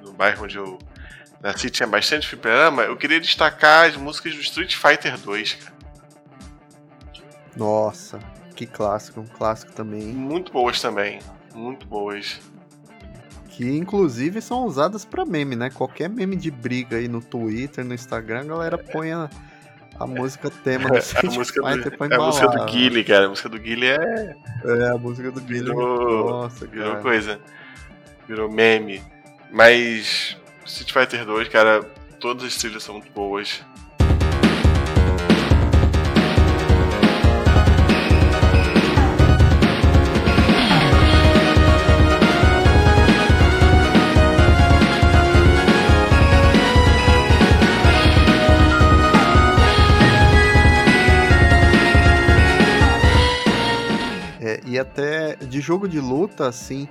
[0.00, 0.76] no bairro onde eu
[1.40, 5.76] nasci, tinha bastante fliperama, eu queria destacar as músicas do Street Fighter 2, cara.
[7.54, 8.18] Nossa,
[8.56, 10.02] que clássico, um clássico também.
[10.02, 11.20] Muito boas também,
[11.54, 12.40] muito boas.
[13.50, 15.70] Que inclusive são usadas pra meme, né?
[15.70, 19.30] Qualquer meme de briga aí no Twitter, no Instagram, a galera põe a,
[19.98, 22.70] a música tema do A Street música, Fighter do, pra a música do embalar.
[22.70, 25.70] Guile, cara, a música do Guile é É, a música do Guilherme.
[25.70, 27.02] Virou- Nossa, Virou cara.
[27.02, 27.40] coisa.
[28.28, 29.02] Virou meme.
[29.50, 31.82] Mas Street Fighter 2, cara,
[32.20, 33.62] todas as trilhas são muito boas.
[54.76, 56.86] E até de jogo de luta, assim,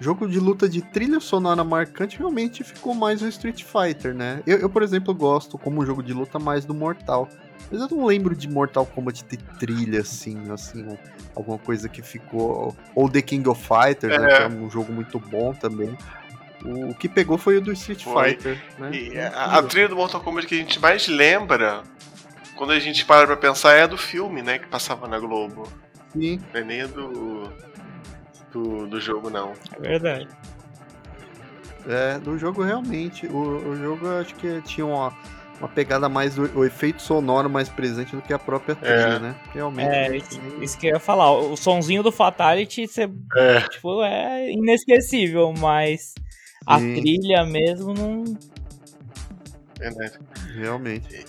[0.00, 4.42] jogo de luta de trilha sonora marcante realmente ficou mais o Street Fighter, né?
[4.46, 7.28] Eu, eu, por exemplo, gosto como jogo de luta mais do Mortal.
[7.70, 10.98] Mas eu não lembro de Mortal Kombat ter trilha, assim, assim, um-
[11.36, 12.74] alguma coisa que ficou.
[12.96, 14.32] Ou The King of Fighters, né?
[14.32, 14.36] É.
[14.38, 15.96] Que é um jogo muito bom também.
[16.64, 18.30] O, o que pegou foi o do Street Foi.
[18.30, 18.90] Fighter, né?
[18.92, 21.82] E a, a trilha do Mortal Kombat que a gente mais lembra,
[22.56, 24.58] quando a gente para pra pensar, é a do filme, né?
[24.58, 25.68] Que passava na Globo.
[26.12, 26.40] Sim.
[26.52, 27.52] Não é nem a do.
[28.52, 29.52] Do, do jogo, não.
[29.76, 30.28] É verdade.
[31.88, 33.26] É, do jogo realmente.
[33.26, 33.38] O,
[33.70, 35.16] o jogo eu acho que tinha uma,
[35.60, 39.18] uma pegada mais do o efeito sonoro mais presente do que a própria trilha, É.
[39.20, 39.36] né?
[39.54, 39.88] Realmente.
[39.88, 41.30] É, isso, isso que eu ia falar.
[41.32, 43.60] O sonzinho do Fatality você, É.
[43.68, 46.12] tipo, é inesquecível, mas
[46.66, 46.94] a Sim.
[47.00, 48.24] trilha mesmo não.
[49.78, 50.18] Verdade.
[50.56, 51.24] Realmente.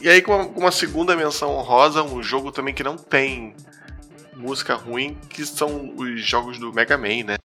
[0.00, 3.54] E aí, com uma, com uma segunda menção honrosa, um jogo também que não tem
[4.34, 7.36] música ruim, que são os jogos do Mega Man, né?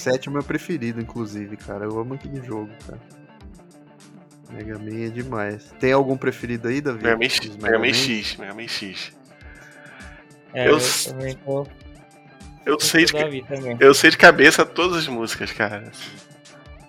[0.00, 1.84] 7 é o meu preferido, inclusive, cara.
[1.84, 3.00] Eu amo aquele jogo, cara.
[4.50, 5.72] Mega Man é demais.
[5.78, 7.02] Tem algum preferido aí, Davi?
[7.02, 9.12] Mega Man, X, Mega Man X, Mega Man X.
[10.52, 11.66] É, Eu eu, também tô.
[12.66, 13.14] Eu tô sei, de,
[13.78, 15.90] eu sei de cabeça todas as músicas, cara.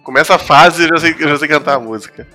[0.03, 2.27] Começa a fase e eu já sei, eu já sei cantar a música.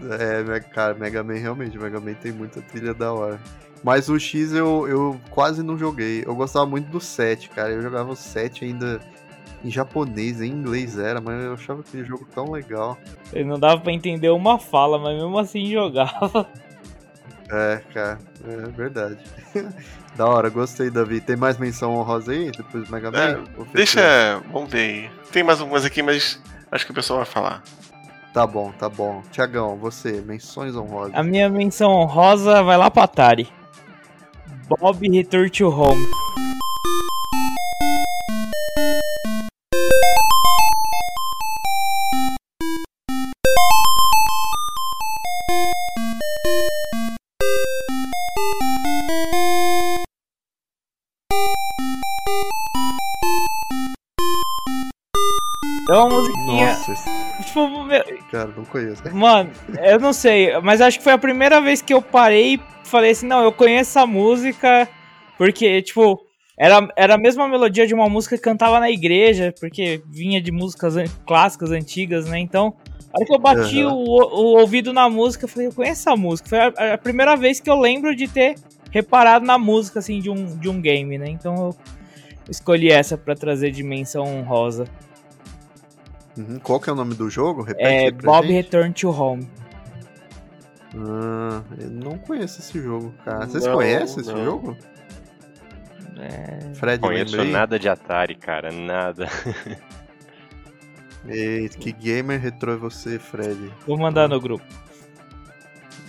[0.00, 3.40] É, cara, Mega Man realmente, Mega Man tem muita trilha da hora.
[3.82, 6.24] Mas o X eu, eu quase não joguei.
[6.24, 7.70] Eu gostava muito do 7, cara.
[7.70, 9.00] Eu jogava o 7 ainda
[9.64, 12.98] em japonês, em inglês era, mas eu achava aquele jogo tão legal.
[13.32, 16.46] Ele não dava pra entender uma fala, mas mesmo assim jogava.
[17.50, 19.18] É, cara, é verdade.
[20.16, 21.20] da hora, gostei, Davi.
[21.20, 23.18] Tem mais menção honrosa aí depois do Mega Man?
[23.18, 23.64] É?
[23.72, 24.42] Deixa.
[24.52, 25.10] Vamos ver aí.
[25.32, 27.62] Tem mais algumas aqui, mas acho que o pessoal vai falar.
[28.32, 29.22] Tá bom, tá bom.
[29.30, 31.14] Tiagão, você, menções honrosas.
[31.14, 33.48] A minha menção honrosa vai lá pra Atari.
[34.68, 36.04] Bob Return to Home.
[58.30, 59.02] Cara, não conheço.
[59.12, 59.50] Mano,
[59.82, 63.10] eu não sei, mas acho que foi a primeira vez que eu parei e falei
[63.12, 64.88] assim, não, eu conheço essa música,
[65.38, 66.20] porque, tipo,
[66.58, 70.52] era, era a mesma melodia de uma música que cantava na igreja, porque vinha de
[70.52, 72.38] músicas an- clássicas, antigas, né?
[72.38, 72.74] Então,
[73.12, 73.94] a hora que eu bati Aham.
[73.94, 76.48] o, o ouvido na música, eu falei, eu conheço essa música.
[76.48, 78.56] Foi a, a primeira vez que eu lembro de ter
[78.90, 81.28] reparado na música, assim, de um, de um game, né?
[81.28, 81.76] Então eu
[82.48, 84.84] escolhi essa pra trazer dimensão honrosa.
[86.36, 87.62] Uhum, Qual que é o nome do jogo?
[87.62, 88.54] Repete É Bob gente.
[88.56, 89.48] Return to Home.
[90.96, 93.46] Ah, eu não conheço esse jogo, cara.
[93.46, 94.44] Vocês Não, conhecem esse não.
[94.44, 94.76] jogo?
[96.18, 97.52] É, Fred, Conheço lembrei.
[97.52, 99.28] nada de Atari, cara, nada.
[101.26, 103.72] Eita, que gamer retrô é você, Fred?
[103.86, 104.64] Vou mandar no grupo.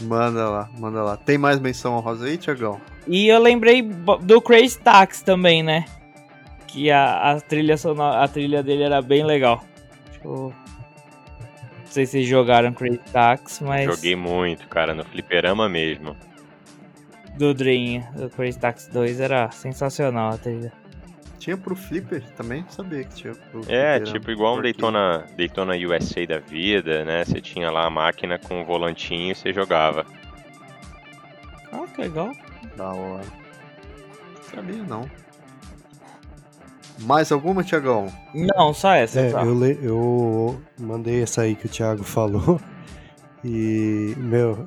[0.01, 1.15] Manda lá, manda lá.
[1.17, 2.81] Tem mais menção honrosa aí, Tiagão?
[3.07, 5.85] E eu lembrei do Crazy Taxi também, né?
[6.67, 9.63] Que a, a trilha sonora, a trilha dele era bem legal.
[10.25, 10.53] Eu-
[11.79, 16.15] Não sei se vocês jogaram Crazy Taxi, mas Joguei muito, cara, no fliperama mesmo.
[17.37, 20.71] do Dream, do Crazy Taxi 2 era sensacional a trilha.
[21.39, 22.61] Tinha pro Flipper também?
[22.63, 23.63] Não sabia que tinha pro É,
[23.99, 24.05] fliperama.
[24.05, 27.23] tipo igual um Daytona, Daytona USA da vida, né?
[27.23, 30.05] Você tinha lá a máquina com o volantinho e você jogava.
[31.71, 32.31] Ah, que legal.
[32.75, 33.25] Da hora.
[34.53, 35.09] Sabia não.
[36.99, 38.07] Mais alguma, Tiagão?
[38.33, 39.19] Não, só essa.
[39.19, 39.43] É, só.
[39.43, 42.59] eu, le- eu mandei essa aí que o Thiago falou.
[43.47, 44.65] E, meu,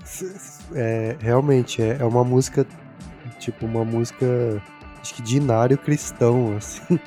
[0.72, 2.64] é, realmente é, é uma música,
[3.40, 4.62] tipo, uma música,
[5.00, 7.00] acho que de inário cristão, assim.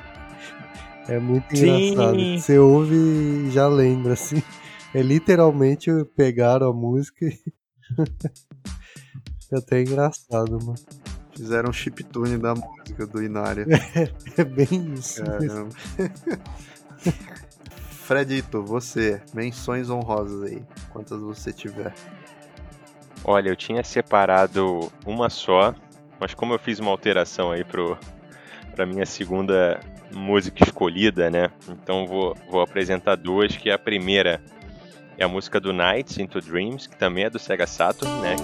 [1.08, 1.92] É muito Sim.
[1.92, 2.18] engraçado.
[2.38, 4.42] Você ouve e já lembra, assim.
[4.92, 7.38] É literalmente pegaram a música e.
[9.50, 10.74] é até engraçado, mano.
[11.34, 13.66] Fizeram um chiptune da música do Inária.
[14.36, 15.22] É bem isso.
[15.24, 15.68] Caramba.
[17.90, 20.62] Fredito, você, menções honrosas aí.
[20.90, 21.94] Quantas você tiver.
[23.24, 25.74] Olha, eu tinha separado uma só,
[26.18, 27.96] mas como eu fiz uma alteração aí pro,
[28.74, 29.80] pra minha segunda
[30.12, 31.50] música escolhida, né?
[31.68, 34.42] Então vou, vou apresentar duas, que a primeira
[35.16, 38.36] é a música do Nights into Dreams, que também é do Sega Saturn, né?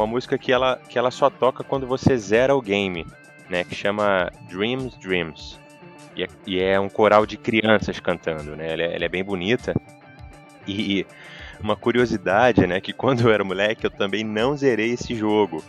[0.00, 3.06] Uma música que ela, que ela só toca quando você zera o game,
[3.48, 3.64] né?
[3.64, 5.58] Que chama Dreams Dreams.
[6.16, 8.72] E é, e é um coral de crianças cantando, né?
[8.72, 9.74] Ela é, ela é bem bonita.
[10.66, 11.06] E
[11.62, 12.80] uma curiosidade, né?
[12.80, 15.62] Que quando eu era moleque eu também não zerei esse jogo.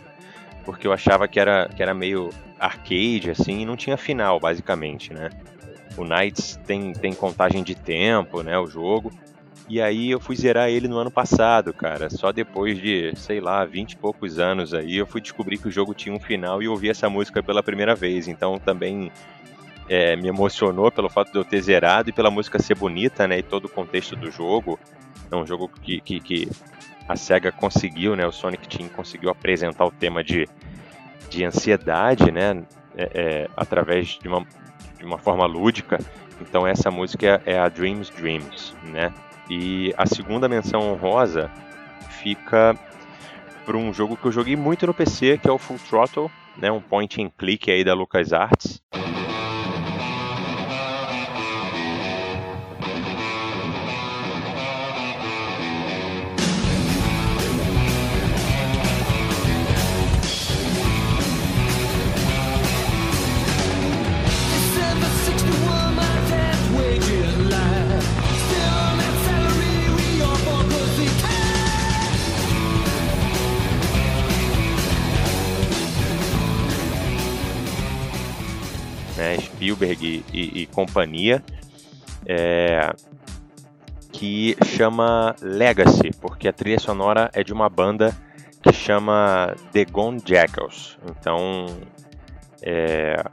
[0.64, 5.12] Porque eu achava que era, que era meio arcade, assim, e não tinha final, basicamente,
[5.12, 5.28] né?
[5.96, 8.58] O Knights tem, tem contagem de tempo, né?
[8.58, 9.12] O jogo.
[9.72, 12.10] E aí eu fui zerar ele no ano passado, cara.
[12.10, 15.70] Só depois de, sei lá, 20 e poucos anos aí, eu fui descobrir que o
[15.70, 18.28] jogo tinha um final e ouvi essa música pela primeira vez.
[18.28, 19.10] Então também
[19.88, 23.38] é, me emocionou pelo fato de eu ter zerado e pela música ser bonita, né?
[23.38, 24.78] E todo o contexto do jogo.
[25.30, 26.50] É um jogo que, que, que
[27.08, 28.26] a SEGA conseguiu, né?
[28.26, 30.46] O Sonic Team conseguiu apresentar o tema de,
[31.30, 32.62] de ansiedade, né?
[32.96, 34.46] é, é, através de uma,
[34.98, 35.98] de uma forma lúdica.
[36.40, 39.12] Então essa música é a Dreams Dreams, né?
[39.54, 41.50] E a segunda menção honrosa
[42.08, 42.74] fica
[43.66, 46.72] para um jogo que eu joguei muito no PC, que é o Full Throttle, né?
[46.72, 48.82] Um point and click aí da LucasArts.
[48.90, 49.11] December
[79.22, 81.42] né, Spielberg e, e- e companhia,
[82.26, 82.92] é,
[84.10, 88.14] que chama Legacy, porque a trilha sonora é de uma banda
[88.60, 90.98] que chama The Gone Jackals.
[91.08, 91.66] Então
[92.60, 93.24] é,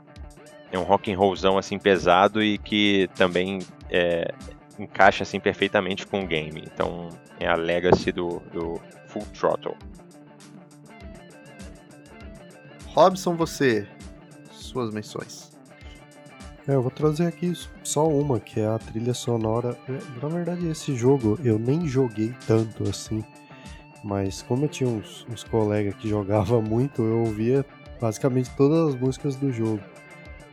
[0.72, 3.58] é um rock and rollzão assim pesado e que também
[3.90, 4.32] é,
[4.78, 6.62] encaixa assim perfeitamente com o game.
[6.72, 7.08] Então
[7.38, 9.76] é a Legacy do, do Full Throttle.
[12.86, 13.86] Robson, você.
[14.50, 15.49] Suas menções.
[16.68, 19.76] É, eu vou trazer aqui só uma, que é a trilha sonora.
[19.88, 23.24] É, Na verdade, esse jogo eu nem joguei tanto assim.
[24.02, 27.64] Mas como eu tinha uns, uns colegas que jogavam muito, eu ouvia
[28.00, 29.80] basicamente todas as músicas do jogo.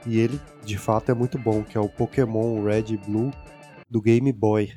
[0.05, 3.31] E ele, de fato, é muito bom, que é o Pokémon Red e Blue
[3.89, 4.71] do Game Boy.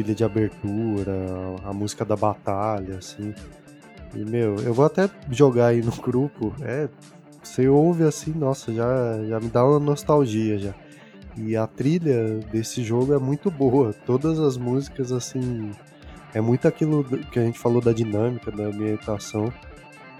[0.00, 1.12] Trilha de abertura,
[1.64, 3.34] a música da batalha, assim.
[4.14, 6.54] E, meu, eu vou até jogar aí no grupo.
[6.62, 6.88] É,
[7.42, 10.74] você ouve assim, nossa, já, já me dá uma nostalgia já.
[11.36, 13.94] E a trilha desse jogo é muito boa.
[14.06, 15.70] Todas as músicas, assim,
[16.34, 19.52] é muito aquilo que a gente falou da dinâmica, da ambientação.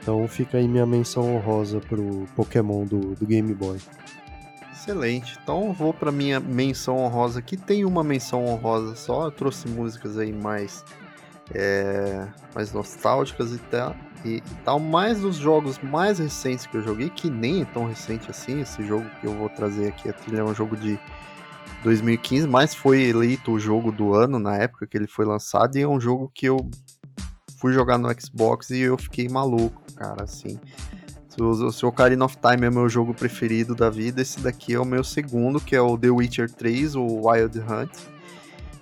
[0.00, 3.78] Então fica aí minha menção honrosa pro Pokémon do, do Game Boy.
[4.80, 5.38] Excelente.
[5.42, 9.26] Então vou pra minha menção honrosa, que tem uma menção honrosa só.
[9.26, 10.82] Eu trouxe músicas aí mais,
[11.54, 13.94] é, mais nostálgicas e tal,
[14.24, 14.80] e, tal.
[14.80, 18.62] Mais dos jogos mais recentes que eu joguei, que nem é tão recente assim.
[18.62, 20.98] Esse jogo que eu vou trazer aqui, é um jogo de
[21.82, 25.76] 2015, mas foi eleito o jogo do ano na época que ele foi lançado.
[25.76, 26.56] E é um jogo que eu
[27.58, 30.58] fui jogar no Xbox e eu fiquei maluco, cara, assim.
[31.30, 34.84] Se o, Ocarina of Time é meu jogo preferido da vida, esse daqui é o
[34.84, 37.90] meu segundo, que é o The Witcher 3, o Wild Hunt.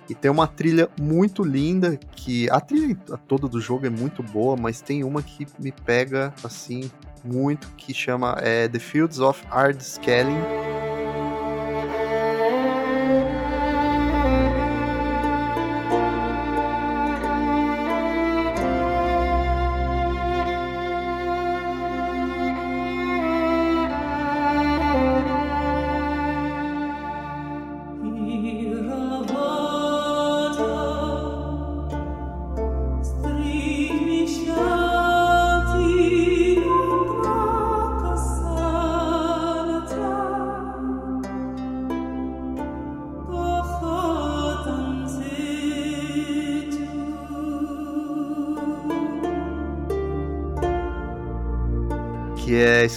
[0.09, 2.97] E tem uma trilha muito linda, que a trilha
[3.27, 6.89] toda do jogo é muito boa, mas tem uma que me pega, assim,
[7.23, 10.41] muito, que chama é, The Fields of Ardskelling.
[10.41, 10.98] Stringi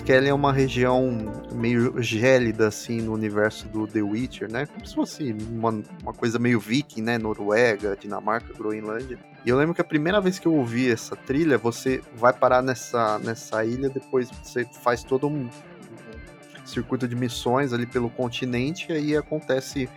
[0.05, 4.67] que é uma região meio gélida assim no universo do The Witcher, né?
[4.67, 7.19] Como se fosse uma, uma coisa meio viking, né?
[7.19, 9.19] Noruega, Dinamarca, Groenlândia.
[9.45, 12.63] E eu lembro que a primeira vez que eu ouvi essa trilha, você vai parar
[12.63, 15.49] nessa, nessa ilha, depois você faz todo um
[16.65, 19.89] circuito de missões ali pelo continente, e aí acontece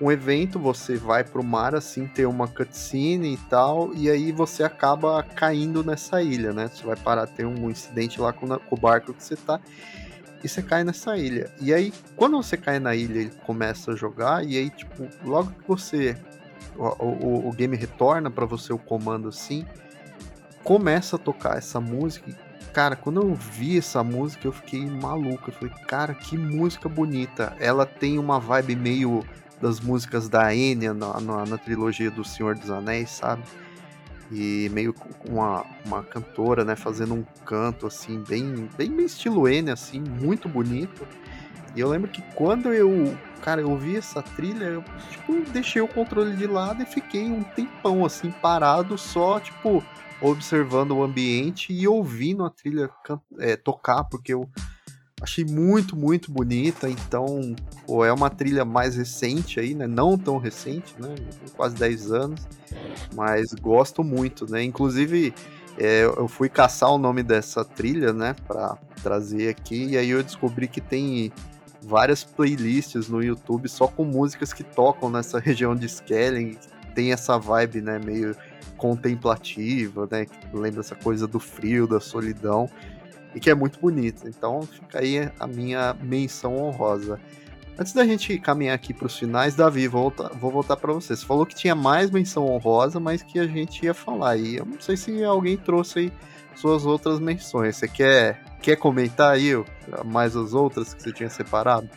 [0.00, 4.62] um evento, você vai pro mar assim, ter uma cutscene e tal, e aí você
[4.62, 6.68] acaba caindo nessa ilha, né?
[6.68, 9.60] Você vai parar, ter um incidente lá com, o barco que você tá,
[10.44, 11.50] e você cai nessa ilha.
[11.60, 15.50] E aí, quando você cai na ilha e começa a jogar, e aí, tipo, logo
[15.50, 16.16] que você.
[16.76, 19.64] O, o, o game retorna pra você o comando assim,
[20.62, 22.30] começa a tocar essa música.
[22.74, 25.48] Cara, quando eu vi essa música, eu fiquei maluco.
[25.48, 27.56] Eu falei, cara, que música bonita.
[27.58, 29.24] Ela tem uma vibe meio
[29.60, 33.42] das músicas da Enya na, na, na trilogia do Senhor dos Anéis, sabe?
[34.30, 39.72] E meio com uma, uma cantora, né, fazendo um canto assim, bem, bem, estilo Enya,
[39.72, 41.06] assim, muito bonito.
[41.74, 45.88] E eu lembro que quando eu, cara, eu ouvi essa trilha, eu, tipo, deixei o
[45.88, 49.84] controle de lado e fiquei um tempão, assim, parado, só, tipo,
[50.20, 52.90] observando o ambiente e ouvindo a trilha
[53.38, 54.48] é, tocar, porque eu
[55.20, 56.88] achei muito, muito bonita.
[56.88, 57.54] Então,
[57.86, 59.86] pô, é uma trilha mais recente aí, né?
[59.86, 61.14] Não tão recente, né?
[61.56, 62.46] Quase 10 anos,
[63.14, 64.62] mas gosto muito, né?
[64.62, 65.32] Inclusive,
[65.78, 68.36] é, eu fui caçar o nome dessa trilha, né?
[68.46, 71.32] Pra trazer aqui, e aí eu descobri que tem
[71.82, 76.58] várias playlists no YouTube só com músicas que tocam nessa região de Skelling,
[76.94, 77.98] tem essa vibe, né?
[77.98, 78.36] Meio
[78.76, 80.26] contemplativa, né?
[80.52, 82.68] Lembra essa coisa do frio, da solidão
[83.36, 84.26] e que é muito bonita.
[84.26, 87.20] Então fica aí a minha menção honrosa.
[87.78, 91.14] Antes da gente caminhar aqui para os finais, Davi, vou voltar, vou voltar para você.
[91.14, 94.38] Você falou que tinha mais menção honrosa, mas que a gente ia falar.
[94.38, 96.12] E eu não sei se alguém trouxe aí
[96.54, 97.76] suas outras menções.
[97.76, 99.52] Você quer, quer comentar aí
[100.06, 101.90] mais as outras que você tinha separado?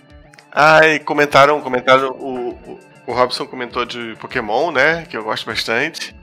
[0.52, 5.06] Ah, e comentaram, comentaram o, o, o Robson comentou de Pokémon, né?
[5.06, 6.14] Que eu gosto bastante.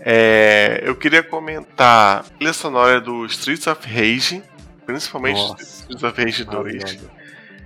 [0.00, 4.42] É, eu queria comentar a trilha sonora do Streets of Rage,
[4.84, 5.62] principalmente Nossa.
[5.62, 7.10] Streets of Rage 2, Maravilhosa.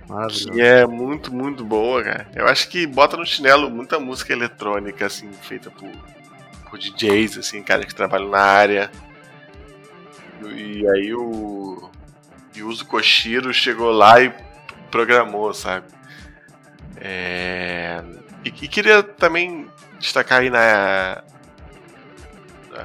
[0.07, 0.51] Maravilhosa.
[0.51, 2.27] que é muito, muito boa, cara.
[2.35, 5.89] Eu acho que bota no chinelo muita música eletrônica, assim, feita por,
[6.69, 8.91] por DJs, assim, cara que trabalham na área.
[10.43, 11.89] E aí o
[12.55, 14.33] Yuzo Koshiro chegou lá e
[14.89, 15.85] programou, sabe?
[16.99, 18.01] É,
[18.43, 19.67] E, e queria também
[19.99, 21.23] destacar aí na-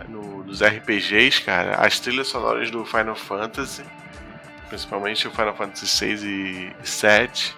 [0.08, 3.84] no- nos RPGs, cara, as trilhas sonoras do Final Fantasy,
[4.68, 7.54] principalmente o Final Fantasy 6 e 7,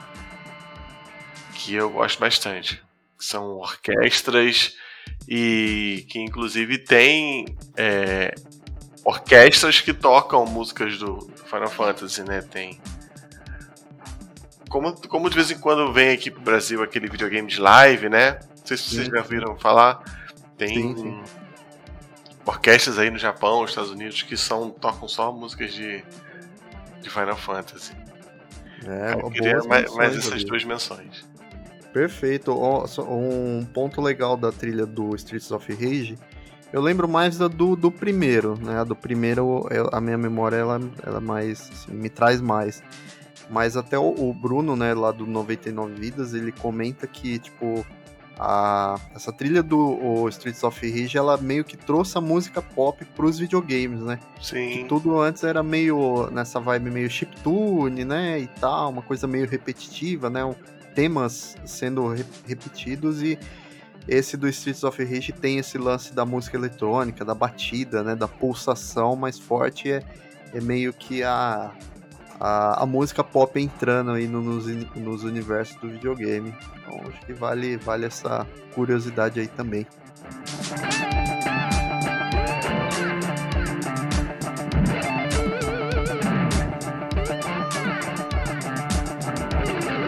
[1.55, 2.83] que eu gosto bastante.
[3.19, 4.77] São orquestras
[5.29, 8.35] e que inclusive tem é,
[9.05, 12.43] orquestras que tocam músicas do do Final Fantasy, né?
[12.43, 12.81] Tem
[14.69, 18.39] como, como de vez em quando vem aqui pro Brasil aquele videogame de live, né?
[18.59, 19.11] Não sei se vocês Sim.
[19.15, 20.03] já viram falar.
[20.59, 21.23] Tem Sim, sim.
[22.49, 26.03] Orquestras aí no Japão, nos Estados Unidos, que são, tocam só músicas de,
[27.03, 27.93] de Final Fantasy.
[28.87, 31.29] É, eu queria mais, mais essas duas menções.
[31.93, 32.53] Perfeito.
[33.01, 36.19] Um ponto legal da trilha do Streets of Rage,
[36.73, 38.81] eu lembro mais da do, do primeiro, né?
[38.81, 42.83] A do primeiro, a minha memória, ela, ela mais, assim, me traz mais.
[43.51, 47.85] Mas até o, o Bruno, né, lá do 99 Vidas, ele comenta que, tipo,
[48.39, 53.39] a, essa trilha do Streets of Rage, ela meio que trouxe a música pop pros
[53.39, 54.21] videogames, né?
[54.39, 54.87] Que Sim.
[54.89, 60.31] tudo antes era meio nessa vibe meio chiptune, né, e tal, uma coisa meio repetitiva,
[60.31, 60.41] né,
[60.95, 63.39] temas sendo re- repetidos e
[64.07, 68.27] esse do Streets of Rage tem esse lance da música eletrônica, da batida, né, da
[68.27, 70.03] pulsação mais forte, é,
[70.55, 71.71] é meio que a,
[72.41, 74.67] a, a música pop entrando aí no- nos,
[74.97, 76.55] nos universos do videogame.
[76.77, 79.87] Então acho que vale, vale essa curiosidade aí também.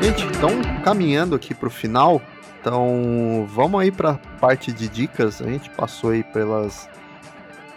[0.03, 0.51] Gente, então
[0.83, 2.21] caminhando aqui pro final,
[2.61, 5.41] então vamos aí pra parte de dicas.
[5.43, 6.89] A gente passou aí pelas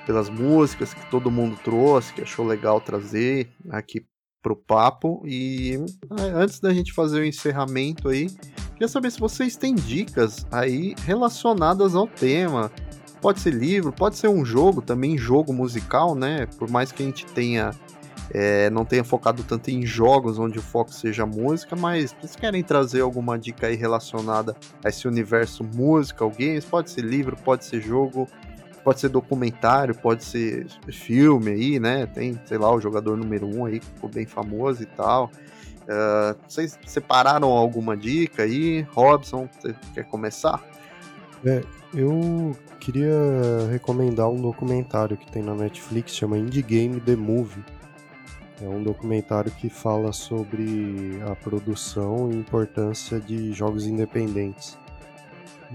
[0.06, 4.06] pelas músicas que todo mundo trouxe, que achou legal trazer aqui
[4.44, 5.80] pro papo e
[6.12, 8.30] ah, antes da gente fazer o encerramento aí,
[8.74, 12.70] queria saber se vocês têm dicas aí relacionadas ao tema.
[13.22, 16.46] Pode ser livro, pode ser um jogo também, jogo musical, né?
[16.58, 17.72] Por mais que a gente tenha
[18.30, 22.64] é, não tenha focado tanto em jogos onde o foco seja música, mas vocês querem
[22.64, 27.82] trazer alguma dica aí relacionada a esse universo música, games, pode ser livro, pode ser
[27.82, 28.28] jogo,
[28.84, 32.06] pode ser documentário, pode ser filme aí, né?
[32.06, 35.32] Tem, sei lá, o jogador número um aí, que ficou bem famoso e tal.
[35.88, 38.82] Ah, vocês separaram alguma dica aí?
[38.94, 40.64] Robson, você quer começar?
[41.94, 43.14] Eu queria
[43.72, 47.64] recomendar um documentário que tem na Netflix, chama Indie Game The Movie.
[48.62, 54.78] É um documentário que fala sobre a produção e importância de jogos independentes.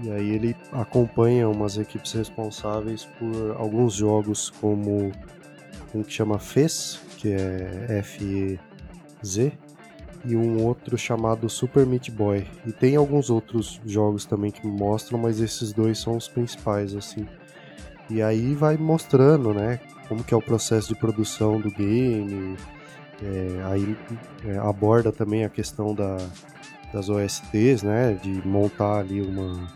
[0.01, 5.11] E aí ele acompanha umas equipes responsáveis por alguns jogos como
[5.93, 9.51] um que chama FEZ, que é F-E-Z,
[10.25, 12.45] e um outro chamado Super Meat Boy.
[12.65, 17.27] E tem alguns outros jogos também que mostram, mas esses dois são os principais, assim.
[18.09, 22.57] E aí vai mostrando, né, como que é o processo de produção do game.
[23.21, 23.97] É, aí
[24.45, 26.17] é, aborda também a questão da,
[26.93, 29.67] das OSTs, né, de montar ali uma,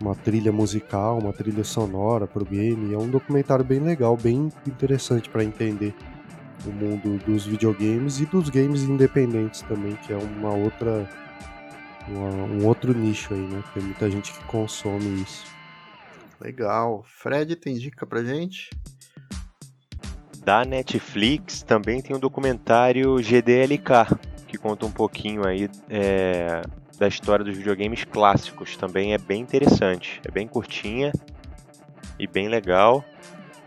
[0.00, 2.92] uma trilha musical, uma trilha sonora pro game.
[2.92, 5.94] É um documentário bem legal, bem interessante para entender
[6.66, 11.08] o mundo dos videogames e dos games independentes também, que é uma outra
[12.08, 13.62] uma- um outro nicho aí, né?
[13.74, 15.44] Tem muita gente que consome isso.
[16.40, 17.04] Legal.
[17.04, 18.70] Fred, tem dica pra gente?
[20.44, 24.06] Da Netflix também tem um documentário GDLK,
[24.46, 26.62] que conta um pouquinho aí é,
[26.98, 28.76] da história dos videogames clássicos.
[28.76, 30.20] Também é bem interessante.
[30.24, 31.12] É bem curtinha
[32.18, 33.04] e bem legal.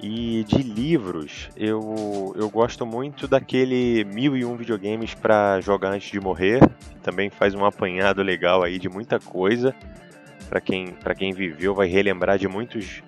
[0.02, 6.62] E de livros, eu, eu gosto muito daquele 1001 videogames para jogar antes de morrer.
[7.04, 9.76] Também faz um apanhado legal aí de muita coisa.
[10.50, 13.04] Para quem, quem viveu, vai relembrar de muitos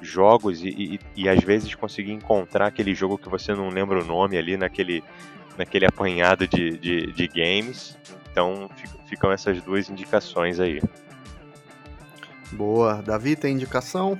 [0.00, 4.04] jogos e, e, e às vezes conseguir encontrar aquele jogo que você não lembra o
[4.04, 5.02] nome ali naquele,
[5.56, 7.98] naquele apanhado de, de, de games.
[8.30, 8.70] Então
[9.08, 10.80] ficam essas duas indicações aí.
[12.52, 13.02] Boa.
[13.02, 14.18] Davi, tem indicação?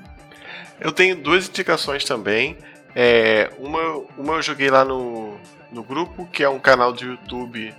[0.81, 2.57] Eu tenho duas indicações também.
[2.95, 3.81] É, uma,
[4.17, 5.37] uma eu joguei lá no,
[5.71, 7.75] no grupo, que é um canal de YouTube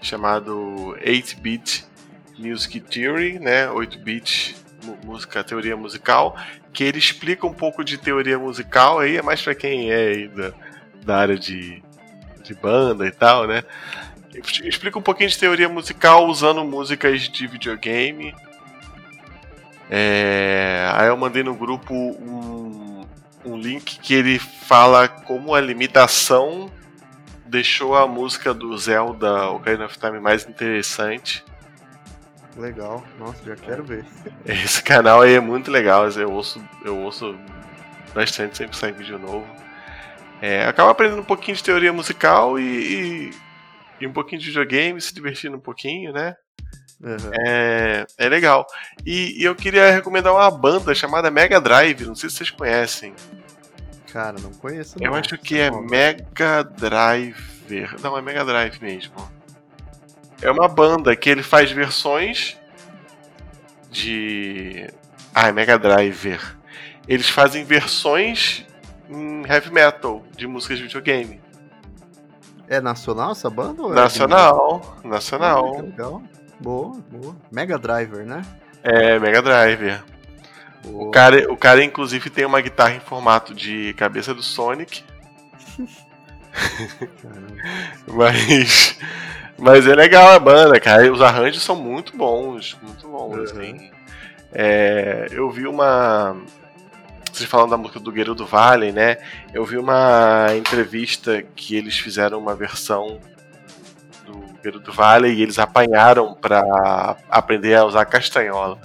[0.00, 1.84] chamado 8-Bit
[2.38, 3.66] Music Theory, né?
[3.68, 6.36] 8-Bit mu- música, teoria musical,
[6.72, 10.28] que ele explica um pouco de teoria musical aí, é mais pra quem é aí
[10.28, 10.52] da,
[11.04, 11.82] da área de,
[12.42, 13.62] de banda e tal, né?
[14.34, 18.34] Explica um pouquinho de teoria musical usando músicas de videogame.
[19.90, 23.04] É, aí eu mandei no grupo um,
[23.44, 26.70] um link que ele fala como a limitação
[27.44, 31.44] deixou a música do Zelda Ocarina of Time mais interessante.
[32.56, 33.04] Legal.
[33.18, 34.04] Nossa, já quero ver.
[34.46, 37.36] Esse canal aí é muito legal, eu ouço, eu ouço
[38.14, 39.46] bastante, sempre sai vídeo novo.
[40.40, 43.30] É, acaba aprendendo um pouquinho de teoria musical e, e,
[44.00, 46.36] e um pouquinho de videogame, se divertindo um pouquinho, né?
[47.02, 47.30] Aham.
[47.46, 48.66] É, é legal.
[49.06, 53.14] E, e eu queria recomendar uma banda chamada Mega Drive, não sei se vocês conhecem.
[54.12, 54.96] Cara, não conheço.
[55.00, 55.18] Eu não.
[55.18, 55.82] acho que é Não.
[55.82, 57.96] Mega Driver.
[58.02, 59.14] Não, é Mega Drive mesmo.
[60.42, 62.58] É uma banda que ele faz versões
[63.90, 64.88] de.
[65.34, 66.56] Ah, é Mega Driver.
[67.06, 68.66] Eles fazem versões
[69.08, 71.40] em heavy metal de músicas de videogame.
[72.70, 73.82] É nacional essa banda?
[73.82, 74.96] ou é Nacional.
[75.04, 75.80] Ah, Nacional.
[75.82, 76.22] legal.
[76.60, 77.36] Boa, boa.
[77.50, 78.42] Mega Driver, né?
[78.82, 80.02] É, Mega Driver.
[80.84, 81.08] Boa.
[81.08, 85.02] O cara, o cara, inclusive, tem uma guitarra em formato de cabeça do Sonic.
[87.22, 87.54] Caramba.
[88.06, 88.98] Mas.
[89.58, 91.12] Mas é legal a banda, cara.
[91.12, 92.78] Os arranjos são muito bons.
[92.82, 93.42] Muito bons, Uhum.
[93.42, 93.90] assim.
[94.52, 96.36] É, eu vi uma.
[97.32, 99.18] Vocês falam da música do Guerreiro do Vale, né?
[99.52, 103.20] Eu vi uma entrevista que eles fizeram uma versão
[104.26, 108.78] do Guerreiro do Vale e eles apanharam pra aprender a usar castanhola.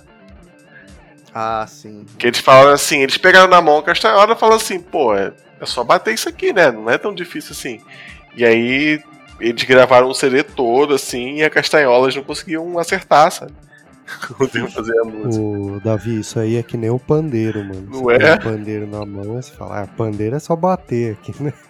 [1.34, 2.06] Ah, sim.
[2.18, 5.34] Que eles falaram assim, eles pegaram na mão a castanhola e falaram assim, pô, é,
[5.60, 6.72] é só bater isso aqui, né?
[6.72, 7.82] Não é tão difícil assim.
[8.38, 9.02] E aí
[9.40, 13.54] eles gravaram um CD todo, assim, e a castanholas não conseguiam acertar, sabe?
[14.38, 15.44] Conseguiam fazer a música.
[15.44, 17.88] O Davi, isso aí é que nem o pandeiro, mano.
[17.90, 18.20] Não você é?
[18.20, 21.54] tem um pandeiro na mão, você fala, ah, pandeiro é só bater aqui, né?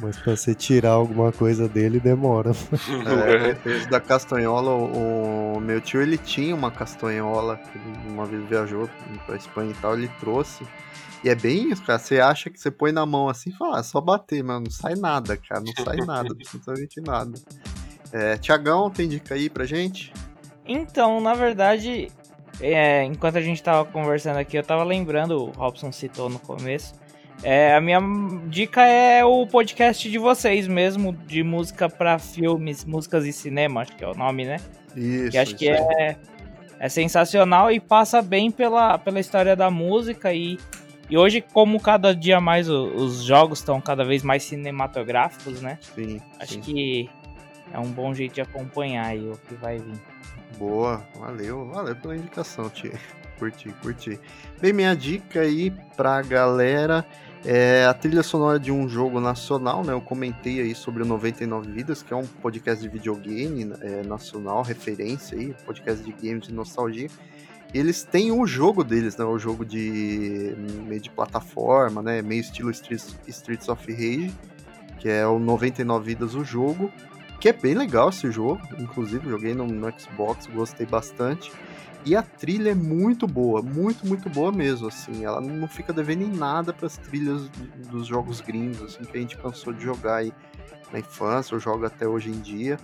[0.00, 2.52] Mas pra você tirar alguma coisa dele demora.
[3.06, 3.76] É, é?
[3.76, 7.58] esse da castanhola, o, o meu tio ele tinha uma castanhola,
[8.06, 8.88] uma vez viajou
[9.24, 10.66] pra Espanha e tal, ele trouxe.
[11.24, 11.98] E é bem isso, cara.
[11.98, 14.62] Você acha que você põe na mão assim e fala, ah, é só bater, mas
[14.62, 15.62] não sai nada, cara.
[15.62, 17.32] Não sai nada, absolutamente nada.
[18.12, 20.12] É, Tiagão, tem dica aí pra gente?
[20.66, 22.08] Então, na verdade,
[22.60, 26.94] é, enquanto a gente tava conversando aqui, eu tava lembrando, o Robson citou no começo.
[27.42, 28.00] é, a minha
[28.48, 33.94] dica é o podcast de vocês mesmo, de música pra filmes, músicas e cinema, acho
[33.94, 34.56] que é o nome, né?
[34.96, 35.30] Isso.
[35.32, 35.94] Que acho que isso aí.
[36.02, 36.16] é,
[36.80, 40.58] é sensacional e passa bem pela, pela história da música e,
[41.08, 45.78] E hoje, como cada dia mais o- os jogos estão cada vez mais cinematográficos, né?
[45.94, 46.60] Sim, Acho sim.
[46.60, 47.10] que
[47.72, 49.94] é um bom jeito de acompanhar aí o que vai vir.
[50.58, 52.98] Boa, valeu, valeu pela indicação, Tia.
[53.38, 54.18] Curti, curti.
[54.62, 57.04] Bem, minha dica aí pra galera
[57.44, 59.92] é a trilha sonora de um jogo nacional, né?
[59.92, 64.62] Eu comentei aí sobre o 99 Vidas, que é um podcast de videogame é, nacional,
[64.62, 67.08] referência aí, podcast de games de nostalgia.
[67.74, 69.24] Eles têm o jogo deles, né?
[69.24, 70.56] O jogo de
[70.86, 72.22] meio de plataforma, né?
[72.22, 74.32] Meio estilo Streets, Streets of Rage,
[74.98, 76.90] que é o 99 Vidas o jogo
[77.40, 78.60] que é bem legal esse jogo.
[78.78, 81.52] Inclusive, joguei no, no Xbox, gostei bastante.
[82.04, 85.24] E a trilha é muito boa, muito, muito boa mesmo, assim.
[85.24, 87.48] Ela não fica devendo em nada para as trilhas
[87.90, 90.32] dos jogos gringos, assim, que a gente cansou de jogar aí
[90.92, 92.78] na infância, eu jogo até hoje em dia.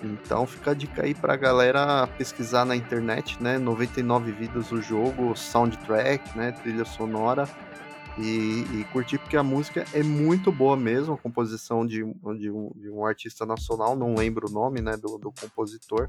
[0.00, 3.58] Então fica a dica aí pra galera pesquisar na internet, né?
[3.58, 6.52] 99 vidas o jogo, soundtrack, né?
[6.52, 7.48] Trilha sonora
[8.18, 11.98] e, e curtir porque a música é muito boa mesmo, a composição de,
[12.38, 16.08] de, um, de um artista nacional, não lembro o nome né, do, do compositor,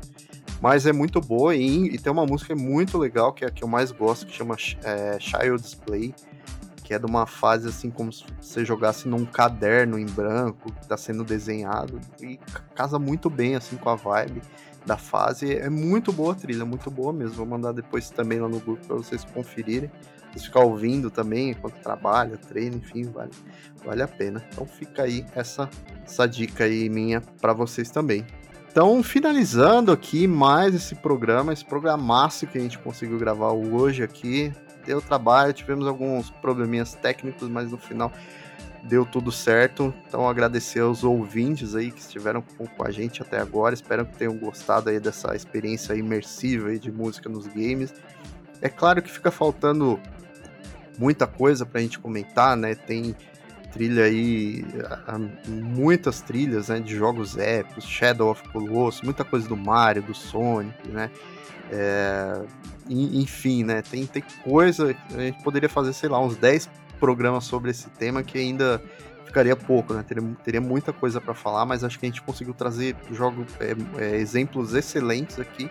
[0.61, 3.63] mas é muito boa e, e tem uma música muito legal que é a que
[3.63, 6.13] eu mais gosto, que chama é, Child's Play,
[6.83, 10.81] que é de uma fase assim como se você jogasse num caderno em branco que
[10.81, 14.41] está sendo desenhado e ca- casa muito bem assim com a vibe
[14.85, 15.53] da fase.
[15.55, 17.35] É muito boa a trilha, muito boa mesmo.
[17.35, 19.91] Vou mandar depois também lá no grupo para vocês conferirem.
[20.31, 23.31] Vocês ficar ouvindo também enquanto trabalha, treina, enfim, vale,
[23.83, 24.43] vale a pena.
[24.51, 25.69] Então fica aí essa,
[26.05, 28.25] essa dica aí minha para vocês também.
[28.71, 34.53] Então, finalizando aqui mais esse programa, esse programaço que a gente conseguiu gravar hoje aqui.
[34.85, 38.11] Deu trabalho, tivemos alguns probleminhas técnicos, mas no final
[38.83, 39.93] deu tudo certo.
[40.07, 43.73] Então, agradecer aos ouvintes aí que estiveram com, com a gente até agora.
[43.73, 47.91] Espero que tenham gostado aí dessa experiência imersiva aí de música nos games.
[48.61, 49.99] É claro que fica faltando
[50.97, 52.75] muita coisa pra gente comentar, né?
[52.75, 53.15] Tem
[53.71, 54.65] trilha aí,
[55.07, 60.01] a- a- muitas trilhas né, de jogos épicos, Shadow of Colossus, muita coisa do Mario,
[60.01, 61.09] do Sonic, né?
[61.71, 62.41] É,
[62.89, 63.81] en- enfim, né?
[63.83, 66.67] Tem, tem coisa, a gente poderia fazer, sei lá, uns 10
[66.99, 68.81] programas sobre esse tema que ainda
[69.25, 70.03] ficaria pouco, né?
[70.05, 73.75] Teria, teria muita coisa para falar, mas acho que a gente conseguiu trazer jogos, é,
[74.03, 75.69] é, exemplos excelentes aqui.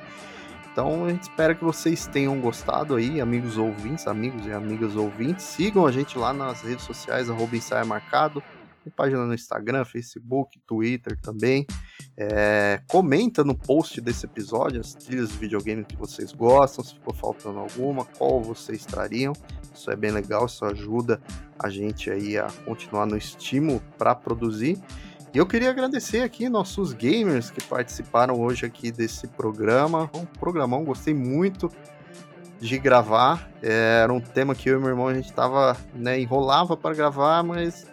[0.79, 5.45] Então a gente espera que vocês tenham gostado aí, amigos ouvintes, amigos e amigas ouvintes.
[5.45, 8.41] Sigam a gente lá nas redes sociais, arroba marcado.
[8.85, 11.67] Tem página no Instagram, Facebook, Twitter também.
[12.17, 17.13] É, comenta no post desse episódio as trilhas de videogame que vocês gostam, se ficou
[17.13, 19.33] faltando alguma, qual vocês trariam.
[19.75, 21.21] Isso é bem legal, isso ajuda
[21.59, 24.79] a gente aí a continuar no estímulo para produzir.
[25.35, 30.11] Eu queria agradecer aqui nossos gamers que participaram hoje aqui desse programa.
[30.15, 31.71] Um programão, gostei muito
[32.59, 33.49] de gravar.
[33.63, 36.95] É, Era um tema que eu e meu irmão a gente tava, né, enrolava para
[36.95, 37.87] gravar, mas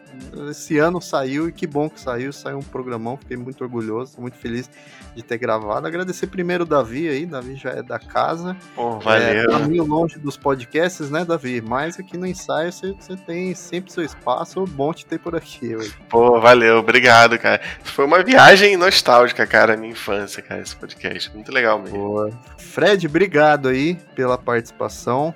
[0.50, 4.38] esse ano saiu e que bom que saiu, saiu um programão, fiquei muito orgulhoso, muito
[4.38, 4.70] feliz
[5.16, 5.88] de ter gravado.
[5.88, 8.56] Agradecer primeiro o Davi aí, Davi já é da casa.
[8.76, 9.50] Pô, É, valeu.
[9.52, 11.62] tá meio longe dos podcasts, né, Davi?
[11.62, 15.76] Mas aqui no ensaio você, você tem sempre seu espaço, bom te ter por aqui
[15.76, 15.96] hoje.
[16.10, 17.62] Pô, valeu, obrigado, cara.
[17.84, 21.34] Foi uma viagem nostálgica, cara, minha infância, cara, esse podcast.
[21.34, 21.98] Muito legal mesmo.
[21.98, 22.30] Boa.
[22.58, 25.34] Fred, obrigado aí pela participação.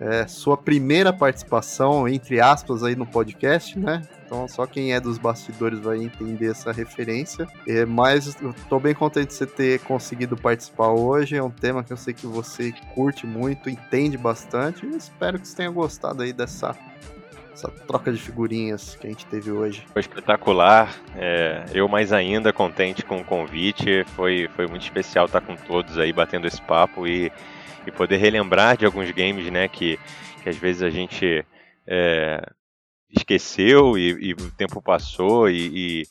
[0.00, 4.00] É, sua primeira participação, entre aspas, aí no podcast, né?
[4.24, 7.46] Então só quem é dos bastidores vai entender essa referência.
[7.68, 8.34] É, mas
[8.68, 11.36] tô bem contente de você ter conseguido participar hoje.
[11.36, 14.86] É um tema que eu sei que você curte muito, entende bastante.
[14.86, 16.74] E espero que você tenha gostado aí dessa,
[17.52, 19.84] essa troca de figurinhas que a gente teve hoje.
[19.92, 20.94] Foi espetacular.
[21.14, 24.04] é, eu mais ainda contente com o convite.
[24.14, 27.32] Foi, foi muito especial estar com todos aí batendo esse papo e,
[27.86, 29.98] e poder relembrar de alguns games, né, que,
[30.42, 31.44] que às vezes a gente
[31.86, 32.42] é,
[33.10, 36.06] esqueceu e, e o tempo passou e, e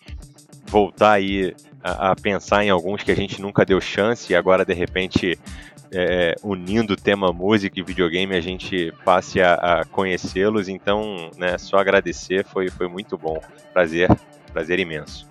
[0.66, 4.66] voltar aí a, a pensar em alguns que a gente nunca deu chance e agora
[4.66, 5.38] de repente
[5.92, 10.68] é, unindo o tema música e videogame a gente passe a, a conhecê-los.
[10.68, 13.40] Então, né, só agradecer, foi, foi muito bom.
[13.74, 14.10] Prazer,
[14.52, 15.29] prazer imenso.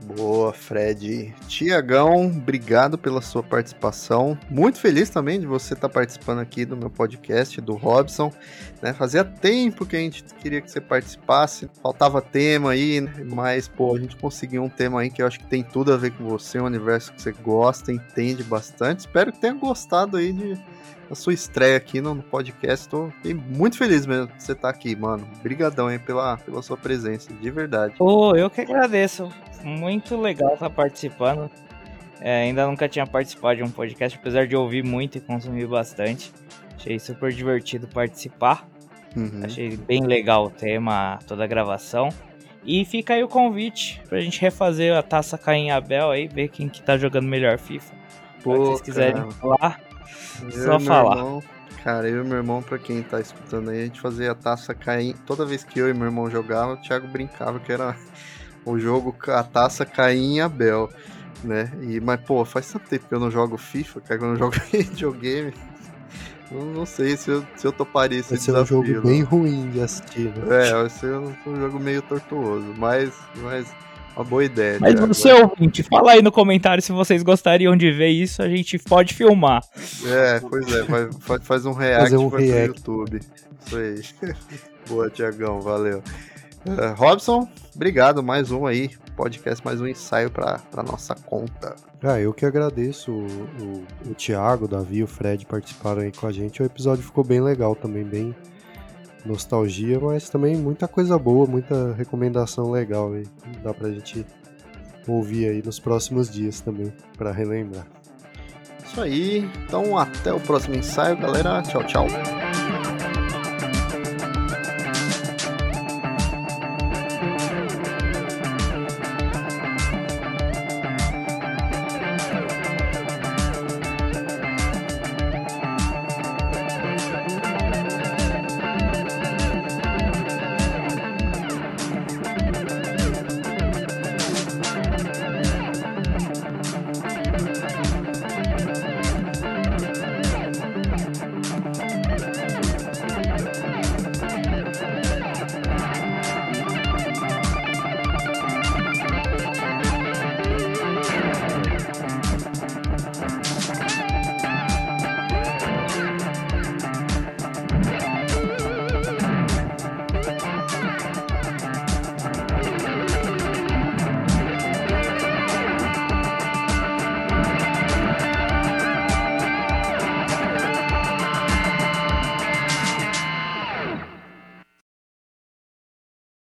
[0.00, 1.34] Boa, Fred.
[1.48, 4.38] Tiagão, obrigado pela sua participação.
[4.48, 8.32] Muito feliz também de você estar participando aqui do meu podcast, do Robson.
[8.80, 8.92] Né?
[8.92, 13.12] Fazia tempo que a gente queria que você participasse, faltava tema aí, né?
[13.24, 15.96] mas pô, a gente conseguiu um tema aí que eu acho que tem tudo a
[15.96, 19.00] ver com você, um universo que você gosta, entende bastante.
[19.00, 20.56] Espero que tenha gostado aí de,
[21.08, 22.88] da sua estreia aqui no, no podcast.
[22.88, 25.26] Tô fiquei muito feliz mesmo que você tá aqui, mano.
[25.40, 27.94] Obrigadão aí pela, pela sua presença, de verdade.
[27.96, 29.30] Pô, eu que agradeço.
[29.62, 31.50] Muito legal estar participando.
[32.20, 36.32] É, ainda nunca tinha participado de um podcast, apesar de ouvir muito e consumir bastante.
[36.76, 38.68] Achei super divertido participar.
[39.16, 39.42] Uhum.
[39.44, 42.08] Achei bem legal o tema, toda a gravação.
[42.64, 46.68] E fica aí o convite pra gente refazer a taça Caim Abel aí, ver quem
[46.68, 47.94] que tá jogando melhor FIFA.
[48.38, 49.80] Se Pô, vocês quiserem falar,
[50.42, 51.16] Eu Só e meu falar.
[51.16, 51.42] irmão-
[51.82, 54.74] cara, eu e meu irmão, pra quem tá escutando aí, a gente fazia a taça
[54.74, 55.14] cair.
[55.26, 57.96] Toda vez que eu e meu irmão jogavam, o Thiago brincava que era
[58.64, 60.90] o jogo a taça Caim e Abel,
[61.44, 61.70] né?
[61.82, 64.36] E, mas, pô, faz tanto tempo que eu não jogo FIFA, cara, que eu não
[64.38, 65.54] jogo videogame.
[66.50, 69.68] Eu não sei se eu, se eu toparia esse Vai ser um jogo bem ruim
[69.70, 70.68] de assistir, né?
[70.68, 73.66] É, vai ser um, um jogo meio tortuoso, mas, mas
[74.18, 74.78] uma boa ideia.
[74.80, 75.14] Mas Thiago.
[75.14, 79.14] você ouvinte, fala aí no comentário se vocês gostariam de ver isso, a gente pode
[79.14, 79.62] filmar.
[80.06, 80.84] É, pois é,
[81.20, 82.66] faz, faz um react Fazer um react.
[82.66, 83.20] YouTube.
[83.64, 84.34] Isso aí.
[84.88, 86.02] Boa, Tiagão, valeu.
[86.66, 91.76] Eh, Robson, obrigado, mais um aí, podcast, mais um ensaio pra, pra nossa conta.
[92.02, 96.10] Ah, eu que agradeço o, o, o Thiago, o Davi e o Fred participaram aí
[96.10, 96.62] com a gente.
[96.62, 98.34] O episódio ficou bem legal também, bem
[99.28, 103.26] nostalgia, mas também muita coisa boa, muita recomendação legal aí.
[103.62, 104.26] Dá pra gente
[105.06, 107.86] ouvir aí nos próximos dias também, pra relembrar.
[108.84, 111.62] Isso aí, então até o próximo ensaio, galera.
[111.62, 112.06] Tchau, tchau.